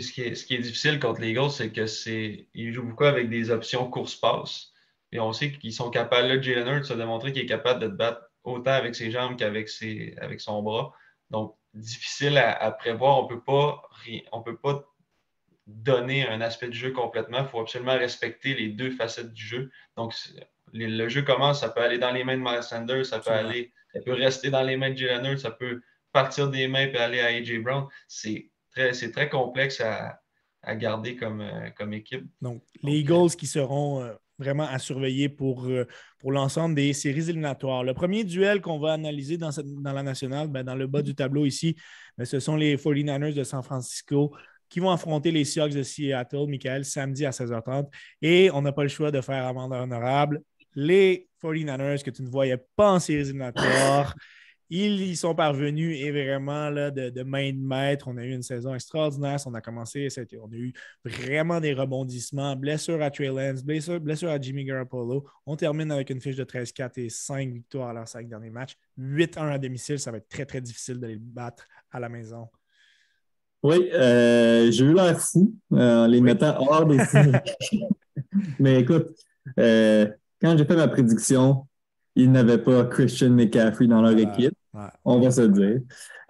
ce 0.00 0.12
qui, 0.12 0.22
est, 0.22 0.58
difficile 0.58 0.98
contre 0.98 1.20
les 1.20 1.30
Eagles, 1.30 1.50
c'est 1.50 1.70
que 1.70 1.86
c'est 1.86 2.48
ils 2.54 2.72
jouent 2.72 2.84
beaucoup 2.84 3.04
avec 3.04 3.28
des 3.28 3.50
options 3.50 3.88
course-passe. 3.88 4.72
Et 5.12 5.20
on 5.20 5.32
sait 5.32 5.52
qu'ils 5.52 5.72
sont 5.72 5.90
capables, 5.90 6.28
là, 6.28 6.40
Jalen 6.40 6.78
Hurts 6.78 6.90
a 6.90 6.96
démontré 6.96 7.32
qu'il 7.32 7.42
est 7.42 7.46
capable 7.46 7.80
de 7.80 7.86
te 7.86 7.92
battre 7.92 8.22
autant 8.44 8.72
avec 8.72 8.94
ses 8.94 9.10
jambes 9.10 9.36
qu'avec 9.36 9.68
avec 10.20 10.40
son 10.40 10.62
bras. 10.62 10.92
Donc, 11.30 11.56
difficile 11.74 12.38
à, 12.38 12.70
prévoir. 12.72 13.18
On 13.18 13.22
ne 13.22 14.42
peut 14.42 14.56
pas 14.56 14.84
donner 15.66 16.28
un 16.28 16.40
aspect 16.40 16.68
du 16.68 16.78
jeu 16.78 16.92
complètement. 16.92 17.40
Il 17.40 17.46
faut 17.46 17.60
absolument 17.60 17.96
respecter 17.96 18.54
les 18.54 18.68
deux 18.68 18.90
facettes 18.90 19.32
du 19.32 19.44
jeu. 19.44 19.70
Donc, 19.96 20.14
le 20.72 21.08
jeu 21.08 21.22
commence, 21.22 21.60
ça 21.60 21.68
peut 21.68 21.82
aller 21.82 21.98
dans 21.98 22.12
les 22.12 22.24
mains 22.24 22.36
de 22.36 22.42
Miles 22.42 22.62
Sanders, 22.62 23.06
ça 23.06 23.20
peut 23.20 23.30
aller, 23.30 23.72
ça 23.92 24.00
peut 24.00 24.12
rester 24.12 24.50
dans 24.50 24.62
les 24.62 24.76
mains 24.76 24.90
de 24.90 24.96
Jalen 24.96 25.32
Hurts, 25.32 25.40
ça 25.40 25.50
peut 25.50 25.80
partir 26.12 26.48
des 26.50 26.66
mains 26.68 26.86
et 26.86 26.96
aller 26.96 27.20
à 27.20 27.26
AJ 27.26 27.58
Brown. 27.62 27.86
C'est 28.08 28.50
c'est 28.92 29.10
très 29.10 29.28
complexe 29.28 29.80
à, 29.80 30.20
garder 30.74 31.14
comme, 31.14 31.40
euh, 31.40 31.70
comme 31.76 31.92
équipe. 31.92 32.24
Donc, 32.40 32.60
les 32.82 32.98
Eagles 32.98 33.30
qui 33.38 33.46
seront 33.46 34.02
euh, 34.02 34.12
vraiment 34.38 34.64
à 34.64 34.80
surveiller 34.80 35.28
pour, 35.28 35.66
euh, 35.66 35.86
pour 36.18 36.32
l'ensemble 36.32 36.74
des 36.74 36.92
séries 36.92 37.30
éliminatoires. 37.30 37.84
Le 37.84 37.94
premier 37.94 38.24
duel 38.24 38.60
qu'on 38.60 38.80
va 38.80 38.94
analyser 38.94 39.38
dans, 39.38 39.50
dans 39.64 39.92
la 39.92 40.02
nationale, 40.02 40.48
ben, 40.48 40.64
dans 40.64 40.74
le 40.74 40.88
bas 40.88 41.02
du 41.02 41.14
tableau 41.14 41.46
ici, 41.46 41.76
ben, 42.18 42.24
ce 42.24 42.40
sont 42.40 42.56
les 42.56 42.76
49ers 42.76 43.32
de 43.32 43.44
San 43.44 43.62
Francisco 43.62 44.34
qui 44.68 44.80
vont 44.80 44.90
affronter 44.90 45.30
les 45.30 45.44
Seahawks 45.44 45.72
de 45.72 45.84
Seattle, 45.84 46.46
Michael, 46.48 46.84
samedi 46.84 47.24
à 47.24 47.30
16h30. 47.30 47.86
Et 48.22 48.50
on 48.52 48.62
n'a 48.62 48.72
pas 48.72 48.82
le 48.82 48.88
choix 48.88 49.12
de 49.12 49.20
faire 49.20 49.46
amende 49.46 49.72
honorable. 49.72 50.42
Les 50.74 51.28
49ers 51.42 52.02
que 52.02 52.10
tu 52.10 52.22
ne 52.22 52.28
voyais 52.28 52.58
pas 52.74 52.90
en 52.92 52.98
séries 52.98 53.20
éliminatoires. 53.20 54.14
Ils 54.68 55.02
y 55.02 55.16
sont 55.16 55.34
parvenus 55.34 55.98
et 56.00 56.10
vraiment 56.10 56.70
là, 56.70 56.90
de, 56.90 57.22
main 57.22 57.52
de 57.52 57.58
maître. 57.58 58.08
On 58.08 58.16
a 58.16 58.24
eu 58.24 58.32
une 58.32 58.42
saison 58.42 58.74
extraordinaire. 58.74 59.38
On 59.46 59.54
a 59.54 59.60
commencé, 59.60 60.08
on 60.42 60.52
a 60.52 60.56
eu 60.56 60.72
vraiment 61.04 61.60
des 61.60 61.72
rebondissements. 61.72 62.56
Blessure 62.56 63.00
à 63.00 63.10
Trey 63.10 63.28
Lance, 63.28 63.62
blessure, 63.64 64.28
à 64.28 64.40
Jimmy 64.40 64.64
Garoppolo. 64.64 65.24
On 65.46 65.56
termine 65.56 65.90
avec 65.92 66.10
une 66.10 66.20
fiche 66.20 66.36
de 66.36 66.44
13-4 66.44 67.00
et 67.00 67.08
5 67.08 67.52
victoires 67.52 67.90
à 67.90 67.92
leurs 67.92 68.08
5 68.08 68.28
derniers 68.28 68.50
matchs. 68.50 68.76
8-1 68.98 69.52
à 69.52 69.58
domicile, 69.58 69.98
ça 69.98 70.10
va 70.10 70.18
être 70.18 70.28
très, 70.28 70.46
très 70.46 70.60
difficile 70.60 70.98
de 70.98 71.06
les 71.06 71.16
battre 71.16 71.66
à 71.92 72.00
la 72.00 72.08
maison. 72.08 72.48
Oui, 73.62 73.90
euh, 73.92 74.70
j'ai 74.70 74.84
eu 74.84 74.94
l'air 74.94 75.18
fou 75.20 75.54
euh, 75.72 76.04
en 76.04 76.06
les 76.06 76.20
mettant 76.20 76.56
hors 76.60 76.86
des 76.86 76.98
Mais 78.58 78.80
écoute, 78.80 79.08
euh, 79.58 80.06
quand 80.40 80.56
j'ai 80.56 80.64
fait 80.64 80.76
ma 80.76 80.88
prédiction, 80.88 81.66
ils 82.16 82.32
n'avaient 82.32 82.58
pas 82.58 82.84
Christian 82.86 83.30
McCaffrey 83.30 83.86
dans 83.86 84.02
leur 84.02 84.18
équipe. 84.18 84.54
On 85.04 85.20
va 85.20 85.30
se 85.30 85.42
dire. 85.42 85.80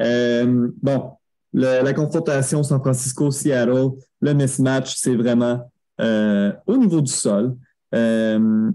Euh, 0.03 0.69
bon, 0.83 1.13
la 1.53 1.93
confrontation 1.95 2.63
San 2.63 2.81
Francisco-Seattle, 2.81 3.91
le 4.21 4.35
mismatch, 4.35 4.95
c'est 4.97 5.15
vraiment 5.15 5.71
euh, 6.01 6.53
au 6.67 6.77
niveau 6.77 7.01
du 7.01 7.13
sol. 7.13 7.57
Euh, 7.95 8.71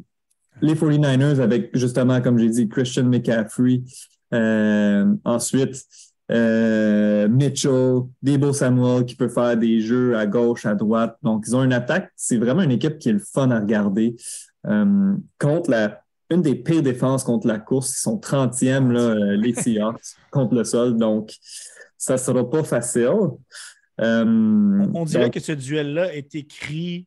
les 0.61 0.73
49ers 0.73 1.41
avec 1.41 1.75
justement, 1.75 2.21
comme 2.21 2.39
j'ai 2.39 2.49
dit, 2.49 2.67
Christian 2.69 3.05
McCaffrey. 3.05 3.83
ensuite, 5.25 5.85
Mitchell, 6.29 8.03
Debo 8.21 8.53
Samuel 8.53 9.05
qui 9.05 9.15
peut 9.15 9.27
faire 9.27 9.57
des 9.57 9.81
jeux 9.81 10.17
à 10.17 10.25
gauche, 10.25 10.65
à 10.65 10.75
droite. 10.75 11.17
Donc, 11.23 11.43
ils 11.45 11.55
ont 11.55 11.63
une 11.63 11.73
attaque. 11.73 12.09
C'est 12.15 12.37
vraiment 12.37 12.61
une 12.61 12.71
équipe 12.71 12.99
qui 12.99 13.09
est 13.09 13.13
le 13.13 13.19
fun 13.19 13.51
à 13.51 13.59
regarder. 13.59 14.15
contre 15.39 15.71
la 15.71 16.01
une 16.31 16.41
des 16.41 16.55
pires 16.55 16.81
défenses 16.81 17.23
contre 17.23 17.47
la 17.47 17.59
course. 17.59 17.97
Ils 17.97 18.01
sont 18.01 18.17
30e, 18.17 18.91
là, 18.91 19.01
euh, 19.01 19.37
les 19.41 19.53
Seahawks, 19.53 20.15
contre 20.31 20.55
le 20.55 20.63
sol. 20.63 20.97
Donc, 20.97 21.33
ça 21.97 22.13
ne 22.13 22.17
sera 22.17 22.49
pas 22.49 22.63
facile. 22.63 23.09
Euh, 23.99 24.87
on 24.93 25.05
dirait 25.05 25.29
que 25.29 25.39
ce 25.39 25.51
duel-là 25.51 26.15
est 26.15 26.33
écrit, 26.33 27.05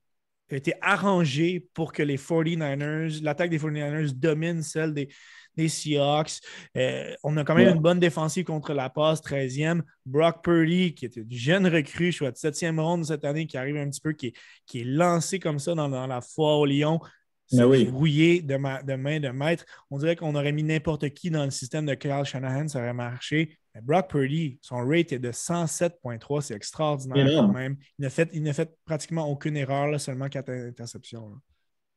a 0.51 0.57
été 0.57 0.75
arrangé 0.81 1.67
pour 1.75 1.93
que 1.93 2.03
les 2.03 2.19
49ers, 2.19 3.23
l'attaque 3.23 3.51
des 3.51 3.59
49ers 3.59 4.13
domine 4.13 4.63
celle 4.63 4.93
des, 4.93 5.09
des 5.57 5.69
Seahawks. 5.69 6.41
Euh, 6.77 7.15
on 7.25 7.37
a 7.39 7.45
quand 7.45 7.55
même 7.55 7.75
une 7.75 7.83
bonne 7.83 7.99
défensive 7.99 8.45
contre 8.45 8.75
la 8.75 8.91
passe, 8.91 9.23
13e. 9.23 9.81
Brock 10.05 10.45
Purdy, 10.45 10.95
qui 10.95 11.07
était 11.07 11.25
du 11.25 11.39
jeune 11.39 11.67
recrue, 11.67 12.13
choix 12.13 12.31
de 12.31 12.37
7e 12.37 12.79
ronde 12.79 13.07
cette 13.07 13.25
année, 13.25 13.47
qui 13.47 13.57
arrive 13.57 13.77
un 13.79 13.89
petit 13.89 14.03
peu, 14.03 14.13
qui 14.13 14.29
est, 14.29 14.35
qui 14.67 14.83
est 14.83 14.85
lancé 14.85 15.39
comme 15.39 15.59
ça 15.59 15.75
dans, 15.75 15.89
dans 15.89 16.07
la 16.07 16.21
foire 16.21 16.59
au 16.59 16.67
Lyon 16.67 17.01
c'est 17.47 17.65
oui. 17.65 17.85
brouillé 17.87 18.43
de, 18.43 18.55
de, 18.55 18.95
main 18.95 19.21
de 19.21 19.29
maître. 19.29 19.65
On 19.91 19.99
dirait 19.99 20.17
qu'on 20.17 20.35
aurait 20.35 20.53
mis 20.53 20.63
n'importe 20.63 21.09
qui 21.11 21.31
dans 21.31 21.45
le 21.45 21.51
système 21.51 21.87
de 21.87 21.95
Kyle 21.95 22.25
Shanahan, 22.25 22.69
ça 22.69 22.79
aurait 22.81 22.95
marché. 22.95 23.59
Mais 23.75 23.81
Brock 23.81 24.11
Purdy, 24.11 24.59
son 24.63 24.77
rate 24.87 25.13
est 25.13 25.19
de 25.19 25.31
107,3. 25.31 26.41
C'est 26.41 26.55
extraordinaire 26.55 27.27
quand 27.41 27.53
même. 27.53 27.77
Il 27.99 28.03
n'a 28.03 28.11
fait, 28.11 28.31
fait, 28.53 28.77
pratiquement 28.85 29.29
aucune 29.29 29.57
erreur, 29.57 29.89
là, 29.89 29.99
seulement 29.99 30.29
quatre 30.29 30.51
interceptions. 30.51 31.33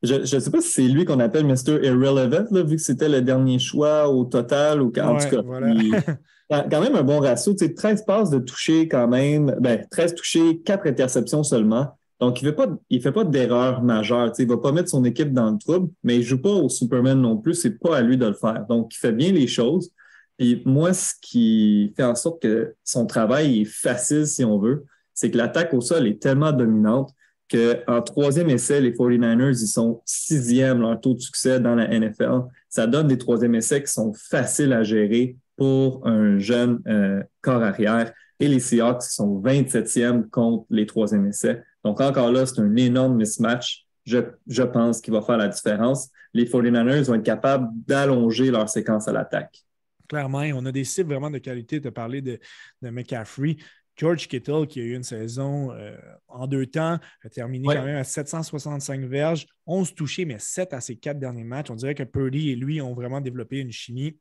Je 0.03 0.15
ne 0.15 0.25
sais 0.25 0.51
pas 0.51 0.61
si 0.61 0.69
c'est 0.69 0.87
lui 0.87 1.05
qu'on 1.05 1.19
appelle 1.19 1.45
Mr. 1.45 1.83
Irrelevant, 1.83 2.45
vu 2.51 2.75
que 2.75 2.81
c'était 2.81 3.09
le 3.09 3.21
dernier 3.21 3.57
choix 3.57 4.09
au 4.09 4.25
total. 4.25 4.81
Ou, 4.81 4.87
en 4.87 5.17
tout 5.17 5.29
cas, 5.29 5.41
quand 6.69 6.81
même 6.81 6.95
un 6.95 7.03
bon 7.03 7.19
ratio. 7.19 7.53
13 7.53 8.05
passes 8.05 8.29
de 8.29 8.39
toucher 8.39 8.87
quand 8.87 9.07
même. 9.07 9.55
Ben, 9.59 9.85
13 9.89 10.15
touchés, 10.15 10.61
4 10.61 10.87
interceptions 10.87 11.43
seulement. 11.43 11.97
Donc, 12.19 12.41
il 12.41 12.45
ne 12.45 12.51
fait 12.51 12.55
pas, 12.55 13.21
fait 13.21 13.29
d'erreur 13.29 13.83
majeure. 13.83 14.33
Il 14.37 14.47
ne 14.47 14.53
va 14.53 14.57
pas 14.57 14.71
mettre 14.71 14.89
son 14.89 15.03
équipe 15.03 15.33
dans 15.33 15.51
le 15.51 15.57
trouble, 15.57 15.89
mais 16.03 16.15
il 16.15 16.19
ne 16.19 16.25
joue 16.25 16.41
pas 16.41 16.49
au 16.49 16.69
Superman 16.69 17.21
non 17.21 17.37
plus. 17.37 17.53
Ce 17.53 17.67
n'est 17.67 17.75
pas 17.75 17.97
à 17.97 18.01
lui 18.01 18.17
de 18.17 18.25
le 18.25 18.33
faire. 18.33 18.65
Donc, 18.67 18.93
il 18.95 18.97
fait 18.97 19.11
bien 19.11 19.31
les 19.31 19.47
choses. 19.47 19.91
Et 20.39 20.61
moi, 20.65 20.93
ce 20.93 21.13
qui 21.21 21.93
fait 21.95 22.03
en 22.03 22.15
sorte 22.15 22.41
que 22.41 22.75
son 22.83 23.05
travail 23.05 23.61
est 23.61 23.65
facile, 23.65 24.25
si 24.27 24.43
on 24.43 24.59
veut, 24.59 24.85
c'est 25.13 25.31
que 25.31 25.37
l'attaque 25.37 25.73
au 25.73 25.81
sol 25.81 26.07
est 26.07 26.21
tellement 26.21 26.51
dominante 26.51 27.11
qu'en 27.49 28.01
troisième 28.01 28.49
essai, 28.49 28.81
les 28.81 28.91
49ers, 28.91 29.61
ils 29.61 29.67
sont 29.67 30.01
sixième 30.05 30.81
leur 30.81 30.99
taux 30.99 31.13
de 31.13 31.19
succès 31.19 31.59
dans 31.59 31.75
la 31.75 31.87
NFL. 31.87 32.41
Ça 32.69 32.87
donne 32.87 33.07
des 33.07 33.17
troisième 33.17 33.55
essais 33.55 33.81
qui 33.81 33.91
sont 33.91 34.13
faciles 34.13 34.73
à 34.73 34.83
gérer 34.83 35.37
pour 35.55 36.05
un 36.05 36.37
jeune 36.37 36.81
euh, 36.87 37.23
corps 37.41 37.63
arrière. 37.63 38.11
Et 38.39 38.47
les 38.47 38.59
Seahawks 38.59 39.03
sont 39.03 39.41
27e 39.41 40.29
contre 40.29 40.65
les 40.69 40.85
troisième 40.85 41.25
essais. 41.25 41.63
Donc, 41.87 42.01
encore 42.01 42.29
là, 42.33 42.45
c'est 42.45 42.59
un 42.59 42.75
énorme 42.75 43.15
mismatch. 43.15 43.85
Je, 44.05 44.17
je 44.45 44.63
pense 44.63 44.99
qu'il 44.99 45.13
va 45.13 45.21
faire 45.21 45.37
la 45.37 45.47
différence. 45.47 46.09
Les 46.33 46.43
49ers 46.43 47.03
vont 47.03 47.13
être 47.13 47.23
capables 47.23 47.69
d'allonger 47.87 48.51
leur 48.51 48.67
séquence 48.67 49.07
à 49.07 49.13
l'attaque. 49.13 49.63
Clairement, 50.09 50.43
on 50.53 50.65
a 50.65 50.73
des 50.73 50.83
cibles 50.83 51.11
vraiment 51.11 51.29
de 51.29 51.37
qualité. 51.37 51.79
Tu 51.79 51.87
as 51.87 51.91
parlé 51.93 52.21
de, 52.21 52.39
de 52.81 52.89
McCaffrey. 52.89 53.55
George 53.95 54.27
Kittle, 54.27 54.67
qui 54.67 54.81
a 54.81 54.83
eu 54.83 54.95
une 54.95 55.03
saison 55.03 55.71
euh, 55.71 55.95
en 56.27 56.45
deux 56.45 56.65
temps, 56.65 56.99
a 57.23 57.29
terminé 57.29 57.65
quand 57.65 57.85
même 57.85 57.95
à 57.95 58.03
765 58.03 59.05
verges, 59.05 59.47
11 59.65 59.95
touchés, 59.95 60.25
mais 60.25 60.39
7 60.39 60.73
à 60.73 60.81
ses 60.81 60.97
quatre 60.97 61.19
derniers 61.19 61.45
matchs. 61.45 61.71
On 61.71 61.75
dirait 61.75 61.95
que 61.95 62.03
Purdy 62.03 62.49
et 62.49 62.57
lui 62.57 62.81
ont 62.81 62.93
vraiment 62.95 63.21
développé 63.21 63.59
une 63.59 63.71
chimie 63.71 64.17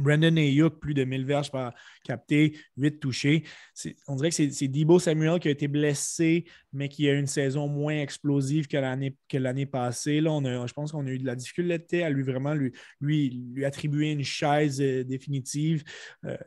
Brandon 0.00 0.36
Ayuk, 0.36 0.80
plus 0.80 0.94
de 0.94 1.04
1000 1.04 1.24
verges 1.24 1.50
par 1.50 1.74
capté, 2.04 2.56
8 2.76 2.98
touchés. 2.98 3.44
On 4.08 4.16
dirait 4.16 4.30
que 4.30 4.50
c'est 4.50 4.68
Debo 4.68 4.98
Samuel 4.98 5.38
qui 5.38 5.48
a 5.48 5.50
été 5.50 5.68
blessé, 5.68 6.46
mais 6.72 6.88
qui 6.88 7.08
a 7.08 7.14
une 7.14 7.26
saison 7.26 7.68
moins 7.68 8.00
explosive 8.00 8.66
que 8.66 8.76
l'année 8.76 9.66
passée. 9.66 10.20
Là, 10.20 10.32
on 10.32 10.44
a, 10.44 10.66
je 10.66 10.72
pense 10.72 10.92
qu'on 10.92 11.06
a 11.06 11.10
eu 11.10 11.18
de 11.18 11.26
la 11.26 11.36
difficulté 11.36 12.02
à 12.02 12.10
lui 12.10 12.22
vraiment 12.22 12.54
lui, 12.54 12.72
lui, 13.00 13.30
lui 13.54 13.64
attribuer 13.64 14.12
une 14.12 14.24
chaise 14.24 14.80
euh, 14.80 15.04
définitive. 15.04 15.84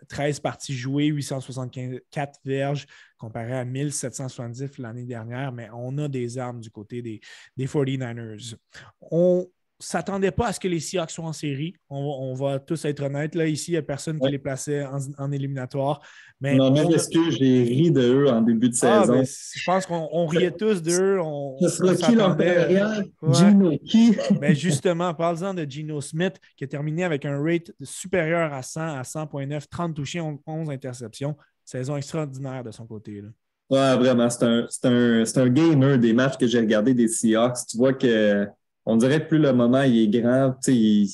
13 0.09 0.37
euh, 0.37 0.41
parties 0.41 0.75
jouées, 0.75 1.07
864 1.07 2.39
verges 2.45 2.87
comparé 3.23 3.53
à 3.53 3.63
1770 3.63 4.79
l'année 4.79 5.05
dernière, 5.05 5.53
mais 5.53 5.69
on 5.73 5.97
a 5.97 6.09
des 6.09 6.37
armes 6.37 6.59
du 6.59 6.69
côté 6.69 7.01
des, 7.01 7.21
des 7.55 7.67
49ers. 7.67 8.55
On, 8.99 9.47
s'attendait 9.84 10.31
pas 10.31 10.47
à 10.47 10.53
ce 10.53 10.59
que 10.59 10.67
les 10.67 10.79
Seahawks 10.79 11.11
soient 11.11 11.25
en 11.25 11.34
série. 11.34 11.73
On, 11.89 12.34
va 12.34 12.59
tous 12.59 12.86
être 12.86 13.03
honnêtes. 13.03 13.36
Là, 13.36 13.47
ici, 13.47 13.71
il 13.71 13.73
n'y 13.73 13.77
a 13.77 13.81
personne 13.81 14.19
qui 14.19 14.29
les 14.29 14.39
plaçait 14.39 14.86
en, 15.17 15.31
éliminatoire. 15.31 16.01
Mais 16.41 16.55
non, 16.55 16.71
mais 16.71 16.81
est-ce 16.93 17.09
que 17.09 17.31
j'ai 17.31 17.63
ri 17.63 17.91
de 17.91 18.01
eux 18.01 18.29
en 18.29 18.41
début 18.41 18.69
de 18.69 18.75
ah, 18.81 19.01
saison? 19.01 19.13
Ben, 19.13 19.25
je 19.25 19.63
pense 19.65 19.86
qu'on 19.86 20.25
riait 20.27 20.51
tous 20.51 20.81
d'eux. 20.81 21.19
Ce 21.61 21.67
sera 21.69 21.95
qui 21.95 22.15
l'empérial? 22.15 23.05
Gino 23.31 23.77
qui? 23.86 24.15
ben 24.41 24.55
justement, 24.55 25.13
parle-en 25.13 25.53
de 25.53 25.63
Gino 25.63 26.01
Smith 26.01 26.39
qui 26.57 26.63
a 26.63 26.67
terminé 26.67 27.03
avec 27.03 27.25
un 27.25 27.41
rate 27.41 27.71
supérieur 27.81 28.53
à 28.53 28.61
100, 28.61 28.81
à 28.81 29.01
100.9, 29.03 29.63
30 29.69 29.95
touchés, 29.95 30.21
11 30.21 30.69
interceptions. 30.69 31.36
Saison 31.65 31.95
extraordinaire 31.95 32.63
de 32.63 32.71
son 32.71 32.86
côté. 32.86 33.21
Là. 33.21 33.29
Ouais, 33.69 33.97
vraiment. 33.97 34.29
C'est 34.29 34.43
un, 34.43 34.67
un, 34.84 35.23
un 35.23 35.49
gamer 35.49 35.97
des 35.97 36.13
matchs 36.13 36.38
que 36.38 36.45
j'ai 36.45 36.59
regardé 36.59 36.93
des 36.93 37.07
Seahawks. 37.07 37.65
Tu 37.69 37.77
vois 37.77 37.93
que 37.93 38.47
on 38.86 38.97
dirait 38.97 39.23
que 39.23 39.29
plus 39.29 39.39
le 39.39 39.53
moment 39.53 39.84
il 39.84 40.03
est 40.15 40.21
grand, 40.21 40.55
il, 40.67 41.07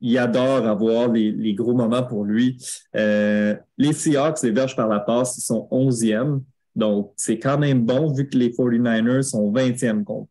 il 0.00 0.18
adore 0.18 0.66
avoir 0.66 1.08
les, 1.08 1.54
gros 1.54 1.74
moments 1.74 2.02
pour 2.02 2.24
lui. 2.24 2.58
Euh, 2.94 3.54
les 3.78 3.92
Seahawks, 3.92 4.42
les 4.42 4.50
verges 4.50 4.76
par 4.76 4.88
la 4.88 5.00
passe, 5.00 5.38
ils 5.38 5.42
sont 5.42 5.68
11e. 5.70 6.42
Donc, 6.74 7.12
c'est 7.16 7.38
quand 7.38 7.58
même 7.58 7.84
bon 7.84 8.12
vu 8.12 8.28
que 8.28 8.36
les 8.36 8.50
49ers 8.50 9.22
sont 9.22 9.50
20e 9.52 10.04
contre, 10.04 10.28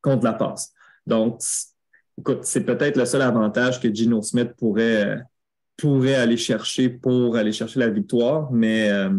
contre 0.00 0.24
la 0.24 0.32
passe. 0.32 0.72
Donc, 1.06 1.40
écoute, 2.18 2.40
c'est 2.42 2.64
peut-être 2.64 2.96
le 2.96 3.04
seul 3.04 3.22
avantage 3.22 3.80
que 3.80 3.92
Gino 3.92 4.20
Smith 4.22 4.50
pourrait, 4.58 5.22
pourrait 5.76 6.16
aller 6.16 6.36
chercher 6.36 6.88
pour 6.88 7.36
aller 7.36 7.52
chercher 7.52 7.78
la 7.80 7.88
victoire. 7.88 8.50
Mais 8.50 8.90
euh, 8.90 9.10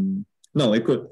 non, 0.53 0.73
écoute, 0.73 1.09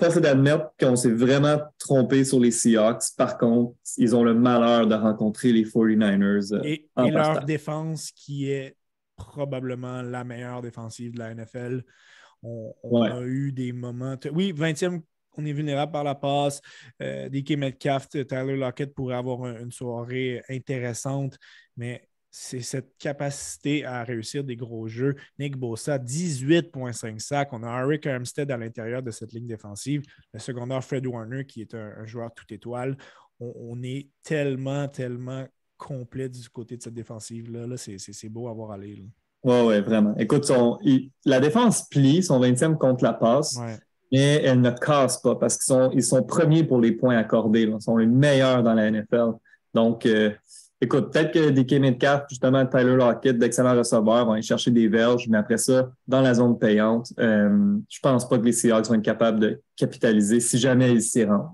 Force 0.00 0.20
d'admettre 0.20 0.72
qu'on 0.78 0.96
s'est 0.96 1.10
vraiment 1.10 1.60
trompé 1.78 2.24
sur 2.24 2.40
les 2.40 2.50
Seahawks. 2.50 3.14
Par 3.16 3.38
contre, 3.38 3.74
ils 3.96 4.16
ont 4.16 4.24
le 4.24 4.34
malheur 4.34 4.86
de 4.86 4.94
rencontrer 4.94 5.52
les 5.52 5.64
49ers. 5.64 6.52
Euh, 6.52 6.62
et, 6.64 6.88
et 7.04 7.10
leur 7.10 7.44
défense, 7.44 8.10
qui 8.10 8.50
est 8.50 8.76
probablement 9.16 10.02
la 10.02 10.24
meilleure 10.24 10.62
défensive 10.62 11.12
de 11.12 11.18
la 11.18 11.34
NFL. 11.34 11.84
On, 12.42 13.02
a 13.02 13.22
eu 13.22 13.52
des 13.52 13.72
moments. 13.72 14.16
Oui, 14.32 14.52
20e, 14.52 15.00
on 15.36 15.46
est 15.46 15.52
vulnérable 15.52 15.92
par 15.92 16.04
la 16.04 16.14
passe. 16.14 16.60
Euh, 17.00 17.28
DK 17.28 17.56
Metcalf, 17.56 18.08
Tyler 18.08 18.56
Lockett 18.56 18.94
pourrait 18.94 19.16
avoir 19.16 19.46
une 19.46 19.72
soirée 19.72 20.42
intéressante, 20.50 21.38
mais 21.76 22.06
c'est 22.36 22.62
cette 22.62 22.98
capacité 22.98 23.84
à 23.84 24.02
réussir 24.02 24.42
des 24.42 24.56
gros 24.56 24.88
jeux. 24.88 25.14
Nick 25.38 25.56
Bossa, 25.56 25.98
18,5 25.98 27.20
sacs. 27.20 27.52
On 27.52 27.62
a 27.62 27.84
Eric 27.84 28.08
Armstead 28.08 28.50
à 28.50 28.56
l'intérieur 28.56 29.04
de 29.04 29.12
cette 29.12 29.32
ligne 29.32 29.46
défensive. 29.46 30.02
Le 30.32 30.40
secondaire, 30.40 30.82
Fred 30.82 31.06
Warner, 31.06 31.44
qui 31.44 31.60
est 31.60 31.74
un, 31.74 32.04
joueur 32.06 32.34
tout 32.34 32.52
étoile. 32.52 32.96
On, 33.38 33.80
est 33.84 34.08
tellement, 34.24 34.88
tellement 34.88 35.46
complet 35.76 36.28
du 36.28 36.48
côté 36.48 36.76
de 36.76 36.82
cette 36.82 36.94
défensive-là. 36.94 37.68
-là, 37.68 37.76
c'est 37.98 38.28
beau 38.28 38.48
à 38.48 38.52
voir 38.52 38.72
aller. 38.72 39.06
Oui, 39.44 39.60
oui, 39.66 39.80
vraiment. 39.80 40.16
Écoute, 40.16 40.50
la 41.24 41.38
défense 41.38 41.88
plie, 41.88 42.20
son 42.20 42.40
20e 42.40 42.76
contre 42.78 43.04
la 43.04 43.12
passe. 43.12 43.56
Mais 44.10 44.42
elle 44.42 44.60
ne 44.60 44.72
casse 44.72 45.18
pas 45.18 45.36
parce 45.36 45.56
qu'ils 45.56 45.72
sont, 45.72 45.90
ils 45.92 46.02
sont 46.02 46.24
premiers 46.24 46.64
pour 46.64 46.80
les 46.80 46.90
points 46.90 47.16
accordés. 47.16 47.62
Ils 47.62 47.80
sont 47.80 47.96
les 47.96 48.06
meilleurs 48.06 48.64
dans 48.64 48.74
la 48.74 48.90
NFL. 48.90 49.34
Donc, 49.72 50.04
euh, 50.06 50.32
Écoute, 50.84 51.10
peut-être 51.10 51.32
que 51.32 51.48
des 51.48 51.78
Metcalf, 51.78 52.24
justement, 52.28 52.66
Tyler 52.66 52.94
Lockett, 52.94 53.38
d'excellents 53.38 53.74
receveurs, 53.74 54.26
vont 54.26 54.32
aller 54.32 54.42
chercher 54.42 54.70
des 54.70 54.86
verges, 54.86 55.26
mais 55.28 55.38
après 55.38 55.56
ça, 55.56 55.90
dans 56.06 56.20
la 56.20 56.34
zone 56.34 56.58
payante, 56.58 57.10
euh, 57.18 57.78
je 57.88 58.00
pense 58.00 58.28
pas 58.28 58.38
que 58.38 58.44
les 58.44 58.52
Seahawks 58.52 58.86
vont 58.88 58.96
être 58.96 59.02
capables 59.02 59.40
de 59.40 59.62
capitaliser 59.76 60.40
si 60.40 60.58
jamais 60.58 60.92
ils 60.92 61.00
s'y 61.00 61.24
rendent. 61.24 61.48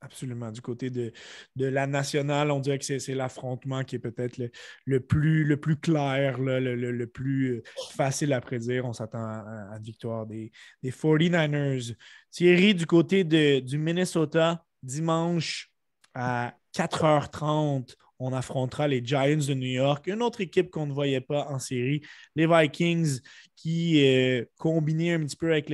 Absolument. 0.00 0.52
Du 0.52 0.60
côté 0.60 0.88
de, 0.88 1.12
la 1.56 1.88
nationale, 1.88 2.52
on 2.52 2.60
dirait 2.60 2.78
que 2.78 2.84
c'est 2.84 3.14
l'affrontement 3.14 3.82
qui 3.82 3.96
est 3.96 3.98
peut-être 3.98 4.40
le, 4.84 5.00
plus, 5.00 5.56
clair, 5.82 6.38
le, 6.38 7.04
plus 7.06 7.64
facile 7.90 8.34
à 8.34 8.40
prédire. 8.40 8.84
On 8.84 8.92
s'attend 8.92 9.18
à, 9.18 9.74
une 9.76 9.82
victoire 9.82 10.26
des, 10.26 10.52
des 10.80 10.92
49ers. 10.92 11.96
Thierry, 12.30 12.72
du 12.72 12.86
côté 12.86 13.24
du 13.24 13.78
Minnesota, 13.78 14.64
dimanche 14.80 15.72
à 16.14 16.54
4h30, 16.72 17.96
on 18.18 18.32
affrontera 18.32 18.88
les 18.88 19.04
Giants 19.04 19.46
de 19.46 19.54
New 19.54 19.66
York, 19.66 20.06
une 20.06 20.22
autre 20.22 20.40
équipe 20.40 20.70
qu'on 20.70 20.86
ne 20.86 20.92
voyait 20.92 21.20
pas 21.20 21.46
en 21.48 21.58
série, 21.58 22.02
les 22.34 22.46
Vikings 22.46 23.20
qui, 23.54 24.06
euh, 24.06 24.44
combinés 24.58 25.14
un 25.14 25.24
petit 25.24 25.36
peu 25.36 25.52
avec 25.52 25.72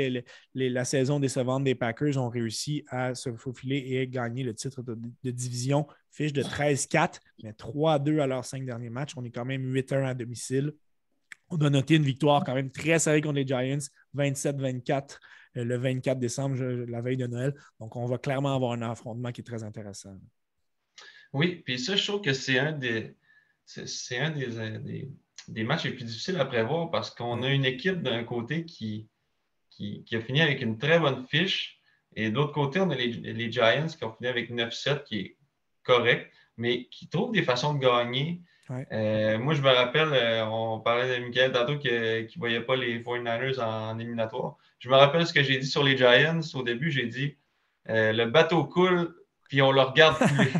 la 0.54 0.84
saison 0.84 1.20
décevante 1.20 1.64
des 1.64 1.74
Packers, 1.74 2.18
ont 2.18 2.28
réussi 2.28 2.84
à 2.88 3.14
se 3.14 3.32
faufiler 3.34 3.76
et 3.76 4.08
gagner 4.08 4.42
le 4.44 4.54
titre 4.54 4.82
de, 4.82 5.30
division. 5.30 5.86
Fiche 6.10 6.32
de 6.32 6.42
13-4, 6.42 7.20
mais 7.42 7.52
3-2 7.52 8.20
à 8.20 8.26
leurs 8.26 8.44
cinq 8.44 8.66
derniers 8.66 8.90
matchs. 8.90 9.12
On 9.16 9.24
est 9.24 9.30
quand 9.30 9.46
même 9.46 9.72
8-1 9.72 10.04
à 10.04 10.14
domicile. 10.14 10.72
On 11.48 11.56
a 11.58 11.70
noté 11.70 11.96
une 11.96 12.02
victoire 12.02 12.44
quand 12.44 12.54
même 12.54 12.70
très 12.70 12.98
serrée 12.98 13.20
contre 13.20 13.36
les 13.36 13.46
Giants, 13.46 13.78
27-24 14.14 15.18
euh, 15.56 15.64
le 15.64 15.76
24 15.76 16.18
décembre, 16.18 16.56
la 16.56 17.00
veille 17.00 17.16
de 17.16 17.26
Noël. 17.26 17.54
Donc, 17.80 17.96
on 17.96 18.06
va 18.06 18.18
clairement 18.18 18.54
avoir 18.54 18.72
un 18.72 18.82
affrontement 18.82 19.32
qui 19.32 19.40
est 19.40 19.44
très 19.44 19.62
intéressant. 19.62 20.16
Oui, 21.32 21.62
puis 21.64 21.78
ça, 21.78 21.96
je 21.96 22.06
trouve 22.06 22.20
que 22.20 22.32
c'est 22.32 22.58
un 22.58 22.72
des 22.72 23.14
c'est 23.64 24.18
un 24.18 24.30
des, 24.30 25.08
des, 25.48 25.64
matchs 25.64 25.84
les 25.84 25.92
plus 25.92 26.04
difficiles 26.04 26.36
à 26.36 26.44
prévoir 26.44 26.90
parce 26.90 27.10
qu'on 27.10 27.42
a 27.42 27.48
une 27.48 27.64
équipe 27.64 28.02
d'un 28.02 28.24
côté 28.24 28.66
qui, 28.66 29.08
qui, 29.70 30.04
a 30.12 30.20
fini 30.20 30.42
avec 30.42 30.60
une 30.60 30.78
très 30.78 30.98
bonne 30.98 31.24
fiche 31.26 31.80
et 32.14 32.30
de 32.30 32.34
l'autre 32.34 32.52
côté, 32.52 32.80
on 32.80 32.90
a 32.90 32.94
les, 32.94 33.52
Giants 33.52 33.86
qui 33.86 34.04
ont 34.04 34.12
fini 34.12 34.28
avec 34.28 34.50
9-7 34.50 35.04
qui 35.04 35.18
est 35.18 35.36
correct, 35.82 36.30
mais 36.56 36.86
qui 36.86 37.08
trouvent 37.08 37.32
des 37.32 37.42
façons 37.42 37.74
de 37.74 37.80
gagner. 37.80 38.42
Euh, 38.92 39.38
moi, 39.38 39.54
je 39.54 39.60
me 39.60 39.68
rappelle, 39.68 40.12
euh, 40.12 40.46
on 40.46 40.80
parlait 40.80 41.18
de 41.18 41.24
Michael 41.24 41.52
tantôt 41.52 41.78
qui 41.78 41.88
ne 41.88 42.38
voyait 42.38 42.60
pas 42.60 42.76
les 42.76 43.00
49ers 43.00 43.60
en, 43.60 43.98
éliminatoire. 43.98 44.56
Je 44.78 44.88
me 44.88 44.94
rappelle 44.94 45.26
ce 45.26 45.32
que 45.32 45.42
j'ai 45.42 45.58
dit 45.58 45.66
sur 45.66 45.82
les 45.82 45.96
Giants. 45.96 46.40
Au 46.54 46.62
début, 46.62 46.90
j'ai 46.90 47.06
dit 47.06 47.36
euh, 47.88 48.12
le 48.12 48.26
bateau 48.26 48.64
coule 48.64 49.14
puis 49.52 49.60
on 49.60 49.70
le 49.70 49.82
regarde 49.82 50.16
couler. 50.16 50.50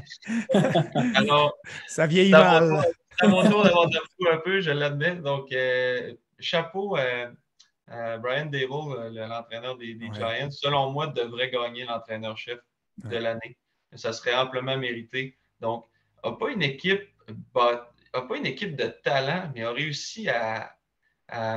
Alors, 1.15 1.57
ça 1.87 2.07
vieillit 2.07 2.31
mal. 2.31 2.85
C'est 3.19 3.25
à 3.25 3.29
mon 3.29 3.43
tour 3.49 3.65
d'avoir 3.65 3.89
de 3.89 3.97
un 4.31 4.37
peu, 4.37 4.61
je 4.61 4.71
l'admets. 4.71 5.17
Donc, 5.17 5.51
euh, 5.51 6.13
chapeau 6.39 6.97
à 6.97 8.19
Brian 8.19 8.45
Dable, 8.45 9.15
l'entraîneur 9.15 9.79
des, 9.79 9.99
Giants. 10.13 10.51
Selon 10.51 10.91
moi, 10.91 11.07
devrait 11.07 11.49
gagner 11.49 11.87
l'entraîneur-chef 11.87 12.59
de 12.99 13.17
l'année. 13.17 13.57
Ça 13.95 14.13
serait 14.13 14.35
amplement 14.35 14.77
mérité. 14.77 15.39
Donc, 15.61 15.87
n'a 16.23 16.33
pas 16.33 16.51
une 16.51 16.63
équipe 16.63 17.09
pas 17.55 18.37
une 18.37 18.45
équipe 18.45 18.77
de 18.77 18.89
talent, 18.89 19.51
mais 19.55 19.63
a 19.63 19.73
réussi 19.73 20.29
à, 20.29 20.77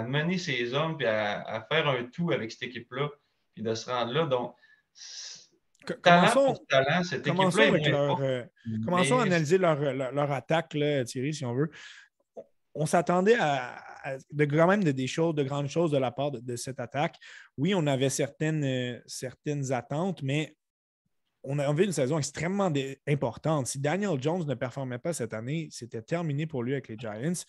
mener 0.03 0.38
ses 0.38 0.73
hommes 0.73 0.95
et 1.01 1.05
à, 1.05 1.67
faire 1.69 1.86
un 1.89 2.05
tout 2.05 2.31
avec 2.31 2.53
cette 2.53 2.63
équipe-là, 2.63 3.09
puis 3.53 3.61
de 3.61 3.75
se 3.75 3.89
rendre 3.89 4.13
là. 4.13 4.25
Donc, 4.25 4.55
commençons, 5.93 6.55
talent, 6.69 7.03
cette 7.03 7.27
équipe-là 7.27 8.15
euh, 8.19 8.43
commençons 8.86 9.19
à 9.19 9.23
analyser 9.23 9.57
leur, 9.57 10.31
attaque, 10.31 10.69
Thierry, 11.05 11.33
si 11.33 11.45
on 11.45 11.53
veut. 11.53 11.69
On 12.73 12.86
s'attendait 12.86 13.38
à, 13.39 13.81
de, 14.31 14.45
quand 14.45 14.67
même 14.67 14.83
de, 14.83 14.91
des 14.91 15.07
choses, 15.07 15.36
de 15.36 15.43
grandes 15.43 15.69
choses 15.69 15.91
de 15.91 15.97
la 15.97 16.11
part 16.11 16.31
de, 16.31 16.55
cette 16.55 16.79
attaque. 16.79 17.15
Oui, 17.57 17.73
on 17.73 17.88
avait 17.88 18.09
certaines, 18.09 18.63
euh, 18.63 18.99
certaines 19.05 19.71
attentes, 19.71 20.21
mais 20.23 20.55
on 21.43 21.59
a 21.59 21.71
vu 21.73 21.86
une 21.86 21.91
saison 21.91 22.17
extrêmement 22.17 22.71
importante. 23.07 23.67
Si 23.67 23.79
Daniel 23.79 24.21
Jones 24.21 24.45
ne 24.45 24.55
performait 24.55 24.97
pas 24.97 25.13
cette 25.13 25.33
année, 25.33 25.67
c'était 25.71 26.01
terminé 26.01 26.47
pour 26.47 26.63
lui 26.63 26.73
avec 26.73 26.88
les 26.88 26.97
Giants. 26.97 27.43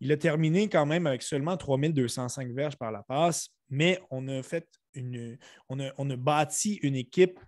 Il 0.00 0.12
a 0.12 0.16
terminé 0.16 0.68
quand 0.68 0.86
même 0.86 1.06
avec 1.06 1.22
seulement 1.22 1.56
3205 1.56 2.52
verges 2.52 2.76
par 2.76 2.92
la 2.92 3.02
passe, 3.02 3.48
mais 3.68 4.00
on 4.10 4.26
a 4.28 4.42
fait 4.42 4.66
une, 4.94 5.38
on 5.68 5.78
a, 5.80 6.16
bâti 6.16 6.74
une 6.82 6.96
équipe 6.96 7.38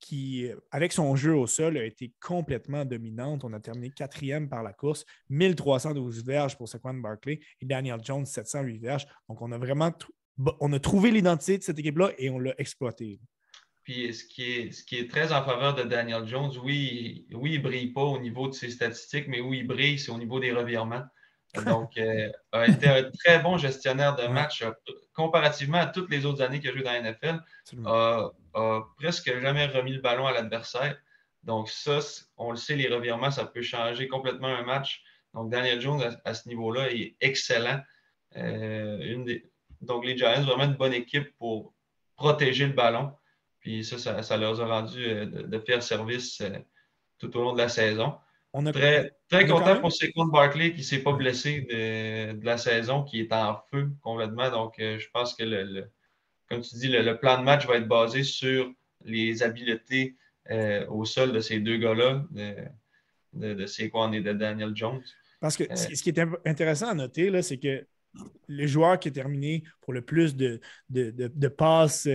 qui, 0.00 0.48
avec 0.70 0.92
son 0.92 1.16
jeu 1.16 1.34
au 1.34 1.46
sol, 1.46 1.76
a 1.76 1.84
été 1.84 2.12
complètement 2.20 2.84
dominante. 2.84 3.44
On 3.44 3.52
a 3.52 3.60
terminé 3.60 3.90
quatrième 3.90 4.48
par 4.48 4.62
la 4.62 4.72
course, 4.72 5.04
1312 5.30 6.24
verges 6.24 6.56
pour 6.56 6.68
Saquon 6.68 6.94
Barkley 6.94 7.40
et 7.60 7.66
Daniel 7.66 8.00
Jones, 8.02 8.26
708 8.26 8.78
verges. 8.78 9.06
Donc, 9.28 9.40
on 9.42 9.50
a 9.52 9.58
vraiment 9.58 9.92
on 10.60 10.72
a 10.72 10.78
trouvé 10.80 11.10
l'identité 11.10 11.58
de 11.58 11.62
cette 11.62 11.78
équipe-là 11.78 12.10
et 12.18 12.30
on 12.30 12.38
l'a 12.38 12.54
exploité. 12.58 13.20
Puis 13.84 14.12
ce 14.14 14.24
qui, 14.24 14.50
est, 14.50 14.72
ce 14.72 14.82
qui 14.82 14.96
est 14.96 15.10
très 15.10 15.32
en 15.32 15.44
faveur 15.44 15.74
de 15.74 15.82
Daniel 15.82 16.26
Jones, 16.26 16.52
oui, 16.64 17.26
oui, 17.32 17.54
il 17.54 17.58
ne 17.58 17.62
brille 17.62 17.92
pas 17.92 18.02
au 18.02 18.18
niveau 18.18 18.48
de 18.48 18.54
ses 18.54 18.70
statistiques, 18.70 19.28
mais 19.28 19.40
où 19.40 19.52
il 19.52 19.66
brille, 19.66 19.98
c'est 19.98 20.10
au 20.10 20.18
niveau 20.18 20.40
des 20.40 20.52
revirements. 20.52 21.04
Donc, 21.66 21.96
euh, 21.98 22.32
a 22.50 22.66
été 22.66 22.88
un 22.88 23.10
très 23.10 23.38
bon 23.38 23.58
gestionnaire 23.58 24.16
de 24.16 24.26
match 24.26 24.62
euh, 24.62 24.72
comparativement 25.12 25.78
à 25.78 25.86
toutes 25.86 26.10
les 26.10 26.26
autres 26.26 26.42
années 26.42 26.58
qu'il 26.58 26.70
a 26.70 26.72
joué 26.72 26.82
dans 26.82 26.92
la 26.92 27.12
NFL. 27.12 27.38
A, 28.54 28.82
presque 28.98 29.40
jamais 29.40 29.66
remis 29.66 29.92
le 29.92 30.00
ballon 30.00 30.26
à 30.26 30.32
l'adversaire. 30.32 30.96
Donc, 31.42 31.68
ça, 31.68 31.98
on 32.36 32.50
le 32.50 32.56
sait, 32.56 32.76
les 32.76 32.88
revirements, 32.88 33.30
ça 33.30 33.44
peut 33.44 33.62
changer 33.62 34.08
complètement 34.08 34.48
un 34.48 34.62
match. 34.62 35.02
Donc, 35.34 35.50
Daniel 35.50 35.80
Jones, 35.80 36.02
à, 36.24 36.34
ce 36.34 36.48
niveau-là, 36.48 36.90
est 36.90 37.16
excellent. 37.20 37.80
Euh, 38.36 38.98
une 39.00 39.24
des... 39.24 39.50
Donc, 39.80 40.04
les 40.04 40.16
Giants, 40.16 40.40
vraiment 40.42 40.64
une 40.64 40.76
bonne 40.76 40.94
équipe 40.94 41.36
pour 41.36 41.74
protéger 42.16 42.66
le 42.66 42.72
ballon. 42.72 43.12
Puis 43.60 43.84
ça, 43.84 44.22
ça, 44.22 44.36
leur 44.36 44.60
a 44.60 44.66
rendu 44.66 45.04
euh, 45.04 45.26
de, 45.26 45.42
de 45.42 45.58
fiers 45.58 45.80
services 45.80 46.40
euh, 46.40 46.58
tout 47.18 47.36
au 47.36 47.42
long 47.42 47.52
de 47.52 47.58
la 47.58 47.68
saison. 47.68 48.14
On 48.52 48.64
très, 48.70 49.10
très 49.28 49.46
content 49.46 49.80
pour 49.80 49.92
Saquon 49.92 50.26
Barkley 50.26 50.72
qui 50.72 50.78
ne 50.78 50.84
s'est 50.84 51.02
pas 51.02 51.12
blessé 51.12 51.62
de, 51.62 52.44
la 52.44 52.56
saison, 52.56 53.02
qui 53.02 53.20
est 53.20 53.32
en 53.32 53.60
feu 53.70 53.90
complètement. 54.00 54.48
Donc, 54.50 54.74
je 54.78 55.06
pense 55.12 55.34
que, 55.34 55.42
le, 55.42 55.90
comme 56.54 56.62
tu 56.62 56.76
dis, 56.76 56.88
le, 56.88 57.18
plan 57.18 57.38
de 57.38 57.44
match 57.44 57.66
va 57.66 57.76
être 57.76 57.88
basé 57.88 58.22
sur 58.22 58.72
les 59.04 59.42
habiletés 59.42 60.16
au 60.88 61.04
sol 61.04 61.32
de 61.32 61.40
ces 61.40 61.60
deux 61.60 61.78
gars-là, 61.78 62.24
de, 62.30 62.54
de, 63.32 63.54
de 63.54 63.66
Saquon 63.66 64.12
et 64.12 64.20
de 64.20 64.32
Daniel 64.32 64.72
Jones. 64.74 65.02
Parce 65.40 65.56
que 65.56 65.64
ce 65.74 66.02
qui 66.02 66.10
est 66.10 66.20
intéressant 66.46 66.88
à 66.88 66.94
noter, 66.94 67.42
c'est 67.42 67.58
que 67.58 67.86
le 68.46 68.66
joueur 68.66 68.98
qui 68.98 69.08
a 69.08 69.10
terminé 69.10 69.64
pour 69.80 69.92
le 69.92 70.02
plus 70.02 70.36
de, 70.36 70.60
de 70.90 71.48
passes 71.48 72.08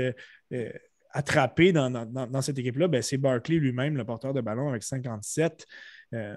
attrapé 1.12 1.72
dans, 1.72 2.42
cette 2.42 2.60
équipe-là, 2.60 2.88
ben, 2.88 3.02
c'est 3.02 3.18
Barkley 3.18 3.58
lui-même, 3.58 3.98
le 3.98 4.06
porteur 4.06 4.34
de 4.34 4.42
ballon, 4.42 4.70
avec 4.70 4.84
57. 4.84 5.66
Euh, 6.14 6.36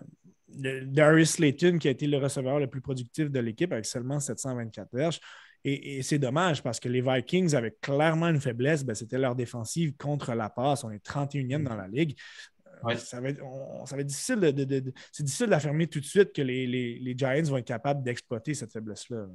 Darius 0.48 1.32
Slayton, 1.32 1.78
qui 1.78 1.88
a 1.88 1.90
été 1.90 2.06
le 2.06 2.18
receveur 2.18 2.58
le 2.58 2.66
plus 2.66 2.80
productif 2.80 3.30
de 3.30 3.40
l'équipe, 3.40 3.72
avec 3.72 3.86
seulement 3.86 4.20
724 4.20 4.88
verges. 4.92 5.20
Et, 5.64 6.02
c'est 6.02 6.18
dommage 6.18 6.62
parce 6.62 6.80
que 6.80 6.88
les 6.88 7.00
Vikings 7.00 7.54
avaient 7.54 7.76
clairement 7.80 8.28
une 8.28 8.40
faiblesse. 8.40 8.84
Ben, 8.84 8.94
c'était 8.94 9.18
leur 9.18 9.34
défensive 9.34 9.94
contre 9.96 10.34
la 10.34 10.50
passe. 10.50 10.84
On 10.84 10.90
est 10.90 11.04
31e 11.04 11.62
dans 11.62 11.76
la 11.76 11.88
ligue. 11.88 12.18
Euh, 12.84 12.96
ça, 12.96 13.20
va 13.20 13.28
être, 13.28 14.04
difficile 14.04 14.40
de, 14.40 14.92
c'est 15.12 15.22
difficile 15.22 15.46
d'affirmer 15.46 15.86
tout 15.86 16.00
de 16.00 16.04
suite 16.04 16.32
que 16.32 16.42
les, 16.42 16.66
les 16.66 17.14
Giants 17.16 17.42
vont 17.44 17.58
être 17.58 17.66
capables 17.66 18.02
d'exploiter 18.02 18.54
cette 18.54 18.72
faiblesse-là. 18.72 19.26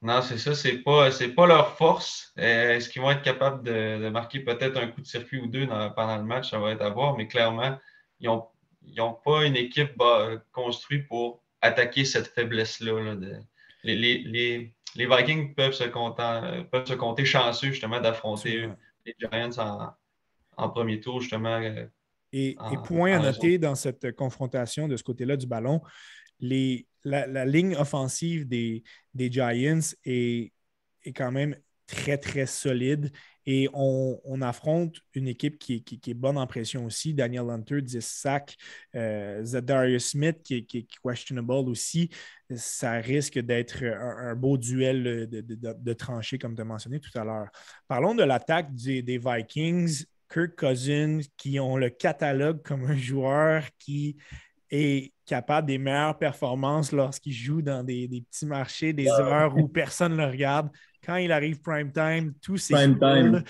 Non, 0.00 0.22
c'est 0.22 0.38
ça, 0.38 0.54
c'est 0.54 0.78
pas, 0.78 1.10
pas 1.36 1.46
leur 1.46 1.76
force. 1.76 2.32
Euh, 2.38 2.76
est-ce 2.76 2.88
qu'ils 2.88 3.02
vont 3.02 3.10
être 3.10 3.22
capables 3.22 3.64
de, 3.64 4.08
marquer 4.10 4.40
peut-être 4.40 4.76
un 4.76 4.88
coup 4.88 5.00
de 5.00 5.06
circuit 5.06 5.40
ou 5.40 5.48
deux 5.48 5.66
pendant 5.66 6.16
le 6.16 6.22
match? 6.22 6.50
Ça 6.50 6.58
va 6.60 6.70
être 6.70 6.82
à 6.82 6.90
voir, 6.90 7.16
mais 7.16 7.26
clairement, 7.26 7.76
ils 8.20 8.28
n'ont 8.28 9.12
pas 9.24 9.44
une 9.44 9.56
équipe 9.56 10.00
construite 10.52 11.08
pour 11.08 11.42
attaquer 11.60 12.04
cette 12.04 12.28
faiblesse-là. 12.28 13.16
Les, 13.94 14.72
Vikings 14.96 15.54
peuvent 15.54 15.72
se, 15.72 15.84
compter, 15.84 16.64
peuvent 16.70 16.86
se 16.86 16.94
compter 16.94 17.24
chanceux 17.24 17.68
justement 17.68 18.00
d'affronter 18.00 18.68
les 19.04 19.14
Giants 19.18 19.94
en, 20.56 20.68
premier 20.70 21.00
tour, 21.00 21.20
justement. 21.20 21.60
Euh, 21.60 21.86
et, 22.32 22.50
et 22.50 22.76
point 22.84 23.12
à 23.12 23.18
noter 23.18 23.58
dans 23.58 23.74
cette 23.74 24.14
confrontation 24.14 24.88
de 24.88 24.96
ce 24.96 25.02
côté-là 25.02 25.36
du 25.36 25.46
ballon, 25.46 25.80
les, 26.40 26.86
la, 27.04 27.44
ligne 27.44 27.74
offensive 27.76 28.46
des, 28.46 28.82
des 29.14 29.30
Giants 29.30 29.80
est, 30.04 30.52
est, 31.04 31.12
quand 31.12 31.32
même 31.32 31.56
très, 31.86 32.18
très 32.18 32.46
solide. 32.46 33.10
Et 33.50 33.66
on, 33.72 34.42
affronte 34.42 34.96
une 35.14 35.26
équipe 35.26 35.58
qui, 35.58 35.82
est 36.06 36.14
bonne 36.14 36.36
en 36.36 36.46
pression 36.46 36.84
aussi. 36.84 37.14
Daniel 37.14 37.48
Hunter, 37.48 37.80
10 37.80 38.04
sacs. 38.04 38.58
Euh, 38.94 39.42
Zadarius 39.42 40.10
Smith, 40.10 40.42
qui, 40.44 40.56
est 40.56 40.86
questionable 41.02 41.70
aussi. 41.70 42.10
Ça 42.54 42.92
risque 42.92 43.38
d'être 43.38 43.82
un, 43.82 44.34
beau 44.34 44.58
duel 44.58 45.26
de, 45.30 45.40
de, 45.40 45.92
tranchées, 45.94 46.36
comme 46.36 46.54
tu 46.54 46.60
as 46.60 46.66
mentionné 46.66 47.00
tout 47.00 47.18
à 47.18 47.24
l'heure. 47.24 47.48
Parlons 47.88 48.14
de 48.14 48.22
l'attaque 48.22 48.74
des, 48.74 49.00
des 49.00 49.16
Vikings. 49.16 50.04
Kirk 50.30 50.56
Cousins, 50.56 51.20
qui 51.38 51.58
ont 51.58 51.78
le 51.78 51.88
catalogue 51.88 52.62
comme 52.62 52.84
un 52.84 52.96
joueur 52.98 53.62
qui 53.78 54.18
est 54.70 55.14
capable 55.24 55.68
des 55.68 55.78
meilleures 55.78 56.18
performances 56.18 56.92
lorsqu'il 56.92 57.32
joue 57.32 57.62
dans 57.62 57.82
des, 57.82 58.06
petits 58.08 58.44
marchés, 58.44 58.92
des 58.92 59.08
heures 59.08 59.56
où 59.56 59.68
personne 59.68 60.12
ne 60.12 60.18
le 60.18 60.26
regarde. 60.26 60.68
Quand 61.08 61.16
il 61.16 61.32
arrive 61.32 61.58
prime 61.62 61.90
time, 61.90 62.34
tout 62.42 62.58
c'est 62.58 62.74
cool. 62.98 63.42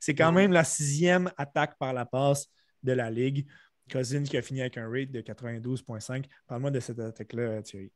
C'est 0.00 0.16
quand 0.16 0.32
même 0.32 0.50
la 0.50 0.64
sixième 0.64 1.30
attaque 1.36 1.78
par 1.78 1.92
la 1.92 2.04
passe 2.04 2.48
de 2.82 2.90
la 2.90 3.08
Ligue. 3.08 3.46
Cousins 3.88 4.24
qui 4.24 4.36
a 4.36 4.42
fini 4.42 4.60
avec 4.60 4.76
un 4.76 4.90
rate 4.90 5.12
de 5.12 5.20
92,5. 5.20 6.24
Parle-moi 6.48 6.72
de 6.72 6.80
cette 6.80 6.98
attaque-là, 6.98 7.62
Thierry. 7.62 7.92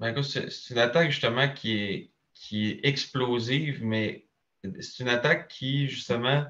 Ben, 0.00 0.22
c'est 0.22 0.70
une 0.70 0.78
attaque 0.78 1.10
justement 1.10 1.46
qui 1.52 1.76
est, 1.76 2.10
qui 2.32 2.70
est 2.70 2.86
explosive, 2.86 3.84
mais 3.84 4.26
c'est 4.80 5.02
une 5.02 5.10
attaque 5.10 5.48
qui, 5.48 5.88
justement, 5.88 6.46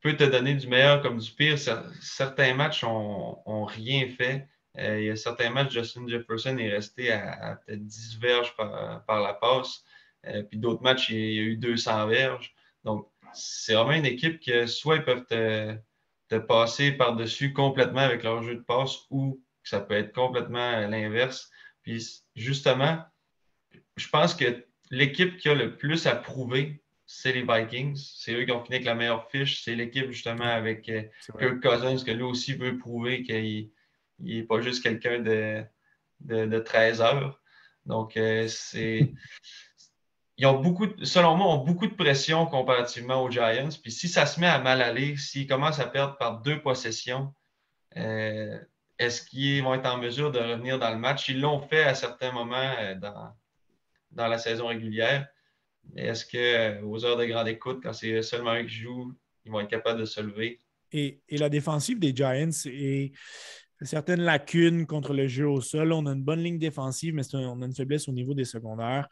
peut 0.00 0.16
te 0.16 0.24
donner 0.24 0.54
du 0.54 0.66
meilleur 0.66 1.00
comme 1.00 1.18
du 1.18 1.30
pire. 1.30 1.58
Certains 2.00 2.54
matchs 2.54 2.82
n'ont 2.82 3.64
rien 3.66 4.08
fait. 4.08 4.48
Euh, 4.78 5.00
il 5.00 5.06
y 5.06 5.10
a 5.10 5.16
certains 5.16 5.50
matchs, 5.50 5.72
Justin 5.72 6.08
Jefferson 6.08 6.58
est 6.58 6.70
resté 6.70 7.12
à, 7.12 7.60
peut-être 7.64 7.86
10 7.86 8.18
verges 8.18 8.56
par, 8.56 9.20
la 9.20 9.34
passe. 9.34 9.84
Euh, 10.26 10.42
puis 10.42 10.58
d'autres 10.58 10.82
matchs, 10.82 11.10
il 11.10 11.32
y 11.32 11.38
a 11.38 11.42
eu 11.42 11.56
200 11.56 12.06
verges. 12.06 12.54
Donc, 12.84 13.08
c'est 13.32 13.74
vraiment 13.74 13.92
une 13.92 14.06
équipe 14.06 14.40
que 14.40 14.66
soit 14.66 14.96
ils 14.96 15.04
peuvent 15.04 15.26
te, 15.26 15.76
passer 16.38 16.92
par-dessus 16.92 17.52
complètement 17.52 18.00
avec 18.00 18.22
leur 18.22 18.42
jeu 18.42 18.54
de 18.54 18.60
passe 18.60 18.98
ou 19.10 19.42
ça 19.64 19.80
peut 19.80 19.94
être 19.94 20.12
complètement 20.12 20.86
l'inverse. 20.86 21.50
Puis 21.82 22.22
justement, 22.36 23.02
je 23.96 24.08
pense 24.08 24.34
que 24.34 24.64
l'équipe 24.90 25.38
qui 25.38 25.48
a 25.48 25.54
le 25.54 25.76
plus 25.76 26.06
à 26.06 26.14
prouver 26.14 26.80
c'est 27.12 27.32
les 27.32 27.42
Vikings. 27.42 27.96
C'est 27.96 28.34
eux 28.34 28.44
qui 28.44 28.52
ont 28.52 28.62
fini 28.62 28.76
avec 28.76 28.86
la 28.86 28.94
meilleure 28.94 29.28
fiche. 29.30 29.64
C'est 29.64 29.74
l'équipe 29.74 30.12
justement 30.12 30.44
avec 30.44 30.88
euh, 30.88 31.02
Kirk 31.38 31.60
Cousins 31.60 32.04
que 32.04 32.12
lui 32.12 32.22
aussi 32.22 32.54
veut 32.54 32.78
prouver 32.78 33.24
qu'il 33.24 33.70
n'est 34.20 34.44
pas 34.44 34.60
juste 34.60 34.80
quelqu'un 34.80 35.18
de, 35.18 35.64
de, 36.20 36.58
13 36.60 37.00
heures. 37.00 37.42
Donc, 37.84 38.16
euh, 38.16 38.46
c'est. 38.46 39.12
Ils 40.40 40.46
ont 40.46 40.58
beaucoup, 40.58 40.86
selon 41.02 41.36
moi, 41.36 41.48
ont 41.48 41.62
beaucoup 41.62 41.86
de 41.86 41.92
pression 41.92 42.46
comparativement 42.46 43.22
aux 43.22 43.30
Giants. 43.30 43.68
Puis 43.82 43.92
si 43.92 44.08
ça 44.08 44.24
se 44.24 44.40
met 44.40 44.46
à 44.46 44.58
mal 44.58 44.80
aller, 44.80 45.14
s'ils 45.18 45.46
commencent 45.46 45.80
à 45.80 45.86
perdre 45.86 46.16
par 46.16 46.40
deux 46.40 46.62
possessions, 46.62 47.34
euh, 47.98 48.58
est-ce 48.98 49.20
qu'ils 49.20 49.62
vont 49.62 49.74
être 49.74 49.84
en 49.84 49.98
mesure 49.98 50.32
de 50.32 50.38
revenir 50.38 50.78
dans 50.78 50.92
le 50.92 50.96
match? 50.96 51.28
Ils 51.28 51.42
l'ont 51.42 51.60
fait 51.60 51.82
à 51.82 51.94
certains 51.94 52.32
moments 52.32 52.72
dans, 53.02 53.34
dans 54.12 54.28
la 54.28 54.38
saison 54.38 54.68
régulière. 54.68 55.28
Est-ce 55.94 56.24
qu'aux 56.24 57.04
euh, 57.04 57.06
heures 57.06 57.18
de 57.18 57.26
grande 57.26 57.48
écoute, 57.48 57.80
quand 57.82 57.92
c'est 57.92 58.22
seulement 58.22 58.54
eux 58.54 58.62
qui 58.62 58.76
jouent, 58.76 59.12
ils 59.44 59.52
vont 59.52 59.60
être 59.60 59.68
capables 59.68 60.00
de 60.00 60.06
se 60.06 60.22
lever? 60.22 60.58
Et, 60.92 61.20
la 61.32 61.50
défensive 61.50 61.98
des 61.98 62.16
Giants 62.16 62.50
est 62.64 63.12
certaines 63.82 64.22
lacunes 64.22 64.86
contre 64.86 65.12
le 65.12 65.28
jeu 65.28 65.46
au 65.46 65.60
sol. 65.60 65.92
On 65.92 66.06
a 66.06 66.12
une 66.12 66.24
bonne 66.24 66.42
ligne 66.42 66.58
défensive, 66.58 67.14
mais 67.14 67.34
on 67.34 67.60
a 67.60 67.66
une 67.66 67.74
faiblesse 67.74 68.08
au 68.08 68.12
niveau 68.12 68.32
des 68.32 68.46
secondaires. 68.46 69.06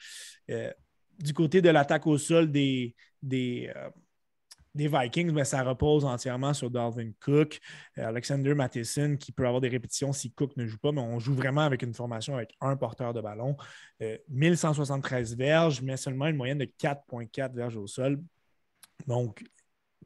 Euh, 0.49 0.72
du 1.19 1.35
côté 1.35 1.61
de 1.62 1.69
l'attaque 1.69 2.07
au 2.07 2.19
sol 2.19 2.51
des, 2.51 2.95
des, 3.23 3.73
euh, 3.75 3.89
Vikings, 4.75 5.33
ben, 5.33 5.45
ça 5.45 5.62
repose 5.62 6.05
entièrement 6.05 6.55
sur 6.55 6.71
Dalvin 6.71 7.11
Cook, 7.21 7.59
euh, 7.99 8.07
Alexander 8.07 8.55
Matheson, 8.55 9.16
qui 9.19 9.33
peut 9.33 9.45
avoir 9.47 9.61
des 9.61 9.69
répétitions 9.69 10.12
si 10.12 10.31
Cook 10.31 10.57
ne 10.57 10.66
joue 10.66 10.79
pas, 10.79 10.93
mais 10.93 11.01
on 11.01 11.19
joue 11.19 11.35
vraiment 11.35 11.62
avec 11.62 11.83
une 11.83 11.95
formation 11.95 12.37
avec 12.37 12.55
un 12.61 12.77
porteur 12.77 13.12
de 13.12 13.21
ballon. 13.21 13.57
1173 14.29 15.37
verges, 15.37 15.83
mais 15.83 15.97
seulement 15.97 16.27
une 16.27 16.37
moyenne 16.37 16.59
de 16.59 16.71
4,4 16.79 17.53
verges 17.55 17.77
au 17.77 17.89
sol. 17.89 18.23
Donc, 19.07 19.43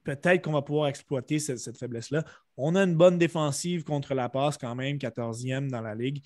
peut-être 0.05 0.43
qu'on 0.43 0.53
va 0.53 0.63
pouvoir 0.63 0.89
exploiter 0.89 1.39
cette, 1.39 1.77
faiblesse-là. 1.77 2.25
On 2.57 2.75
a 2.75 2.83
une 2.83 2.97
bonne 2.97 3.19
défensive 3.19 3.85
contre 3.85 4.15
la 4.15 4.29
passe 4.29 4.59
quand 4.59 4.75
même, 4.75 4.97
14e 4.97 5.71
dans 5.71 5.81
la 5.81 5.95
ligue. 5.95 6.23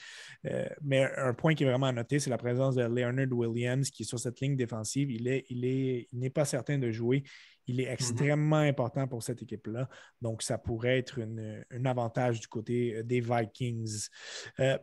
Euh, 0.46 0.66
mais 0.82 1.08
un 1.16 1.34
point 1.34 1.54
qui 1.54 1.64
est 1.64 1.68
vraiment 1.68 1.86
à 1.86 1.92
noter, 1.92 2.18
c'est 2.18 2.30
la 2.30 2.38
présence 2.38 2.74
de 2.74 2.82
Leonard 2.82 3.32
Williams 3.32 3.90
qui 3.90 4.02
est 4.02 4.06
sur 4.06 4.18
cette 4.18 4.40
ligne 4.40 4.56
défensive. 4.56 5.10
Il 5.10 5.24
n'est 5.24 5.44
il 5.48 5.64
est, 5.64 6.08
il 6.12 6.30
pas 6.30 6.44
certain 6.44 6.78
de 6.78 6.90
jouer. 6.90 7.22
Il 7.66 7.80
est 7.80 7.86
mhm. 7.86 7.92
extrêmement 7.92 8.56
important 8.56 9.06
pour 9.06 9.22
cette 9.22 9.42
équipe-là. 9.42 9.88
Donc, 10.20 10.42
ça 10.42 10.58
pourrait 10.58 10.98
être 10.98 11.20
un 11.70 11.84
avantage 11.84 12.40
du 12.40 12.48
côté 12.48 13.02
des 13.04 13.20
Vikings. 13.20 14.08
Euh, 14.60 14.78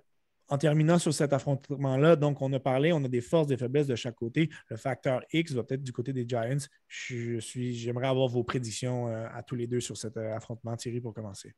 en 0.54 0.58
terminant 0.60 0.99
sur 0.99 1.12
cet 1.16 1.34
affrontement-là, 1.34 2.16
donc 2.16 2.39
on 2.43 2.54
a 2.54 2.60
parlé, 2.60 2.93
on 2.93 3.04
a 3.04 3.08
des 3.08 3.22
forces, 3.22 3.47
des 3.47 3.58
faiblesses 3.58 3.88
de 3.88 3.95
chaque 3.95 4.14
côté. 4.14 4.51
Le 4.68 4.78
facteur 4.78 5.24
X 5.34 5.54
va 5.54 5.64
peut-être 5.64 5.82
du 5.82 5.91
côté 5.91 6.14
des 6.14 6.30
Giants. 6.30 6.68
Je 6.88 7.39
suis, 7.39 7.74
j'aimerais 7.74 8.06
avoir 8.06 8.28
vos 8.28 8.43
prédictions 8.43 9.08
euh, 9.08 9.26
à 9.34 9.41
tous 9.41 9.56
les 9.56 9.66
deux 9.66 9.80
sur 9.80 9.97
cet 9.97 10.16
euh, 10.16 10.36
affrontement, 10.36 10.78
Thierry, 10.78 11.01
pour 11.01 11.12
commencer. 11.12 11.56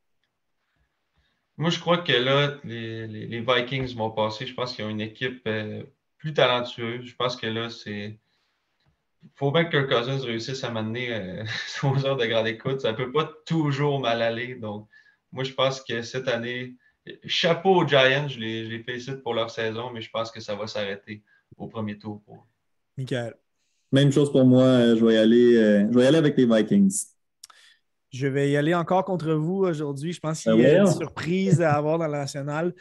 Moi, 1.57 1.71
je 1.71 1.79
crois 1.81 1.97
que 1.97 2.13
là, 2.13 2.57
les, 2.63 3.41
Vikings 3.41 3.93
vont 3.97 4.11
passer. 4.11 4.47
Je 4.47 4.53
pense 4.53 4.73
qu'ils 4.73 4.85
ont 4.85 4.89
une 4.89 5.01
équipe 5.01 5.41
euh, 5.45 5.83
plus 6.17 6.33
talentueuse. 6.33 7.03
Je 7.03 7.15
pense 7.17 7.35
que 7.35 7.47
là, 7.47 7.69
c'est. 7.69 8.17
Il 9.23 9.29
faut 9.35 9.51
bien 9.51 9.65
que 9.65 9.71
Kirk 9.71 9.89
Cousins 9.89 10.25
réussisse 10.25 10.63
à 10.63 10.71
m'amener 10.71 11.43
aux 11.83 12.05
heures 12.05 12.15
de 12.15 12.27
grande 12.27 12.47
écoute. 12.47 12.79
Ça 12.79 12.93
ne 12.93 12.97
peut 12.97 13.11
pas 13.11 13.29
toujours 13.45 13.99
mal 13.99 14.21
aller. 14.21 14.55
Donc, 14.55 14.87
moi, 15.33 15.43
je 15.43 15.51
pense 15.51 15.81
que 15.81 16.01
cette 16.01 16.29
année, 16.29 16.75
chapeau 17.25 17.75
aux 17.75 17.87
Giants, 17.87 18.27
je 18.27 18.39
les, 18.39 18.69
je 18.69 18.83
félicite 18.83 19.21
pour 19.21 19.33
leur 19.33 19.49
saison, 19.49 19.91
mais 19.91 20.01
je 20.01 20.09
pense 20.09 20.31
que 20.31 20.39
ça 20.39 20.55
va 20.55 20.67
s'arrêter 20.67 21.23
au 21.57 21.67
premier 21.67 21.97
tour. 21.97 22.21
Pour... 22.25 22.47
Même 23.91 24.11
chose 24.11 24.31
pour 24.31 24.45
moi, 24.45 24.95
je 24.95 25.05
vais, 25.05 25.13
y 25.13 25.17
aller, 25.17 25.55
euh, 25.55 25.87
je 25.91 25.97
vais 25.97 26.07
aller 26.07 26.17
avec 26.17 26.37
les 26.37 26.45
Vikings. 26.45 27.05
Je 28.11 28.27
vais 28.27 28.51
y 28.51 28.57
aller 28.57 28.73
encore 28.73 29.03
contre 29.03 29.33
vous 29.33 29.65
aujourd'hui. 29.65 30.13
Je 30.13 30.19
pense 30.19 30.41
qu'il 30.41 30.55
y 30.55 30.65
a 30.65 30.79
une 30.79 30.91
surprise 30.91 31.61
à 31.61 31.73
avoir 31.73 31.97
dans 31.97 32.07
la 32.07 32.19
nationale. 32.19 32.73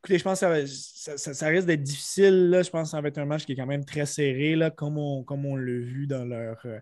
Écoutez, 0.00 0.18
je 0.18 0.24
pense 0.24 0.40
que 0.40 0.66
ça, 0.66 1.46
risque 1.48 1.66
d'être 1.66 1.82
difficile. 1.82 2.60
Je 2.62 2.70
pense 2.70 2.88
que 2.88 2.90
ça 2.90 3.00
va 3.00 3.08
être 3.08 3.18
un 3.18 3.24
match 3.24 3.44
qui 3.44 3.52
est 3.52 3.56
quand 3.56 3.66
même 3.66 3.84
très 3.84 4.06
serré, 4.06 4.56
là, 4.56 4.70
comme 4.70 4.98
on, 4.98 5.24
comme 5.24 5.44
on 5.46 5.56
l'a 5.56 5.72
vu 5.72 6.06
dans 6.06 6.24
leur, 6.24 6.58
euh, 6.66 6.78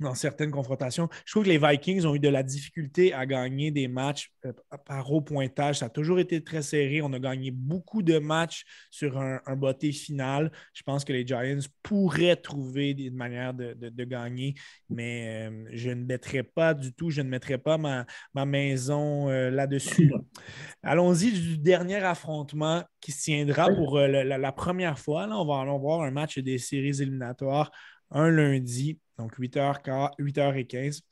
dans 0.00 0.14
certaines 0.14 0.50
confrontations. 0.50 1.08
Je 1.24 1.32
trouve 1.32 1.44
que 1.44 1.48
les 1.48 1.58
Vikings 1.58 2.06
ont 2.06 2.14
eu 2.14 2.20
de 2.20 2.28
la 2.28 2.42
difficulté 2.42 3.12
à 3.12 3.26
gagner 3.26 3.70
des 3.70 3.88
matchs 3.88 4.32
euh, 4.44 4.52
par 4.84 5.12
haut 5.12 5.20
pointage. 5.20 5.78
Ça 5.78 5.86
a 5.86 5.88
toujours 5.88 6.18
été 6.20 6.42
très 6.42 6.62
serré. 6.62 7.02
On 7.02 7.12
a 7.12 7.18
gagné 7.18 7.50
beaucoup 7.50 8.02
de 8.02 8.18
matchs 8.18 8.64
sur 8.90 9.18
un, 9.18 9.40
un 9.46 9.56
botté 9.56 9.90
final. 9.92 10.52
Je 10.72 10.82
pense 10.82 11.04
que 11.04 11.12
les 11.12 11.26
Giants 11.26 11.58
pourraient 11.82 12.36
trouver 12.36 12.90
une 12.90 13.16
manière 13.16 13.54
de, 13.54 14.04
gagner, 14.04 14.54
mais 14.88 15.48
euh, 15.50 15.64
je 15.72 15.90
ne 15.90 16.04
mettrai 16.04 16.42
pas 16.42 16.72
du 16.72 16.92
tout, 16.92 17.10
je 17.10 17.20
ne 17.20 17.28
mettrai 17.28 17.58
pas 17.58 17.76
ma, 17.76 18.06
maison 18.46 19.28
euh, 19.28 19.50
là-dessus. 19.50 20.12
Allons-y 20.82 21.32
du 21.32 21.58
dernier 21.58 21.96
affrontement 21.96 22.84
qui 23.00 23.12
se 23.12 23.24
tiendra 23.24 23.68
pour 23.68 23.98
la, 23.98 24.52
première 24.52 24.98
fois. 24.98 25.26
Là, 25.26 25.36
on 25.36 25.44
va 25.44 25.60
aller 25.60 25.78
voir 25.78 26.02
un 26.02 26.10
match 26.10 26.38
des 26.38 26.58
séries 26.58 27.02
éliminatoires 27.02 27.70
un 28.10 28.30
lundi 28.30 28.98
donc 29.18 29.38
8h, 29.38 29.82
8h15. 30.18 31.02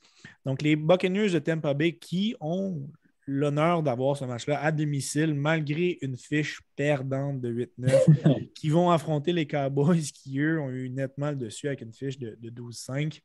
Donc, 0.44 0.62
les 0.62 0.76
Buccaneers 0.76 1.30
de 1.30 1.38
Tampa 1.38 1.74
Bay 1.74 1.96
qui 1.96 2.34
ont 2.40 2.88
l'honneur 3.26 3.82
d'avoir 3.82 4.16
ce 4.16 4.24
match-là 4.24 4.62
à 4.62 4.70
domicile, 4.70 5.34
malgré 5.34 5.98
une 6.00 6.16
fiche 6.16 6.60
perdante 6.76 7.40
de 7.40 7.68
8-9, 7.78 8.52
qui 8.54 8.70
vont 8.70 8.90
affronter 8.90 9.32
les 9.32 9.46
Cowboys 9.46 10.02
qui, 10.02 10.38
eux, 10.38 10.60
ont 10.60 10.70
eu 10.70 10.88
nettement 10.88 11.30
le 11.30 11.36
dessus 11.36 11.66
avec 11.66 11.80
une 11.80 11.92
fiche 11.92 12.18
de, 12.18 12.36
12-5. 12.40 13.20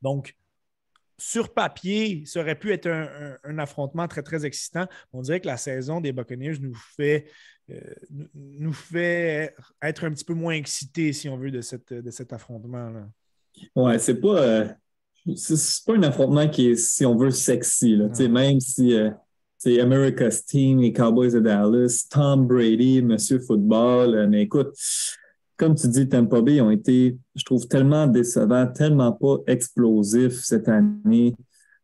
Donc, 0.00 0.34
sur 1.18 1.52
papier, 1.52 2.24
ça 2.26 2.40
aurait 2.40 2.58
pu 2.58 2.72
être 2.72 2.88
un, 2.88 3.58
affrontement 3.58 4.06
très, 4.06 4.22
très 4.22 4.46
excitant. 4.46 4.86
On 5.12 5.20
dirait 5.20 5.40
que 5.40 5.48
la 5.48 5.56
saison 5.56 6.00
des 6.00 6.12
Buccaneers 6.12 6.58
nous 6.60 6.74
fait, 6.96 7.28
euh, 7.70 7.80
nous 8.34 8.72
fait 8.72 9.54
être 9.82 10.04
un 10.04 10.12
petit 10.12 10.24
peu 10.24 10.34
moins 10.34 10.54
excités, 10.54 11.12
si 11.12 11.28
on 11.28 11.36
veut, 11.36 11.50
de, 11.50 11.60
cette, 11.60 11.92
de 11.92 12.10
cet 12.10 12.32
affrontement-là. 12.32 13.08
Ouais, 13.74 13.98
c'est 13.98 14.20
pas, 14.20 14.40
euh, 14.40 14.68
c'est 15.36 15.84
pas 15.86 15.94
un 15.94 16.02
affrontement 16.02 16.48
qui 16.48 16.70
est, 16.70 16.76
si 16.76 17.04
on 17.04 17.16
veut, 17.16 17.30
sexy. 17.30 17.96
Là. 17.96 18.08
Même 18.28 18.60
si 18.60 18.94
c'est 19.56 19.78
euh, 19.78 19.82
America's 19.82 20.44
Team, 20.44 20.80
les 20.80 20.92
Cowboys 20.92 21.32
de 21.32 21.40
Dallas, 21.40 22.06
Tom 22.10 22.46
Brady, 22.46 23.02
Monsieur 23.02 23.38
Football. 23.40 24.14
Euh, 24.14 24.26
mais 24.28 24.42
écoute, 24.42 24.68
comme 25.56 25.74
tu 25.74 25.88
dis, 25.88 26.08
Tampa 26.08 26.40
Bay 26.40 26.60
ont 26.60 26.70
été, 26.70 27.18
je 27.34 27.44
trouve, 27.44 27.66
tellement 27.66 28.06
décevants, 28.06 28.66
tellement 28.66 29.12
pas 29.12 29.38
explosifs 29.46 30.40
cette 30.42 30.68
année. 30.68 31.34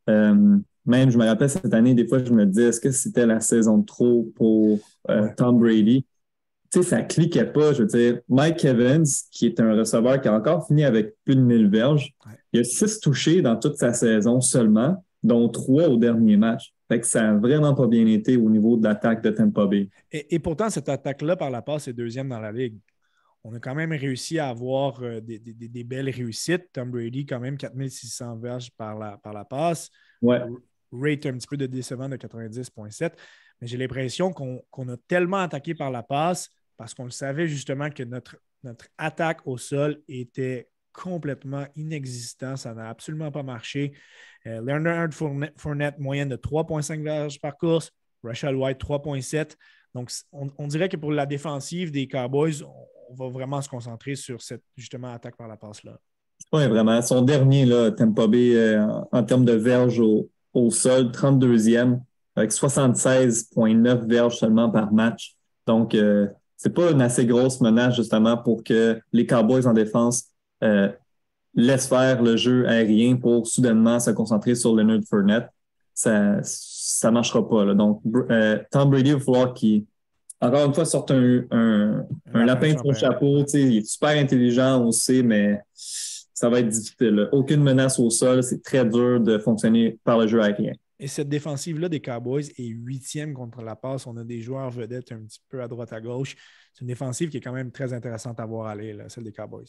même, 0.06 1.10
je 1.10 1.18
me 1.18 1.26
rappelle 1.26 1.50
cette 1.50 1.74
année, 1.74 1.94
des 1.94 2.06
fois, 2.06 2.22
je 2.22 2.32
me 2.32 2.46
disais, 2.46 2.68
est-ce 2.68 2.80
que 2.80 2.90
c'était 2.90 3.26
la 3.26 3.40
saison 3.40 3.78
de 3.78 3.84
trop 3.84 4.30
pour 4.36 4.78
Tom 5.36 5.58
Brady? 5.58 6.06
Tu 6.74 6.82
sais, 6.82 6.88
ça 6.88 7.02
cliquait 7.02 7.46
pas. 7.46 7.72
Je 7.72 7.82
veux 7.82 7.88
dire, 7.88 8.20
Mike 8.28 8.64
Evans, 8.64 9.06
qui 9.30 9.46
est 9.46 9.60
un 9.60 9.76
receveur 9.76 10.20
qui 10.20 10.26
a 10.26 10.34
encore 10.34 10.66
fini 10.66 10.84
avec 10.84 11.14
plus 11.24 11.36
de 11.36 11.40
1000 11.40 11.70
verges, 11.70 12.12
il 12.52 12.60
a 12.60 12.64
six 12.64 12.98
touchés 12.98 13.42
dans 13.42 13.56
toute 13.56 13.76
sa 13.76 13.92
saison 13.92 14.40
seulement, 14.40 15.04
dont 15.22 15.48
trois 15.48 15.88
au 15.88 15.96
dernier 15.96 16.36
match. 16.36 16.74
Fait 16.88 17.00
que 17.00 17.06
ça 17.06 17.22
n'a 17.22 17.34
vraiment 17.34 17.74
pas 17.74 17.86
bien 17.86 18.06
été 18.06 18.36
au 18.36 18.50
niveau 18.50 18.76
de 18.76 18.84
l'attaque 18.84 19.22
de 19.22 19.30
Tampa 19.30 19.66
Bay. 19.66 19.88
Et, 20.10 20.38
pourtant, 20.40 20.68
cette 20.68 20.88
attaque-là, 20.88 21.36
par 21.36 21.50
la 21.50 21.62
passe, 21.62 21.86
est 21.86 21.92
deuxième 21.92 22.28
dans 22.28 22.40
la 22.40 22.50
ligue. 22.50 22.76
On 23.44 23.54
a 23.54 23.60
quand 23.60 23.74
même 23.74 23.92
réussi 23.92 24.38
à 24.38 24.48
avoir 24.48 25.00
euh, 25.02 25.20
des, 25.20 25.84
belles 25.84 26.10
réussites. 26.10 26.72
Tom 26.72 26.90
Brady, 26.90 27.24
quand 27.24 27.40
même, 27.40 27.56
4600 27.56 28.36
verges 28.38 28.70
par 28.76 28.98
la, 28.98 29.16
par 29.18 29.32
la 29.32 29.44
passe. 29.44 29.90
Ouais. 30.20 30.40
Rate 30.92 31.26
un 31.26 31.34
petit 31.34 31.46
peu 31.46 31.56
de 31.56 31.66
décevant 31.66 32.08
de 32.08 32.16
90,7. 32.16 33.12
Mais 33.60 33.68
j'ai 33.68 33.76
l'impression 33.76 34.32
qu'on 34.32 34.88
a 34.88 34.96
tellement 35.06 35.38
attaqué 35.38 35.74
par 35.74 35.90
la 35.90 36.02
passe 36.02 36.50
parce 36.76 36.94
qu'on 36.94 37.04
le 37.04 37.10
savait 37.10 37.46
justement 37.48 37.90
que 37.90 38.02
notre, 38.02 38.36
notre 38.62 38.86
attaque 38.98 39.40
au 39.46 39.58
sol 39.58 40.00
était 40.08 40.68
complètement 40.92 41.66
inexistant. 41.76 42.56
Ça 42.56 42.72
n'a 42.72 42.88
absolument 42.88 43.30
pas 43.30 43.42
marché. 43.42 43.92
Euh, 44.46 44.60
Leonard 44.60 45.10
Fournette, 45.56 45.98
moyenne 45.98 46.28
de 46.28 46.36
3,5 46.36 47.02
verges 47.02 47.40
par 47.40 47.56
course. 47.56 47.90
Rachel 48.22 48.54
White, 48.56 48.80
3,7. 48.80 49.56
Donc, 49.94 50.10
on, 50.32 50.66
dirait 50.66 50.88
que 50.88 50.96
pour 50.96 51.12
la 51.12 51.26
défensive 51.26 51.92
des 51.92 52.08
Cowboys, 52.08 52.62
on, 52.62 53.14
va 53.16 53.28
vraiment 53.28 53.60
se 53.60 53.68
concentrer 53.68 54.16
sur 54.16 54.42
cette 54.42 54.62
justement 54.76 55.12
attaque 55.12 55.36
par 55.36 55.46
la 55.46 55.56
passe-là. 55.56 55.98
Oui, 56.52 56.66
vraiment. 56.66 57.00
Son 57.00 57.22
dernier, 57.22 57.64
là, 57.64 57.92
Tampa 57.92 58.22
euh, 58.22 58.86
en 59.12 59.22
termes 59.22 59.44
de 59.44 59.52
verges 59.52 60.00
au, 60.00 60.28
au 60.52 60.70
sol, 60.70 61.10
32e, 61.10 62.00
avec 62.34 62.50
76,9 62.50 64.08
verges 64.08 64.38
seulement 64.38 64.70
par 64.70 64.92
match. 64.92 65.36
Donc, 65.66 65.94
euh, 65.94 66.26
c'est 66.56 66.72
pas 66.72 66.90
une 66.90 67.02
assez 67.02 67.26
grosse 67.26 67.60
menace 67.60 67.96
justement 67.96 68.36
pour 68.36 68.62
que 68.62 69.00
les 69.12 69.26
Cowboys 69.26 69.66
en 69.66 69.72
défense 69.72 70.24
euh, 70.62 70.88
laissent 71.54 71.88
faire 71.88 72.22
le 72.22 72.36
jeu 72.36 72.66
aérien 72.68 73.16
pour 73.16 73.46
soudainement 73.46 74.00
se 74.00 74.10
concentrer 74.10 74.54
sur 74.54 74.74
Leonard 74.74 75.00
Fournette. 75.08 75.48
Ça 75.92 76.40
ça 76.94 77.10
marchera 77.10 77.46
pas. 77.48 77.74
Donc, 77.74 78.02
euh, 78.30 78.58
Tom 78.70 78.90
Brady, 78.90 79.10
il 79.10 79.16
va 79.16 79.20
falloir 79.20 79.54
qu'il, 79.54 79.84
encore 80.40 80.66
une 80.66 80.74
fois, 80.74 80.84
sorte 80.84 81.10
un, 81.10 81.44
un, 81.50 82.44
lapin 82.44 82.74
de 82.74 82.78
son 82.78 82.92
chapeau. 82.92 83.44
Il 83.54 83.78
est 83.78 83.86
super 83.86 84.10
intelligent, 84.10 84.80
on 84.80 84.92
sait, 84.92 85.22
mais 85.22 85.60
ça 85.72 86.48
va 86.50 86.60
être 86.60 86.68
difficile. 86.68 87.28
Aucune 87.32 87.62
menace 87.62 87.98
au 87.98 88.10
sol. 88.10 88.42
C'est 88.42 88.62
très 88.62 88.84
dur 88.84 89.20
de 89.20 89.38
fonctionner 89.38 89.98
par 90.04 90.18
le 90.18 90.26
jeu 90.26 90.42
aérien. 90.42 90.72
Et 91.04 91.06
cette 91.06 91.28
défensive-là 91.28 91.90
des 91.90 92.00
Cowboys 92.00 92.46
est 92.56 92.66
huitième 92.66 93.34
contre 93.34 93.60
la 93.60 93.76
passe. 93.76 94.06
On 94.06 94.16
a 94.16 94.24
des 94.24 94.40
joueurs 94.40 94.70
vedettes 94.70 95.12
un 95.12 95.18
petit 95.18 95.42
peu 95.50 95.62
à 95.62 95.68
droite 95.68 95.92
à 95.92 96.00
gauche. 96.00 96.34
C'est 96.72 96.80
une 96.80 96.86
défensive 96.86 97.28
qui 97.28 97.36
est 97.36 97.40
quand 97.42 97.52
même 97.52 97.70
très 97.70 97.92
intéressante 97.92 98.40
à 98.40 98.46
voir 98.46 98.68
aller, 98.68 98.96
celle 99.08 99.24
des 99.24 99.32
Cowboys. 99.32 99.66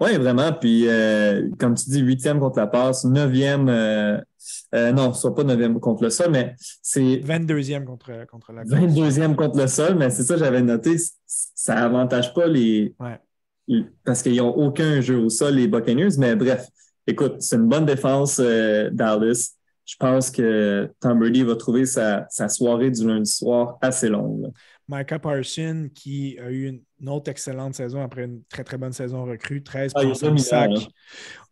Oui, 0.00 0.16
vraiment. 0.16 0.52
Puis, 0.52 0.88
euh, 0.88 1.48
comme 1.60 1.76
tu 1.76 1.88
dis, 1.90 2.00
huitième 2.00 2.40
contre 2.40 2.58
la 2.58 2.66
passe, 2.66 3.04
neuvième, 3.04 3.68
euh, 3.68 4.18
euh, 4.74 4.90
non, 4.90 5.12
ce 5.12 5.28
pas 5.28 5.44
neuvième 5.44 5.78
contre 5.78 6.02
le 6.02 6.10
sol, 6.10 6.32
mais 6.32 6.56
c'est. 6.58 7.18
22e 7.18 7.84
contre, 7.84 8.26
contre 8.26 8.52
la 8.52 8.64
22e 8.64 9.36
contre 9.36 9.58
le 9.58 9.68
sol, 9.68 9.94
mais 9.94 10.10
c'est 10.10 10.24
ça, 10.24 10.36
j'avais 10.36 10.62
noté. 10.62 10.96
Ça 11.24 11.76
n'avantage 11.76 12.34
pas 12.34 12.48
les. 12.48 12.96
Parce 14.04 14.24
qu'ils 14.24 14.38
n'ont 14.38 14.56
aucun 14.56 15.00
jeu 15.00 15.18
au 15.18 15.28
sol, 15.28 15.54
les 15.54 15.68
Buccaneers. 15.68 16.18
Mais 16.18 16.34
bref, 16.34 16.66
écoute, 17.06 17.36
c'est 17.38 17.54
une 17.54 17.68
bonne 17.68 17.86
défense, 17.86 18.40
Dallas. 18.40 19.57
Je 19.88 19.96
pense 19.98 20.30
que 20.30 20.92
Tom 21.00 21.18
Brady 21.18 21.44
va 21.44 21.56
trouver 21.56 21.86
sa, 21.86 22.28
soirée 22.50 22.90
du 22.90 23.08
lundi 23.08 23.30
soir 23.30 23.78
assez 23.80 24.10
longue. 24.10 24.52
Micah 24.86 25.18
Parson, 25.18 25.88
qui 25.94 26.38
a 26.38 26.50
eu 26.50 26.66
une, 27.00 27.08
autre 27.08 27.30
excellente 27.30 27.74
saison 27.74 28.02
après 28.02 28.24
une 28.24 28.42
très, 28.50 28.64
très 28.64 28.76
bonne 28.76 28.92
saison 28.92 29.24
recrue, 29.24 29.62
13 29.62 29.92
ah, 29.94 30.02
sacs. 30.36 30.88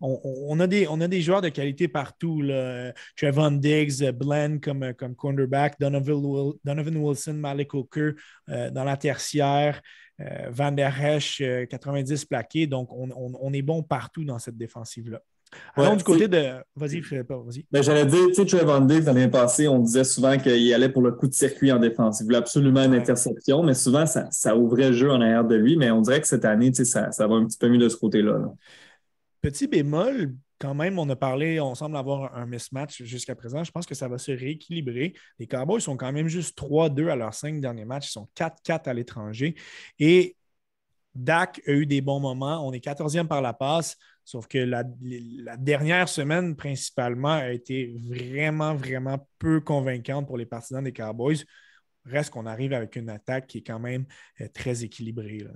On, 0.01 0.61
a 0.61 0.67
des, 0.67 0.87
on 0.87 1.01
a 1.01 1.09
des 1.09 1.23
joueurs 1.23 1.41
de 1.41 1.49
qualité 1.49 1.89
partout. 1.89 2.43
Là. 2.43 2.93
Trevon 3.17 3.53
Diggs, 3.53 4.05
Bland 4.13 4.59
comme, 4.59 4.93
comme 4.93 5.15
cornerback, 5.15 5.81
Donovan, 5.81 6.97
Wilson, 6.97 7.35
Malik 7.35 7.73
Hooker 7.73 8.11
euh, 8.51 8.71
dans 8.71 8.85
la 8.85 8.99
tertiaire. 8.99 9.81
Euh, 10.21 10.51
Van 10.51 10.73
der 10.73 11.03
Hesch, 11.03 11.43
90 11.71 12.23
euh, 12.23 12.27
plaqués. 12.29 12.67
Donc, 12.67 12.91
on, 12.93 13.53
est 13.55 13.63
bon 13.63 13.83
partout 13.83 14.25
dans 14.25 14.39
cette 14.39 14.59
défensive-là. 14.59 15.23
Alors, 15.75 15.97
du 15.97 16.05
côté 16.05 16.29
de. 16.29 16.55
Vas-y, 16.75 17.03
Philippe, 17.03 17.31
vas-y. 17.31 17.67
Ben, 17.71 17.83
J'allais 17.83 18.07
dire, 18.07 18.27
tu 18.29 18.35
sais, 18.35 18.47
Trevor 18.47 18.81
Diggs, 18.83 19.05
l'année 19.05 19.29
passée, 19.29 19.69
on 19.69 19.79
disait 19.79 20.05
souvent 20.05 20.37
qu'il 20.39 20.73
allait 20.75 20.89
pour 20.89 21.03
le 21.03 21.13
coup 21.13 21.29
de 21.29 21.35
circuit 21.35 21.71
en 21.71 21.79
défense. 21.79 22.21
Il 22.21 22.25
voulait 22.25 22.39
absolument 22.39 22.83
une 22.83 22.95
interception, 22.95 23.63
mais 23.63 23.75
souvent, 23.75 24.05
ça, 24.07 24.57
ouvrait 24.57 24.89
le 24.89 24.97
jeu 24.97 25.11
en 25.11 25.21
arrière 25.21 25.45
de 25.45 25.55
lui. 25.55 25.77
Mais 25.77 25.91
on 25.91 26.01
dirait 26.01 26.21
que 26.21 26.29
cette 26.29 26.45
année, 26.45 26.71
tu 26.71 26.77
sais, 26.77 26.85
ça, 26.85 27.13
ça 27.13 27.27
va 27.27 27.37
un 27.37 27.47
petit 27.47 27.59
peu 27.59 27.69
mieux 27.69 27.79
de 27.79 27.89
ce 27.89 27.97
côté-là. 27.97 28.41
Petit 29.41 29.67
bémol, 29.67 30.35
quand 30.59 30.75
même, 30.75 30.99
on 30.99 31.09
a 31.11 31.17
parlé, 31.17 31.61
on 31.61 31.75
semble 31.75 31.97
avoir 31.97 32.35
un 32.35 32.47
mismatch 32.47 33.03
jusqu'à 33.03 33.35
présent. 33.35 33.63
Je 33.63 33.71
pense 33.71 33.87
que 33.87 33.95
ça 33.95 34.09
va 34.09 34.19
se 34.19 34.33
rééquilibrer. 34.33 35.15
Les 35.39 35.47
Cowboys 35.47 35.81
sont 35.81 35.97
quand 35.97 36.13
même 36.13 36.29
juste 36.29 36.57
3-2 36.57 37.11
à 37.11 37.17
leurs 37.17 37.35
cinq 37.35 37.61
derniers 37.61 37.85
matchs. 37.85 38.09
Ils 38.09 38.13
sont 38.13 38.29
4-4 38.35 38.89
à 38.89 38.95
l'étranger. 38.95 39.55
Et 39.99 40.37
Dak 41.15 41.61
a 41.67 41.73
eu 41.73 41.87
des 41.87 42.01
bons 42.01 42.21
moments. 42.21 42.67
On 42.67 42.73
est 42.73 42.85
14e 42.85 43.27
par 43.27 43.43
la 43.43 43.53
passe. 43.53 43.97
Sauf 44.27 44.49
que 44.49 44.59
la, 44.59 44.83
dernière 45.57 46.09
semaine, 46.09 46.57
principalement, 46.57 47.35
a 47.35 47.53
été 47.53 47.95
vraiment, 48.11 48.75
vraiment 48.75 49.25
peu 49.39 49.61
convaincante 49.61 50.27
pour 50.27 50.37
les 50.37 50.47
partisans 50.47 50.83
des 50.83 50.93
Cowboys. 50.93 51.45
Reste 52.05 52.31
qu'on 52.31 52.45
arrive 52.45 52.73
avec 52.73 52.97
une 52.97 53.09
attaque 53.09 53.47
qui 53.47 53.59
est 53.59 53.63
quand 53.63 53.79
même 53.79 54.05
euh, 54.41 54.49
très 54.53 54.83
équilibrée. 54.83 55.47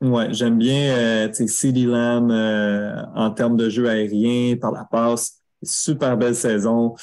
Oui, 0.00 0.22
j'aime 0.30 0.56
bien 0.56 0.96
euh, 0.96 1.32
CD 1.32 1.84
Lamb 1.84 2.30
euh, 2.30 3.02
en 3.14 3.32
termes 3.32 3.58
de 3.58 3.68
jeu 3.68 3.86
aérien, 3.86 4.56
par 4.56 4.72
la 4.72 4.84
passe. 4.84 5.42
Super 5.62 6.16
belle 6.16 6.34
saison. 6.34 6.94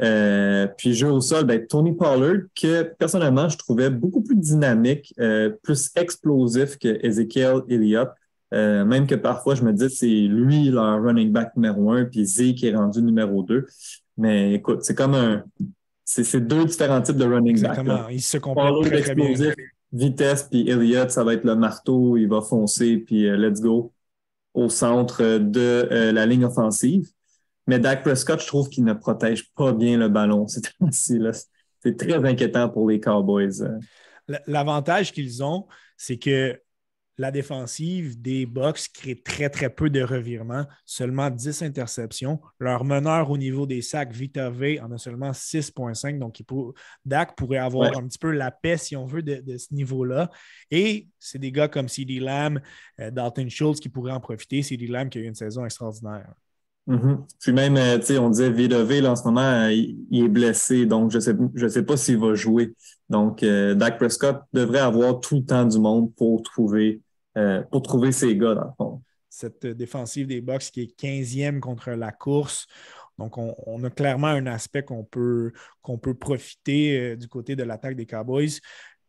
Euh, 0.00 0.66
puis 0.78 0.94
jeu 0.94 1.10
au 1.10 1.20
sol, 1.20 1.44
ben, 1.44 1.66
Tony 1.66 1.94
Pollard, 1.94 2.44
que 2.58 2.82
personnellement, 2.98 3.50
je 3.50 3.58
trouvais 3.58 3.90
beaucoup 3.90 4.22
plus 4.22 4.36
dynamique, 4.36 5.14
plus 5.62 5.90
explosif 5.96 6.78
que 6.78 6.98
Ezekiel 7.06 7.60
Elliott. 7.68 8.08
Euh, 8.54 8.84
même 8.84 9.06
que 9.06 9.14
parfois, 9.14 9.54
je 9.54 9.62
me 9.62 9.72
dis 9.72 9.90
c'est 9.90 10.06
lui 10.06 10.70
leur 10.70 11.02
running 11.02 11.32
back 11.32 11.56
numéro 11.56 11.90
un, 11.90 12.04
puis 12.04 12.24
Z 12.24 12.54
qui 12.54 12.68
est 12.68 12.74
rendu 12.74 13.02
numéro 13.02 13.42
deux. 13.42 13.66
Mais 14.16 14.54
écoute, 14.54 14.82
c'est 14.82 14.94
comme 14.94 15.14
un. 15.14 15.44
C'est 16.04 16.40
deux 16.40 16.64
différents 16.64 17.02
types 17.02 17.16
de 17.16 17.24
running 17.24 17.60
back. 17.60 17.78
Exactement. 17.78 18.08
Ils 18.08 18.22
se 18.22 18.38
complètent 18.38 18.90
très, 18.90 19.00
très 19.02 19.14
bien. 19.14 19.52
Vitesse, 19.92 20.48
puis 20.50 20.68
Elliott, 20.68 21.10
ça 21.10 21.24
va 21.24 21.34
être 21.34 21.44
le 21.44 21.56
marteau, 21.56 22.16
il 22.16 22.26
va 22.26 22.40
foncer, 22.42 22.98
puis 22.98 23.26
euh, 23.28 23.36
let's 23.36 23.60
go 23.60 23.92
au 24.52 24.68
centre 24.68 25.38
de 25.38 25.88
euh, 25.90 26.12
la 26.12 26.26
ligne 26.26 26.44
offensive. 26.44 27.08
Mais 27.66 27.78
Dak 27.78 28.02
Prescott, 28.02 28.40
je 28.40 28.46
trouve 28.46 28.68
qu'il 28.68 28.84
ne 28.84 28.94
protège 28.94 29.50
pas 29.54 29.72
bien 29.72 29.98
le 29.98 30.08
ballon. 30.08 30.46
C'est 30.90 31.96
très 31.96 32.24
inquiétant 32.24 32.68
pour 32.68 32.88
les 32.88 32.98
Cowboys. 32.98 33.62
L'avantage 34.46 35.12
qu'ils 35.12 35.44
ont, 35.44 35.66
c'est 35.96 36.16
que 36.16 36.60
la 37.18 37.30
défensive 37.30 38.20
des 38.20 38.44
Bucks 38.44 38.88
crée 38.92 39.16
très, 39.16 39.48
très 39.48 39.70
peu 39.70 39.88
de 39.88 40.02
revirements, 40.02 40.66
seulement 40.84 41.30
10 41.30 41.62
interceptions. 41.62 42.40
Leur 42.60 42.84
meneur 42.84 43.30
au 43.30 43.38
niveau 43.38 43.66
des 43.66 43.80
sacs, 43.80 44.12
Vita 44.12 44.50
V, 44.50 44.80
en 44.80 44.92
a 44.92 44.98
seulement 44.98 45.30
6,5. 45.30 46.18
Donc, 46.18 46.42
Dak 47.04 47.34
pourrait 47.36 47.58
avoir 47.58 47.96
un 47.96 48.06
petit 48.06 48.18
peu 48.18 48.32
la 48.32 48.50
paix, 48.50 48.76
si 48.76 48.96
on 48.96 49.06
veut, 49.06 49.22
de, 49.22 49.56
ce 49.56 49.72
niveau-là. 49.72 50.30
Et 50.70 51.08
c'est 51.18 51.38
des 51.38 51.52
gars 51.52 51.68
comme 51.68 51.88
CD 51.88 52.18
Lamb, 52.18 52.60
euh, 53.00 53.10
Dalton 53.10 53.48
Schultz 53.48 53.80
qui 53.80 53.88
pourraient 53.88 54.12
en 54.12 54.20
profiter. 54.20 54.62
CD 54.62 54.86
Lamb 54.86 55.08
qui 55.08 55.18
a 55.18 55.22
eu 55.22 55.26
une 55.26 55.34
saison 55.34 55.64
extraordinaire. 55.64 56.34
Mm-hmm. 56.86 57.18
Puis 57.40 57.52
même, 57.52 57.76
euh, 57.78 57.98
tu 57.98 58.06
sais, 58.06 58.18
on 58.18 58.28
disait 58.28 58.50
Vita 58.50 58.84
V, 58.84 59.06
en 59.06 59.16
ce 59.16 59.24
moment, 59.24 59.40
euh, 59.40 59.72
il, 59.72 60.24
est 60.24 60.28
blessé. 60.28 60.84
Donc, 60.84 61.10
je 61.12 61.16
ne 61.16 61.20
sais, 61.20 61.34
je 61.54 61.66
sais 61.66 61.82
pas 61.82 61.96
s'il 61.96 62.18
va 62.18 62.34
jouer. 62.34 62.74
Donc, 63.08 63.42
Dak 63.42 63.98
Prescott 63.98 64.42
devrait 64.52 64.80
avoir 64.80 65.20
tout 65.20 65.36
le 65.36 65.44
temps 65.44 65.64
du 65.64 65.78
monde 65.78 66.12
pour 66.14 66.42
trouver 66.42 67.00
euh, 67.36 67.62
pour 67.70 67.82
trouver 67.82 68.12
ses 68.12 68.36
gars, 68.36 68.54
dans 68.54 68.64
le 68.64 68.70
fond. 68.76 69.02
Cette 69.28 69.66
défensive 69.66 70.26
des 70.26 70.40
Bucks 70.40 70.70
qui 70.72 70.82
est 70.82 70.98
15e 71.00 71.60
contre 71.60 71.90
la 71.90 72.12
course. 72.12 72.66
Donc, 73.18 73.38
on, 73.38 73.82
a 73.84 73.90
clairement 73.90 74.28
un 74.28 74.46
aspect 74.46 74.82
qu'on 74.82 75.04
peut, 75.04 75.52
qu'on 75.82 75.98
peut 75.98 76.14
profiter 76.14 76.98
euh, 76.98 77.16
du 77.16 77.28
côté 77.28 77.56
de 77.56 77.62
l'attaque 77.62 77.96
des 77.96 78.06
Cowboys. 78.06 78.60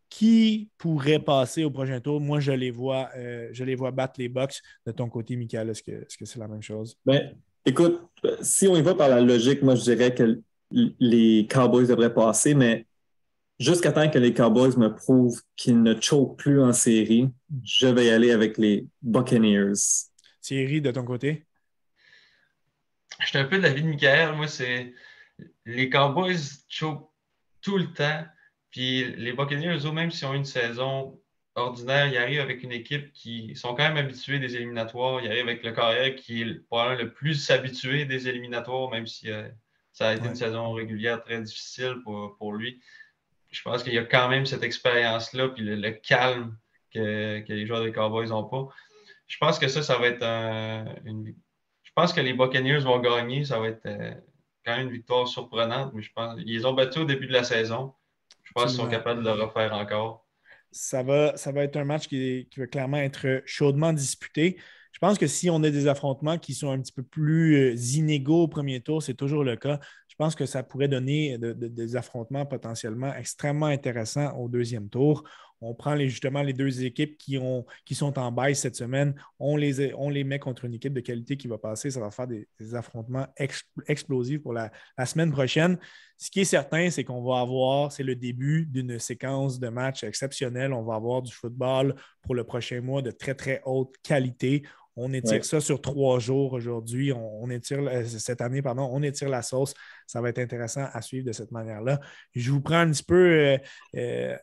Qui 0.09 0.69
pourrait 0.77 1.19
passer 1.19 1.65
au 1.65 1.69
prochain 1.69 1.99
tour? 1.99 2.21
Moi, 2.21 2.39
je 2.39 2.53
les 2.53 2.71
vois, 2.71 3.09
euh, 3.17 3.49
je 3.51 3.65
les 3.65 3.75
vois 3.75 3.91
battre 3.91 4.13
les 4.17 4.29
Bucks. 4.29 4.61
De 4.85 4.93
ton 4.93 5.09
côté, 5.09 5.35
Michael, 5.35 5.69
est-ce 5.69 5.83
que 5.83 6.25
c'est 6.25 6.39
la 6.39 6.47
même 6.47 6.61
chose? 6.61 6.95
Ben, 7.05 7.33
écoute, 7.65 8.01
si 8.41 8.69
on 8.69 8.77
y 8.77 8.81
va 8.81 8.95
par 8.95 9.09
la 9.09 9.19
logique, 9.19 9.61
moi, 9.61 9.75
je 9.75 9.83
dirais 9.83 10.15
que 10.15 10.41
les 10.71 11.45
Cowboys 11.49 11.87
devraient 11.87 12.13
passer, 12.13 12.53
mais 12.53 12.85
jusqu'à 13.59 13.91
temps 13.91 14.09
que 14.09 14.19
les 14.19 14.33
Cowboys 14.33 14.77
me 14.77 14.93
prouvent 14.93 15.41
qu'ils 15.55 15.81
ne 15.81 15.99
choquent 15.99 16.37
plus 16.37 16.61
en 16.61 16.73
série, 16.73 17.29
je 17.63 17.87
vais 17.87 18.05
y 18.05 18.09
aller 18.09 18.31
avec 18.31 18.57
les 18.57 18.87
Buccaneers. 19.01 19.73
Thierry, 20.41 20.81
de 20.81 20.91
ton 20.91 21.03
côté? 21.03 21.45
Je 23.19 23.27
suis 23.27 23.37
un 23.37 23.45
peu 23.45 23.57
de 23.57 23.63
l'avis 23.63 23.81
de 23.81 23.87
Michael. 23.87 24.35
Moi, 24.35 24.47
c'est 24.47 24.93
les 25.65 25.89
Cowboys 25.89 26.37
choquent 26.69 27.09
tout 27.61 27.77
le 27.77 27.91
temps. 27.93 28.25
Puis 28.69 29.15
les 29.15 29.33
Buccaneers, 29.33 29.85
eux, 29.85 29.91
même 29.91 30.11
s'ils 30.11 30.27
ont 30.27 30.33
une 30.33 30.45
saison 30.45 31.19
ordinaire, 31.55 32.07
ils 32.07 32.17
arrivent 32.17 32.41
avec 32.41 32.61
une 32.61 32.71
équipe 32.71 33.11
qui 33.13 33.55
sont 33.55 33.69
quand 33.69 33.87
même 33.91 33.97
habitués 33.97 34.39
des 34.39 34.55
éliminatoires. 34.55 35.19
Ils 35.21 35.27
arrivent 35.27 35.47
avec 35.47 35.63
le 35.63 35.71
carrière 35.71 36.15
qui 36.15 36.43
est 36.43 36.53
probablement 36.67 37.01
le 37.01 37.11
plus 37.11 37.49
habitué 37.49 38.05
des 38.05 38.27
éliminatoires, 38.27 38.91
même 38.91 39.07
si 39.07 39.31
euh, 39.31 39.47
ça 39.91 40.09
a 40.09 40.13
été 40.13 40.27
une 40.27 40.35
saison 40.35 40.73
régulière 40.73 41.23
très 41.23 41.41
difficile 41.41 41.95
pour, 42.03 42.37
pour 42.37 42.53
lui 42.53 42.79
je 43.57 43.63
pense 43.63 43.81
qu'il 43.81 43.93
y 43.93 43.97
a 43.97 44.03
quand 44.03 44.29
même 44.29 44.45
cette 44.45 44.61
expérience-là, 44.61 45.49
puis 45.49 45.63
le, 45.63 45.91
calme 45.91 46.55
que, 46.93 47.43
les 47.47 47.65
joueurs 47.65 47.83
des 47.83 47.91
Cowboys 47.91 48.29
n'ont 48.29 48.43
pas. 48.43 48.67
Je 49.25 49.37
pense 49.39 49.57
que 49.57 49.67
ça, 49.67 49.81
ça 49.81 49.97
va 49.97 50.07
être 50.07 50.23
une. 51.05 51.33
Je 51.81 51.91
pense 51.95 52.13
que 52.13 52.21
les 52.21 52.33
Buccaneers 52.33 52.81
vont 52.81 52.99
gagner. 52.99 53.43
Ça 53.45 53.59
va 53.59 53.69
être 53.69 53.85
euh, 53.87 54.13
quand 54.63 54.77
même 54.77 54.87
une 54.87 54.93
victoire 54.93 55.27
surprenante, 55.27 55.91
mais 55.95 56.03
je 56.03 56.11
pense 56.13 56.39
qu'ils 56.39 56.67
ont 56.67 56.73
battu 56.73 56.99
au 56.99 57.05
début 57.05 57.25
de 57.25 57.33
la 57.33 57.43
saison. 57.43 57.95
Je 58.43 58.51
pense 58.53 58.65
qu'ils 58.65 58.79
sont 58.79 58.89
capables 58.89 59.23
de 59.23 59.29
le 59.29 59.43
refaire 59.43 59.73
encore. 59.73 60.27
Ça 60.71 61.01
va, 61.01 61.35
ça 61.35 61.51
va 61.51 61.63
être 61.63 61.77
un 61.77 61.85
match 61.85 62.07
qui, 62.07 62.47
qui 62.51 62.59
va 62.59 62.67
clairement 62.67 62.97
être 62.97 63.41
chaudement 63.45 63.91
disputé. 63.91 64.57
Je 64.91 64.99
pense 64.99 65.17
que 65.17 65.27
si 65.27 65.49
on 65.49 65.63
a 65.63 65.69
des 65.71 65.87
affrontements 65.87 66.37
qui 66.37 66.53
sont 66.53 66.69
un 66.69 66.79
petit 66.79 66.91
peu 66.91 67.03
plus 67.03 67.55
euh, 67.55 67.75
inégaux 67.95 68.43
au 68.43 68.47
premier 68.47 68.81
tour, 68.81 69.01
c'est 69.01 69.15
toujours 69.15 69.43
le 69.43 69.55
cas. 69.55 69.79
Je 70.17 70.23
pense 70.25 70.33
que 70.33 70.47
ça 70.47 70.63
pourrait 70.63 70.87
donner 70.87 71.37
des 71.37 71.95
affrontements 71.95 72.43
potentiellement 72.43 73.13
extrêmement 73.13 73.67
intéressants 73.67 74.35
au 74.35 74.49
deuxième 74.49 74.89
tour. 74.89 75.23
On 75.61 75.75
prend 75.75 75.95
justement 75.95 76.41
les 76.41 76.53
deux 76.53 76.83
équipes 76.83 77.19
qui, 77.19 77.37
ont, 77.37 77.67
qui 77.85 77.93
sont 77.93 78.17
en 78.17 78.31
baisse 78.31 78.61
cette 78.61 78.75
semaine, 78.75 79.13
on 79.37 79.55
les, 79.57 79.93
on 79.93 80.09
les 80.09 80.23
met 80.23 80.39
contre 80.39 80.65
une 80.65 80.73
équipe 80.73 80.93
de 80.93 81.01
qualité 81.01 81.37
qui 81.37 81.47
va 81.47 81.59
passer. 81.59 81.91
Ça 81.91 81.99
va 81.99 82.09
faire 82.09 82.25
des, 82.25 82.47
affrontements 82.73 83.27
explosifs 83.87 84.41
pour 84.41 84.53
la, 84.53 84.71
la, 84.97 85.05
semaine 85.05 85.31
prochaine. 85.31 85.77
Ce 86.17 86.31
qui 86.31 86.39
est 86.39 86.45
certain, 86.45 86.89
c'est 86.89 87.03
qu'on 87.03 87.23
va 87.23 87.39
avoir, 87.39 87.91
c'est 87.91 88.01
le 88.01 88.15
début 88.15 88.65
d'une 88.65 88.97
séquence 88.97 89.59
de 89.59 89.69
matchs 89.69 90.03
exceptionnelle. 90.03 90.73
On 90.73 90.83
va 90.83 90.95
avoir 90.95 91.21
du 91.21 91.31
football 91.31 91.93
pour 92.23 92.33
le 92.33 92.43
prochain 92.43 92.81
mois 92.81 93.03
de 93.03 93.11
très, 93.11 93.35
très 93.35 93.61
haute 93.65 93.93
qualité. 94.01 94.63
On 94.99 95.13
étire 95.13 95.45
ça 95.45 95.61
sur 95.61 95.79
trois 95.79 96.17
jours 96.17 96.53
aujourd'hui. 96.53 97.13
On, 97.13 97.49
étire 97.51 97.87
cette 98.07 98.41
année, 98.41 98.63
pardon, 98.63 98.89
on 98.91 99.03
étire 99.03 99.29
la 99.29 99.43
sauce. 99.43 99.75
Ça 100.07 100.21
va 100.21 100.29
être 100.29 100.39
intéressant 100.39 100.87
à 100.91 101.01
suivre 101.03 101.25
de 101.27 101.31
cette 101.31 101.51
manière-là. 101.51 101.99
Je 102.33 102.51
vous 102.51 102.61
prends 102.61 102.79
un 102.79 102.89
petit 102.89 103.03
peu 103.03 103.15
euh, 103.15 103.57
euh, 103.95 104.35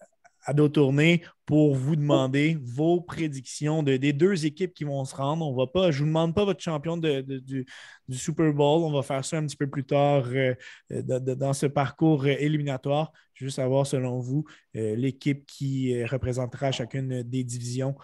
à 0.45 0.55
dos 0.55 0.69
tournées 0.69 1.25
pour 1.45 1.75
vous 1.75 1.97
demander 1.97 2.57
vos 2.63 3.01
prédictions 3.01 3.83
de, 3.83 3.97
des 3.97 4.13
deux 4.13 4.47
équipes 4.47 4.75
qui 4.75 4.85
vont 4.85 5.05
se 5.05 5.17
rendre. 5.17 5.45
On 5.45 5.57
va 5.57 5.67
pas, 5.67 5.91
je 5.91 5.99
ne 5.99 6.03
vous 6.03 6.07
demande 6.07 6.37
pas 6.37 6.45
votre 6.45 6.63
champion 6.63 6.97
du, 6.99 7.67
Super 8.13 8.53
Bowl. 8.53 8.85
On 8.85 8.93
va 8.93 9.03
faire 9.03 9.25
ça 9.25 9.39
un 9.39 9.47
petit 9.47 9.57
peu 9.57 9.69
plus 9.69 9.85
tard 9.85 10.25
euh, 10.29 10.55
dans 10.89 11.53
ce 11.53 11.67
parcours 11.67 12.29
éliminatoire. 12.29 13.11
Juste 13.35 13.57
savoir, 13.57 13.89
selon 13.89 14.21
vous, 14.21 14.45
l'équipe 14.73 15.45
qui 15.47 16.05
représentera 16.05 16.71
chacune 16.71 17.25
des 17.25 17.43
divisions. 17.43 17.97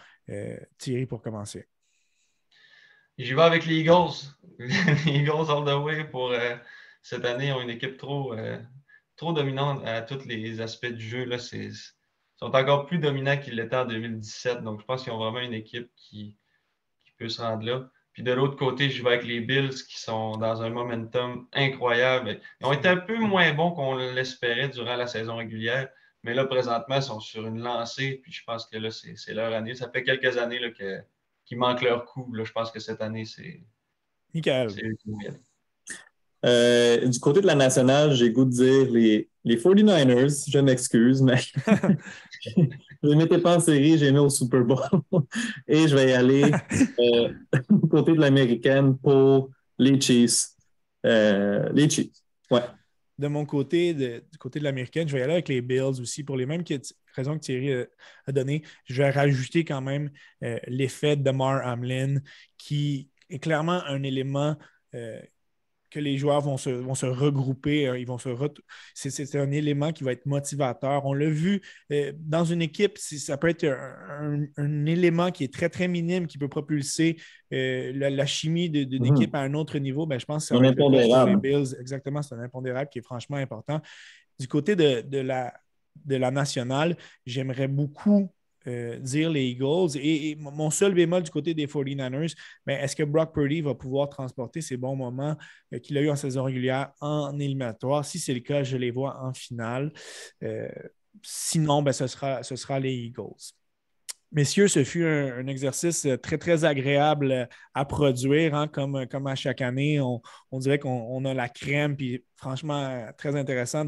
Thierry, 0.79 1.07
pour 1.07 1.23
commencer. 1.23 1.70
J'y 3.21 3.35
vais 3.35 3.43
avec 3.43 3.67
les 3.67 3.81
Eagles. 3.81 4.33
les 4.59 5.19
Eagles 5.19 5.51
all 5.51 5.67
the 5.67 5.85
way 5.85 6.05
pour 6.05 6.31
euh, 6.31 6.57
cette 7.03 7.27
année 7.27 7.49
ils 7.49 7.53
ont 7.53 7.61
une 7.61 7.69
équipe 7.69 7.99
trop, 7.99 8.33
euh, 8.33 8.59
trop 9.17 9.35
dominante 9.35 9.87
à 9.87 10.01
tous 10.01 10.25
les 10.25 10.63
aspects 10.63 10.87
du 10.87 11.07
jeu. 11.07 11.25
Là, 11.25 11.37
ils 11.53 11.75
sont 12.37 12.57
encore 12.57 12.87
plus 12.87 12.99
dominants 12.99 13.37
qu'ils 13.37 13.57
l'étaient 13.57 13.77
en 13.77 13.85
2017. 13.85 14.63
Donc, 14.63 14.81
je 14.81 14.87
pense 14.87 15.03
qu'ils 15.03 15.13
ont 15.13 15.19
vraiment 15.19 15.41
une 15.41 15.53
équipe 15.53 15.91
qui, 15.97 16.39
peut 17.19 17.29
se 17.29 17.43
rendre 17.43 17.67
là. 17.67 17.91
Puis 18.15 18.23
de 18.23 18.33
l'autre 18.33 18.57
côté, 18.57 18.89
je 18.89 19.03
vais 19.03 19.11
avec 19.11 19.25
les 19.25 19.41
Bills 19.41 19.85
qui 19.87 20.01
sont 20.01 20.39
dans 20.39 20.63
un 20.63 20.71
momentum 20.71 21.47
incroyable. 21.53 22.41
Ils 22.63 22.67
ont 22.67 22.73
été 22.73 22.89
un 22.89 22.97
peu 22.97 23.19
moins 23.19 23.53
bons 23.53 23.73
qu'on 23.73 23.97
l'espérait 23.97 24.71
durant 24.71 24.97
la 24.97 25.07
saison 25.07 25.37
régulière, 25.37 25.91
mais 26.23 26.33
là, 26.33 26.47
présentement, 26.47 26.97
ils 26.97 27.03
sont 27.03 27.21
sur 27.21 27.47
une 27.47 27.61
lancée. 27.61 28.21
Puis 28.23 28.33
je 28.33 28.43
pense 28.45 28.65
que 28.65 28.79
là, 28.79 28.91
c'est 28.91 29.35
leur 29.35 29.53
année. 29.53 29.75
Ça 29.75 29.91
fait 29.91 30.03
quelques 30.03 30.39
années 30.39 30.59
là, 30.59 30.71
qu'ils 31.51 31.59
manquent 31.59 31.83
leur 31.83 32.05
coup. 32.05 32.33
Là. 32.33 32.45
Je 32.45 32.53
pense 32.53 32.71
que 32.71 32.79
cette 32.79 33.01
année, 33.01 33.25
c'est. 33.25 33.61
Michael. 34.33 34.69
Euh, 36.47 37.07
du 37.07 37.19
côté 37.19 37.41
de 37.41 37.47
la 37.47 37.57
nationale, 37.57 38.13
j'ai 38.13 38.31
goût 38.31 38.45
de 38.45 38.51
dire 38.51 38.91
les, 38.91 39.29
les 39.45 39.57
49ers. 39.57 40.49
Je 40.49 40.59
m'excuse, 40.61 41.21
mais 41.21 41.37
je 43.03 43.09
ne 43.09 43.15
mettais 43.17 43.39
pas 43.39 43.57
en 43.57 43.61
série, 43.61 43.99
j'ai 43.99 44.13
mis 44.13 44.21
au 44.21 44.31
Super 44.31 44.65
Bowl. 44.65 44.79
Et 45.69 45.89
je 45.89 45.97
vais 45.97 46.11
y 46.11 46.13
aller 46.13 46.51
euh, 47.01 47.33
du 47.69 47.89
côté 47.89 48.13
de 48.13 48.21
l'américaine 48.21 48.97
pour 48.97 49.51
les 49.77 50.01
Chiefs. 50.01 50.51
Euh, 51.05 51.69
les 51.75 51.91
Chiefs, 51.91 52.13
ouais. 52.53 52.63
De 53.19 53.27
mon 53.27 53.45
côté, 53.45 53.93
du 53.93 54.39
côté 54.39 54.61
de 54.61 54.65
l'américaine, 54.65 55.09
je 55.09 55.15
vais 55.15 55.21
y 55.21 55.23
aller 55.25 55.35
avec 55.35 55.49
les 55.49 55.61
Bills 55.61 56.01
aussi 56.01 56.23
pour 56.23 56.37
les 56.39 56.47
mêmes 56.47 56.65
raisons 57.15 57.35
que 57.35 57.41
Thierry 57.41 57.73
a, 57.73 58.33
données. 58.33 58.63
Je 58.87 59.03
vais 59.03 59.11
rajouter 59.11 59.65
quand 59.65 59.81
même 59.81 60.11
l'effet 60.67 61.17
de 61.17 61.31
Mar 61.31 61.67
Hamlin 61.67 62.21
qui 62.59 63.11
est 63.29 63.39
clairement 63.39 63.83
un 63.87 64.03
élément 64.03 64.57
que 65.91 65.99
les 65.99 66.17
joueurs 66.17 66.41
vont 66.41 66.57
se, 66.57 66.71
vont 66.71 66.95
se 66.95 67.07
regrouper, 67.07 67.89
euh, 67.89 67.99
ils 67.99 68.07
vont 68.07 68.19
se 68.19 68.31
c'est, 68.95 69.35
un 69.37 69.51
élément 69.51 69.93
qui 69.93 70.05
va 70.05 70.13
être 70.13 70.25
motivateur. 70.27 71.05
On 71.05 71.13
l'a 71.13 71.29
vu 71.29 71.61
euh, 71.93 72.13
dans 72.17 72.45
une 72.45 72.63
équipe, 72.63 72.97
ça 72.97 73.37
peut 73.37 73.49
être 73.49 73.67
un, 73.67 74.87
élément 74.87 75.31
qui 75.31 75.45
est 75.45 75.53
très, 75.53 75.69
très 75.69 75.89
minime, 75.89 76.27
qui 76.27 76.39
peut 76.39 76.49
propulser 76.49 77.17
euh, 77.53 77.93
la, 77.95 78.27
chimie 78.27 78.71
de, 78.71 78.85
d'une 78.85 79.07
mhm. 79.09 79.17
équipe 79.17 79.35
à 79.35 79.41
un 79.41 79.55
autre 79.55 79.79
niveau. 79.79 80.07
Ben, 80.07 80.19
je 80.19 80.27
pense 80.27 80.49
que 80.49 80.57
c'est 80.57 81.13
un 81.13 81.37
Bills. 81.37 81.77
Exactement, 81.79 82.23
c'est 82.23 82.35
un 82.35 82.41
impondérable 82.41 82.89
qui 82.91 83.01
est 83.01 83.05
franchement 83.05 83.37
important. 83.37 83.81
Du 84.39 84.49
côté 84.49 84.77
de, 84.77 85.03
de 85.03 85.19
la, 85.19 85.53
de 86.05 86.17
la 86.17 86.31
nationale, 86.31 86.97
j'aimerais 87.27 87.69
beaucoup 87.69 88.31
euh, 88.67 88.99
dire 88.99 89.31
les 89.31 89.45
Eagles. 89.47 89.97
Et, 89.97 90.37
mon 90.37 90.71
seul 90.71 90.93
bémol 90.93 91.23
du 91.23 91.31
côté 91.31 91.55
des 91.55 91.67
49ers, 91.67 92.35
mais 92.67 92.75
est-ce 92.75 92.95
que 92.95 93.03
Brock 93.03 93.33
Purdy 93.33 93.63
va 93.63 93.75
pouvoir 93.75 94.09
transporter 94.09 94.61
ces 94.61 94.77
bons 94.77 94.97
moments 94.97 95.37
euh, 95.73 95.79
qu'il 95.79 95.97
a 95.97 96.03
eu 96.03 96.11
en 96.11 96.17
saison 96.17 96.45
régulière 96.45 96.93
en 97.01 97.39
éliminatoire? 97.39 98.05
Si 98.05 98.19
c'est 98.19 98.35
le 98.35 98.41
cas, 98.41 98.63
je 98.63 98.77
les 98.77 98.91
vois 98.91 99.19
en 99.23 99.33
finale. 99.33 99.93
Euh, 100.43 100.69
sinon, 101.23 101.83
ben, 101.83 101.93
ce, 101.93 102.07
ce 102.07 102.57
sera 102.57 102.79
les 102.79 102.93
Eagles. 102.93 103.55
Messieurs, 104.33 104.69
ce 104.69 104.85
fut 104.85 105.05
un, 105.05 105.45
exercice 105.49 106.07
très, 106.23 106.39
très 106.39 106.65
agréable 106.65 107.49
à 107.75 107.85
produire. 107.85 108.55
Hein, 108.55 108.69
comme, 108.69 109.05
comme 109.09 109.27
à 109.27 109.35
chaque 109.35 109.61
année, 109.61 110.01
on, 110.01 110.21
dirait 110.61 110.79
qu'on 110.79 111.25
a 111.25 111.35
la 111.35 111.49
crème, 111.49 111.97
puis 111.97 112.25
franchement, 112.37 113.09
très 113.19 113.35
intéressant 113.35 113.85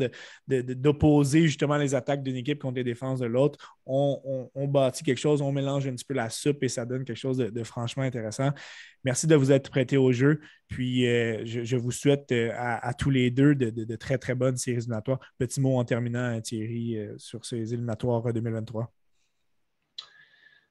d'opposer 0.49 1.43
justement 1.43 1.77
les 1.77 1.95
attaques 1.95 2.25
d'une 2.25 2.35
équipe 2.35 2.61
contre 2.61 2.75
les 2.75 2.85
défenses 2.85 3.21
de 3.21 3.27
l'autre. 3.27 3.77
On, 3.87 4.51
bâtit 4.67 5.05
quelque 5.05 5.19
chose, 5.19 5.43
on 5.43 5.53
mélange 5.53 5.87
un 5.87 5.93
petit 5.93 6.05
peu 6.05 6.15
la 6.15 6.29
soupe 6.29 6.65
et 6.65 6.69
ça 6.69 6.85
donne 6.85 7.05
quelque 7.05 7.17
chose 7.17 7.39
de, 7.39 7.63
franchement 7.63 8.03
intéressant. 8.03 8.51
Merci 9.05 9.29
de 9.29 9.37
vous 9.37 9.53
être 9.53 9.71
prêté 9.71 9.97
au 9.97 10.11
jeu. 10.11 10.41
Puis, 10.67 11.07
euh, 11.07 11.43
je, 11.45 11.77
vous 11.77 11.93
souhaite 11.93 12.33
euh, 12.33 12.51
à, 12.57 12.95
tous 12.95 13.11
les 13.11 13.31
deux 13.31 13.55
de, 13.55 13.97
très, 13.97 14.19
très 14.19 14.35
bonnes 14.35 14.57
séries 14.57 14.79
éliminatoires. 14.79 15.21
Petit 15.39 15.61
mot 15.61 15.79
en 15.79 15.85
terminant, 15.85 16.41
Thierry, 16.41 16.99
euh, 16.99 17.15
sur 17.17 17.45
ces 17.45 17.75
éliminatoires 17.75 18.33
2023. 18.33 18.93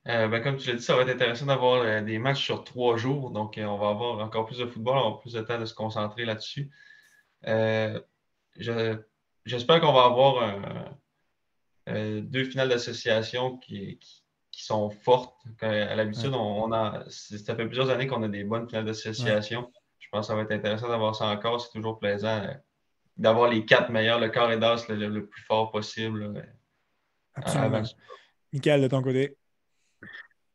Euh, 0.07 0.27
ben, 0.27 0.41
comme 0.41 0.57
tu 0.57 0.69
l'as 0.69 0.75
dit, 0.75 0.83
ça 0.83 0.95
va 0.95 1.03
être 1.03 1.09
intéressant 1.09 1.45
d'avoir 1.45 1.83
euh, 1.83 2.01
des 2.01 2.17
matchs 2.17 2.43
sur 2.43 2.63
trois 2.63 2.97
jours. 2.97 3.29
Donc, 3.29 3.57
euh, 3.57 3.65
on 3.65 3.77
va 3.77 3.89
avoir 3.89 4.19
encore 4.19 4.45
plus 4.45 4.57
de 4.57 4.65
football, 4.65 4.97
on 4.97 4.99
va 4.99 5.05
avoir 5.05 5.19
plus 5.19 5.33
de 5.33 5.41
temps 5.41 5.59
de 5.59 5.65
se 5.65 5.75
concentrer 5.75 6.25
là-dessus. 6.25 6.71
J'espère 9.45 9.81
qu'on 9.81 9.93
va 9.93 10.05
avoir 10.05 10.59
deux 11.87 12.45
finales 12.45 12.69
d'association 12.69 13.57
qui, 13.57 13.99
sont 14.51 14.89
fortes. 14.89 15.35
À 15.61 15.95
l'habitude, 15.95 16.33
on, 16.33 16.71
a, 16.71 17.03
ça 17.09 17.55
fait 17.55 17.65
plusieurs 17.65 17.89
années 17.89 18.05
qu'on 18.05 18.21
a 18.23 18.27
des 18.27 18.43
bonnes 18.43 18.67
finales 18.67 18.85
d'association. 18.85 19.71
Je 19.99 20.07
pense 20.11 20.27
que 20.27 20.27
ça 20.27 20.35
va 20.35 20.43
être 20.43 20.51
intéressant 20.51 20.87
d'avoir 20.87 21.15
ça 21.15 21.25
encore. 21.25 21.61
C'est 21.61 21.71
toujours 21.71 21.99
plaisant 21.99 22.47
d'avoir 23.17 23.49
les 23.49 23.65
quatre 23.65 23.89
meilleurs, 23.89 24.19
le 24.19 24.29
corps 24.29 24.51
et 24.51 24.57
d'as 24.57 24.85
le, 24.89 25.25
plus 25.25 25.41
fort 25.43 25.71
possible. 25.71 26.43
Absolument. 27.33 27.83
Michael, 28.51 28.81
de 28.81 28.87
ton 28.87 29.01
côté. 29.01 29.37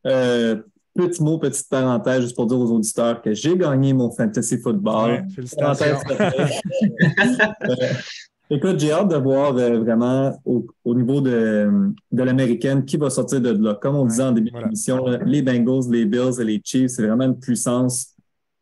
Euh, 0.06 0.56
petit 0.94 1.22
mot, 1.22 1.38
petite 1.38 1.68
parenthèse, 1.68 2.22
juste 2.22 2.36
pour 2.36 2.46
dire 2.46 2.58
aux 2.58 2.70
auditeurs 2.70 3.20
que 3.20 3.34
j'ai 3.34 3.56
gagné 3.56 3.92
mon 3.92 4.10
fantasy 4.10 4.58
football. 4.58 5.26
félicitations. 5.34 5.98
Euh, 8.48 8.54
écoute, 8.56 8.78
j'ai 8.78 8.92
hâte 8.92 9.08
de 9.08 9.16
voir 9.16 9.56
euh, 9.56 9.80
vraiment 9.80 10.40
au, 10.44 10.94
niveau 10.94 11.20
de, 11.20 11.90
de 12.12 12.22
l'américaine 12.22 12.84
qui 12.84 12.96
va 12.96 13.10
sortir 13.10 13.40
de 13.40 13.50
là. 13.50 13.74
Comme 13.74 13.96
on 13.96 14.06
disait 14.06 14.22
en 14.22 14.32
début 14.32 14.50
d'émission, 14.50 15.04
les 15.24 15.42
Bengals, 15.42 15.90
les 15.90 16.04
Bills 16.04 16.40
et 16.40 16.44
les 16.44 16.62
Chiefs, 16.64 16.92
c'est 16.92 17.06
vraiment 17.06 17.24
une 17.24 17.38
puissance 17.38 18.14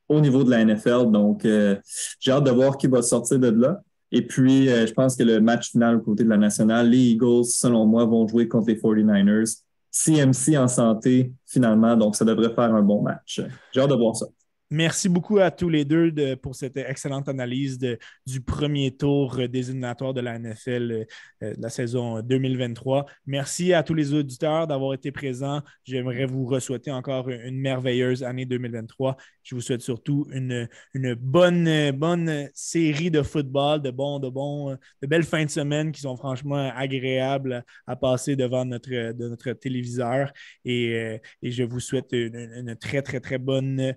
au 0.09 0.21
niveau 0.21 0.43
de 0.43 0.51
la 0.51 0.65
NFL. 0.65 1.11
Donc, 1.11 1.43
j'ai 1.45 2.33
hâte 2.33 2.45
de 2.45 2.51
voir 2.51 2.79
qui 2.79 2.87
va 2.87 3.03
sortir 3.03 3.39
de 3.39 3.49
là. 3.49 3.81
Et 4.11 4.23
puis, 4.23 4.69
je 4.69 4.93
pense 4.93 5.17
que 5.17 5.23
le 5.23 5.41
match 5.41 5.73
final 5.73 5.97
au 5.97 6.01
côté 6.01 6.25
de 6.25 6.31
la 6.31 6.39
nationale, 6.39 6.89
les 6.89 7.11
Eagles, 7.13 7.45
selon 7.45 7.85
moi, 7.85 8.07
vont 8.07 8.27
jouer 8.27 8.49
contre 8.49 8.69
les 8.69 8.77
49ers. 8.77 9.61
CMC 9.95 10.59
en 10.59 10.67
santé 10.67 11.33
finalement, 11.47 11.97
donc 11.97 12.17
ça 12.17 12.25
devrait 12.25 12.53
faire 12.53 12.75
un 12.75 12.83
bon 12.83 13.01
match. 13.03 13.41
J'ai 13.73 13.81
hâte 13.81 13.91
de 13.91 13.95
voir 13.95 14.17
ça. 14.17 14.27
Merci 14.75 15.09
beaucoup 15.09 15.39
à 15.39 15.53
tous 15.53 15.69
les 15.69 15.85
deux 15.85 16.35
pour 16.35 16.57
cette 16.57 16.77
excellente 16.77 17.29
analyse 17.29 17.79
du 18.27 18.41
premier 18.41 18.91
tour 18.91 19.39
désignatoire 19.49 20.13
de 20.13 20.21
la 20.21 20.37
NFL 20.37 21.07
euh, 21.45 21.55
de 21.55 21.63
la 21.63 21.69
saison 21.69 22.21
2023. 22.21 23.07
Merci 23.25 23.73
à 23.73 23.85
tous 23.85 23.95
les 23.95 24.13
auditeurs 24.13 24.67
d'avoir 24.67 24.95
été 24.95 25.13
présents. 25.13 25.63
J'aimerais 25.85 26.25
vous 26.25 26.59
souhaiter 26.59 26.91
encore 26.91 27.29
une 27.29 27.61
merveilleuse 27.61 28.25
année 28.25 28.47
2023. 28.47 29.17
Je 29.45 29.55
vous 29.55 29.61
souhaite 29.61 29.83
surtout 29.83 30.27
une, 30.33 30.69
une 30.93 31.15
bonne, 31.15 31.93
bonne 31.93 32.49
série 32.53 33.13
de 33.13 33.23
football, 33.23 33.81
de, 33.81 33.93
bons, 33.93 34.19
de, 34.19 34.29
bons, 34.29 34.77
de 35.03 35.07
belles 35.07 35.23
fins 35.23 35.45
de 35.45 35.51
semaine 35.51 35.93
qui 35.93 36.01
sont 36.01 36.17
franchement 36.17 36.73
agréables 36.75 37.65
à 37.87 37.95
passer 37.95 38.35
devant 38.35 38.65
notre, 38.65 38.91
de 38.91 39.29
notre 39.29 39.53
téléviseur. 39.53 40.33
Et, 40.65 40.95
euh, 40.95 41.19
et 41.43 41.53
je 41.53 41.63
vous 41.63 41.79
souhaite 41.79 42.11
une 42.13 42.75
très, 42.81 43.03
très, 43.03 43.21
très 43.21 43.39
bonne 43.39 43.79
euh, 43.79 43.93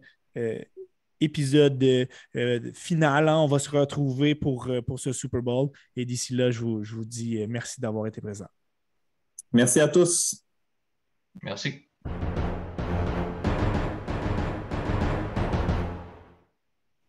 épisode 1.20 1.84
euh, 2.36 2.72
final. 2.74 3.30
Hein. 3.30 3.38
On 3.38 3.48
va 3.48 3.60
se 3.60 3.70
retrouver 3.70 4.36
pour, 4.36 4.68
euh, 4.68 4.82
pour 4.82 5.00
ce 5.00 5.12
Super 5.14 5.42
Bowl. 5.42 5.70
Et 5.96 6.06
d'ici 6.06 6.34
là, 6.34 6.52
je 6.52 6.60
vous, 6.60 6.84
je 6.84 6.96
vous 6.96 7.06
dis 7.06 7.46
merci 7.48 7.82
d'avoir 7.82 8.08
été 8.08 8.22
présent. 8.22 8.48
Merci 9.52 9.80
à 9.80 9.88
tous. 9.88 10.44
Merci. 11.42 11.88